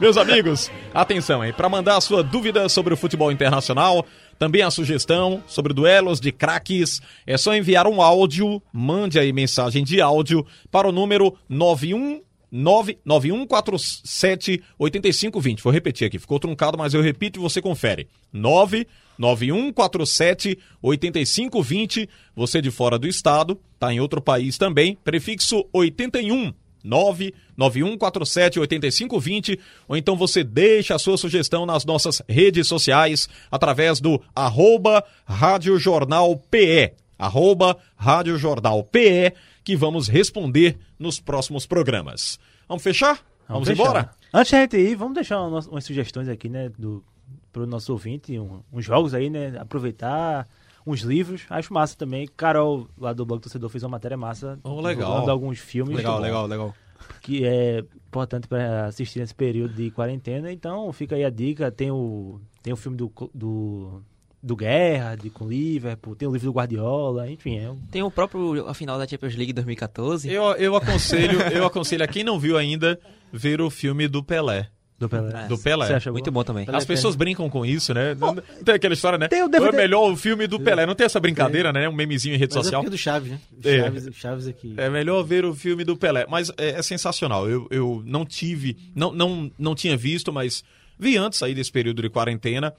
[0.00, 1.52] Meus amigos, atenção, hein?
[1.56, 4.04] Para mandar a sua dúvida sobre o futebol internacional,
[4.38, 9.84] também a sugestão sobre duelos de craques, é só enviar um áudio, mande aí mensagem
[9.84, 15.62] de áudio para o número 91 99147 8520.
[15.62, 18.06] Vou repetir aqui, ficou truncado, mas eu repito e você confere.
[18.32, 22.08] 99147 8520.
[22.36, 26.54] Você de fora do estado, tá em outro país também, prefixo 81
[26.84, 29.58] 99147 8520
[29.88, 35.78] ou então você deixa a sua sugestão nas nossas redes sociais através do arroba Rádio
[35.78, 39.32] Jornal PE, arroba Rádio Jornal PE,
[39.64, 42.38] que vamos responder nos próximos programas.
[42.68, 43.20] Vamos fechar?
[43.48, 43.82] Vamos, fechar.
[43.82, 44.10] embora?
[44.32, 47.04] Antes da gente ir, vamos deixar umas, umas sugestões aqui, né, do,
[47.52, 50.48] pro nosso ouvinte, um- uns jogos aí, né, aproveitar,
[50.86, 51.42] uns livros.
[51.48, 52.28] Acho massa também.
[52.36, 54.58] Carol, lá do Blog Torcedor, fez uma matéria massa.
[54.62, 55.28] Oh, legal.
[55.28, 55.96] alguns filmes.
[55.96, 56.74] Legal, legal, legal.
[57.20, 60.52] que é importante para assistir nesse período de quarentena.
[60.52, 61.70] Então fica aí a dica.
[61.70, 64.02] Tem o, tem o filme do, do,
[64.44, 67.58] do Guerra, de, com o Liverpool, tem o livro do Guardiola, enfim.
[67.58, 67.78] É um...
[67.90, 70.30] Tem o próprio a final da Champions League 2014.
[70.30, 73.00] Eu, eu aconselho, eu aconselho a quem não viu ainda
[73.32, 74.68] ver o filme do Pelé.
[75.08, 75.46] Do Pelé.
[75.46, 75.86] Do Pelé.
[75.86, 76.66] Você acha Muito bom também.
[76.68, 78.14] As pessoas brincam com isso, né?
[78.14, 79.28] Não tem aquela história, né?
[79.28, 80.86] tem o É DVD melhor o filme do Pelé.
[80.86, 81.88] Não tem essa brincadeira, né?
[81.88, 82.84] Um memezinho em rede Mas é social.
[82.84, 83.40] é do Chaves, né?
[83.52, 83.82] O É.
[83.82, 84.74] Chaves, Chaves aqui.
[84.76, 86.26] É melhor ver o filme do Pelé.
[86.28, 87.48] Mas é, é sensacional.
[87.48, 90.64] Eu, eu não tive, não, não, não tinha visto, mas
[90.98, 92.72] vi antes aí desse período de quarentena.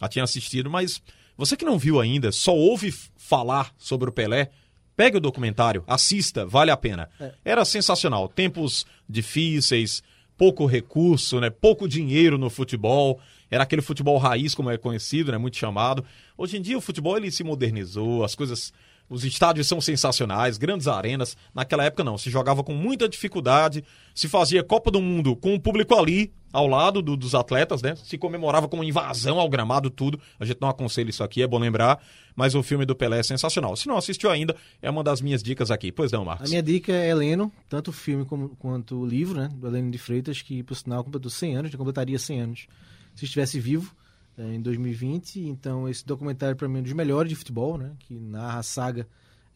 [0.00, 1.00] Já tinha assistido, mas
[1.36, 4.50] você que não viu ainda, só ouve falar sobre o Pelé,
[4.96, 7.08] pegue o documentário, assista, vale a pena.
[7.44, 8.28] Era sensacional.
[8.28, 10.02] Tempos difíceis,
[10.40, 11.50] pouco recurso, né?
[11.50, 13.20] Pouco dinheiro no futebol.
[13.50, 15.36] Era aquele futebol raiz, como é conhecido, né?
[15.36, 16.02] Muito chamado.
[16.34, 18.72] Hoje em dia o futebol ele se modernizou, as coisas
[19.06, 21.36] os estádios são sensacionais, grandes arenas.
[21.52, 23.84] Naquela época não, se jogava com muita dificuldade,
[24.14, 27.94] se fazia Copa do Mundo com o público ali, ao lado do- dos atletas, né?
[27.96, 30.18] Se comemorava com invasão ao gramado, tudo.
[30.38, 32.00] A gente não aconselha isso aqui, é bom lembrar.
[32.36, 33.76] Mas o filme do Pelé é sensacional.
[33.76, 35.90] Se não assistiu ainda, é uma das minhas dicas aqui.
[35.92, 36.50] Pois não, A Marcos.
[36.50, 39.48] minha dica é Heleno, tanto o filme como, quanto o livro, né?
[39.52, 42.66] Do Heleno de Freitas, que por sinal completou 100 anos, completaria 100 anos
[43.14, 43.94] se estivesse vivo
[44.38, 45.40] eh, em 2020.
[45.40, 47.92] Então esse documentário para mim é um dos melhores de futebol, né?
[48.00, 49.06] Que narra a saga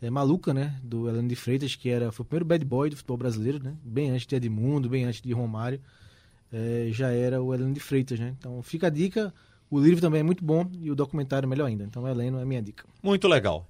[0.02, 0.78] eh, maluca, né?
[0.82, 3.74] Do Heleno de Freitas, que era, foi o primeiro bad boy do futebol brasileiro, né?
[3.84, 5.80] Bem antes de Edmundo, bem antes de Romário.
[6.52, 8.34] eh, já era o Heleno de Freitas, né?
[8.38, 9.32] Então fica a dica.
[9.74, 11.82] O livro também é muito bom e o documentário melhor ainda.
[11.82, 12.84] Então Heleno é minha dica.
[13.02, 13.66] Muito legal.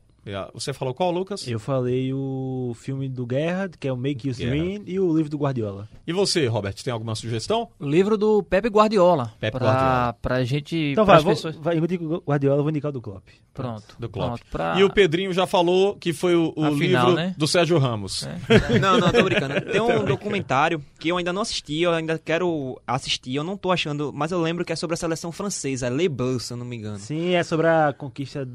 [0.52, 1.46] Você falou qual, Lucas?
[1.46, 4.34] Eu falei o filme do Guerra, que é o Make You.
[4.34, 5.88] Dream, e o livro do Guardiola.
[6.06, 7.68] E você, Robert, tem alguma sugestão?
[7.78, 9.32] O livro do Pepe Guardiola.
[9.38, 10.12] Pepe pra, Guardiola.
[10.20, 10.76] Pra gente.
[10.76, 11.56] Então vai, vou, pessoas...
[11.56, 13.28] vai, eu indico Guardiola, eu vou indicar o do Klopp.
[13.52, 13.96] Pronto.
[13.98, 14.28] Do Klopp.
[14.28, 14.78] Pronto, pra...
[14.78, 17.34] E o Pedrinho já falou que foi o, o A final, livro né?
[17.36, 18.26] do Sérgio Ramos.
[18.80, 19.60] Não, não, tô brincando.
[19.70, 23.70] Tem um documentário que eu ainda não assisti, eu ainda quero assistir, eu não tô
[23.70, 26.64] achando, mas eu lembro que é sobre a seleção francesa, Le Bleu, se eu não
[26.64, 26.98] me engano.
[26.98, 28.52] Sim, é sobre a conquista de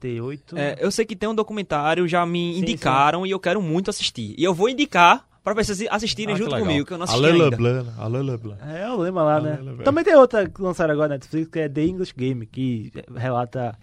[0.00, 0.56] 98.
[0.58, 3.90] É, eu sei que tem um documentário, já me Sim, indicaram e eu quero muito
[3.90, 4.34] assistir.
[4.36, 6.66] E eu vou indicar para vocês assistirem Ah, que junto legal.
[6.66, 7.56] comigo, que eu não assisti Alain ainda.
[7.56, 8.62] Leblanc, Alain Leblanc.
[8.62, 9.58] É, eu lembro lá, Ah, né?
[9.84, 13.78] Também tem outra que lançaram agora na Netflix, que é The English Game, que relata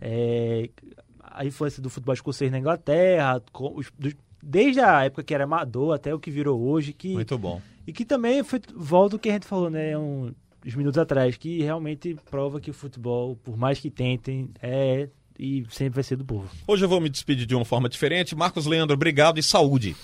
[0.00, 0.70] é,
[1.22, 5.44] a influência do futebol escocês na Inglaterra, com os- dos- desde a época que era
[5.44, 7.60] amador até o que virou hoje, que, Muito bom.
[7.86, 10.32] e que também foi, volta o que a gente falou, né, um-
[10.64, 15.64] uns minutos atrás, que realmente prova que o futebol, por mais que tentem, é e
[15.70, 16.48] sempre vai ser do povo.
[16.66, 18.34] Hoje eu vou me despedir de uma forma diferente.
[18.34, 19.94] Marcos Leandro, obrigado e saúde.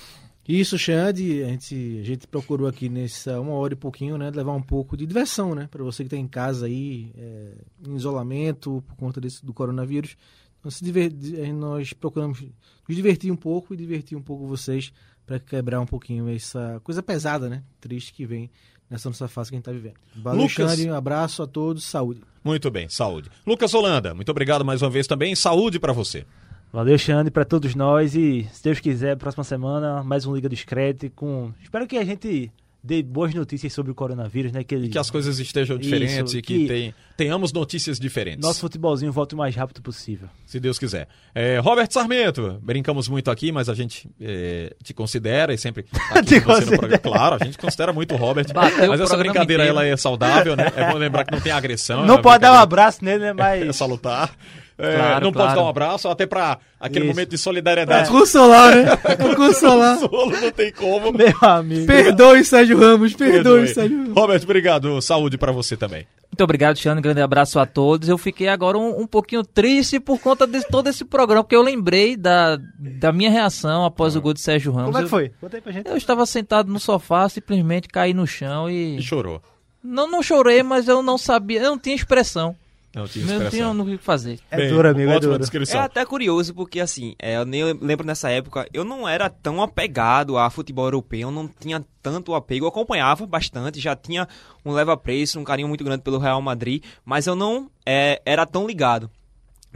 [0.46, 4.52] Isso, Xande, a gente, a gente procurou aqui nessa uma hora e pouquinho, né, levar
[4.52, 7.52] um pouco de diversão, né, para você que está em casa aí, é,
[7.88, 10.18] em isolamento por conta desse, do coronavírus.
[10.60, 11.10] Então, se diver,
[11.54, 12.42] nós procuramos
[12.86, 14.92] nos divertir um pouco e divertir um pouco vocês
[15.24, 18.50] para quebrar um pouquinho essa coisa pesada, né, triste que vem
[18.94, 19.94] nessa nossa fase que a gente está vivendo.
[20.16, 22.20] Valeu, Lucas- Xande, um abraço a todos, saúde.
[22.42, 23.30] Muito bem, saúde.
[23.46, 25.34] Lucas Holanda, muito obrigado mais uma vez também.
[25.34, 26.24] Saúde pra você.
[26.72, 28.14] Valeu, Xande, pra todos nós.
[28.16, 31.52] E, se Deus quiser, próxima semana, mais um Liga do Screte com...
[31.62, 32.50] Espero que a gente
[32.86, 34.62] dê boas notícias sobre o coronavírus, né?
[34.62, 38.40] Que, ele- Que as coisas estejam Isso, diferentes e que, que- tem- tenhamos notícias diferentes.
[38.44, 40.28] nosso futebolzinho volte o mais rápido possível.
[40.44, 41.08] Se Deus quiser.
[41.34, 46.40] É, Robert Sarmento, brincamos muito aqui, mas a gente é, te considera e sempre aqui
[46.40, 46.98] programa.
[46.98, 48.52] Claro, a gente considera muito o Robert.
[48.52, 49.78] Bateu mas o essa brincadeira inteiro.
[49.80, 50.70] ela é saudável, né?
[50.76, 52.04] É bom lembrar que não tem agressão.
[52.04, 53.32] é Não uma pode dar um abraço nele, né?
[53.34, 53.62] Mas...
[53.66, 54.30] É salutar.
[54.76, 55.60] É, Claro, não pode claro.
[55.60, 57.14] dar um abraço, até pra aquele Isso.
[57.14, 58.10] momento de solidariedade.
[58.10, 58.84] Consolar, né?
[59.36, 59.98] Consolar.
[59.98, 61.12] Solo não tem como.
[61.12, 61.86] Meu amigo.
[61.86, 63.68] Perdoe, Sérgio Ramos, perdoe, Perdoe.
[63.68, 64.14] Sérgio Ramos.
[64.16, 65.00] Robert, obrigado.
[65.00, 66.06] Saúde pra você também.
[66.30, 66.76] Muito obrigado.
[66.96, 68.08] Um grande abraço a todos.
[68.08, 71.62] Eu fiquei agora um, um pouquinho triste por conta de todo esse programa, porque eu
[71.62, 74.86] lembrei da, da minha reação após o gol de Sérgio Ramos.
[74.90, 75.30] Como é que foi?
[75.40, 75.88] Conta aí pra gente.
[75.88, 79.02] Eu estava sentado no sofá, simplesmente caí no chão E e.
[79.02, 79.40] chorou.
[79.82, 82.56] Não, não chorei, mas eu não sabia, eu não tinha expressão.
[82.94, 83.74] Não tinha Eu não tinha expressão.
[83.74, 84.38] no que fazer.
[84.50, 85.38] É Bem, duro, amigo, é duro.
[85.38, 85.80] descrição.
[85.80, 89.60] É até curioso, porque assim, é, eu nem lembro nessa época, eu não era tão
[89.62, 94.28] apegado a futebol europeu, eu não tinha tanto apego, eu acompanhava bastante, já tinha
[94.64, 98.66] um leva-preço, um carinho muito grande pelo Real Madrid, mas eu não é, era tão
[98.66, 99.10] ligado.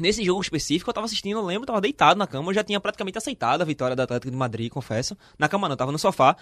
[0.01, 2.79] Nesse jogo específico, eu tava assistindo, eu lembro, tava deitado na cama, eu já tinha
[2.79, 5.17] praticamente aceitado a vitória da Atlético de Madrid, confesso.
[5.37, 6.37] Na cama não, tava no sofá.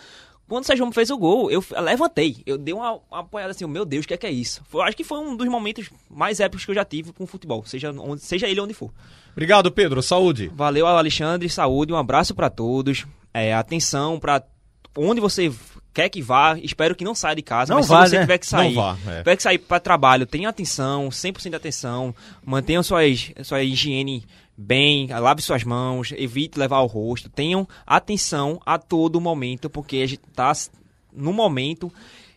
[0.49, 2.37] Quando o Sérgio fez o gol, eu levantei.
[2.47, 4.63] Eu dei uma, uma apoiada assim, meu Deus, o que é que é isso?
[4.69, 7.27] Foi, acho que foi um dos momentos mais épicos que eu já tive com o
[7.27, 8.93] futebol, seja, onde, seja ele onde for.
[9.33, 10.03] Obrigado, Pedro.
[10.03, 10.51] Saúde.
[10.55, 11.49] Valeu, Alexandre.
[11.51, 13.05] Saúde, um abraço pra todos.
[13.35, 14.43] É, atenção pra
[14.97, 15.53] onde você
[15.93, 16.59] quer que vá.
[16.63, 17.73] Espero que não saia de casa.
[17.73, 18.23] Não mas vá, se você né?
[18.23, 19.19] tiver que sair, vá, é.
[19.19, 22.15] tiver que sair para trabalho, tenha atenção, 100% de atenção.
[22.45, 24.25] Mantenham suas, sua higiene
[24.57, 27.29] bem, lave suas mãos, evite levar ao rosto.
[27.29, 30.53] Tenham atenção a todo momento, porque a gente tá
[31.13, 31.93] no momento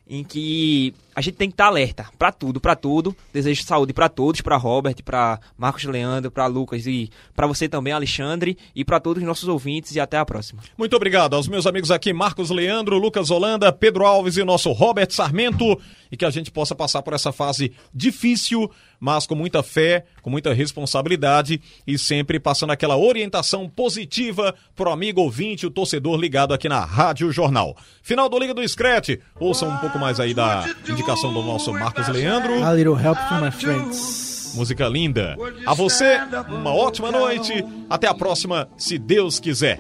[0.07, 3.13] em que a gente tem que estar alerta pra tudo, pra tudo.
[3.33, 7.91] Desejo saúde pra todos, pra Robert, pra Marcos Leandro, pra Lucas e pra você também,
[7.91, 10.61] Alexandre, e pra todos os nossos ouvintes e até a próxima.
[10.77, 15.11] Muito obrigado aos meus amigos aqui, Marcos Leandro, Lucas Holanda, Pedro Alves e nosso Robert
[15.11, 15.77] Sarmento,
[16.09, 20.29] e que a gente possa passar por essa fase difícil, mas com muita fé, com
[20.29, 26.69] muita responsabilidade e sempre passando aquela orientação positiva pro amigo ouvinte, o torcedor ligado aqui
[26.69, 27.75] na Rádio Jornal.
[28.01, 32.07] Final do Liga do Scratch, ouçam um pouco mais aí da indicação do nosso Marcos
[32.09, 32.63] Leandro.
[32.63, 34.53] A little help from my friends.
[34.55, 35.35] Música linda.
[35.65, 36.19] A você,
[36.49, 37.63] uma ótima noite.
[37.89, 39.79] Até a próxima, se Deus quiser.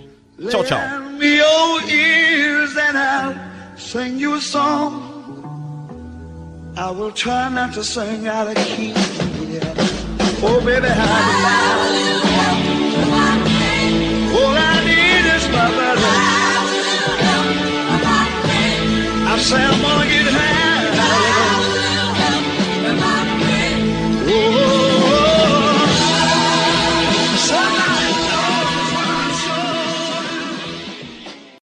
[0.49, 0.77] Tchau, tchau.
[0.77, 3.35] Lend me your ears and I'll
[3.77, 5.03] sing you a song.
[6.77, 8.93] I will try not to sing out of key.
[9.49, 9.73] Yeah.
[10.41, 11.05] Oh, baby, how
[14.31, 16.39] All I need is my brother.
[19.31, 20.18] I say I'm gonna get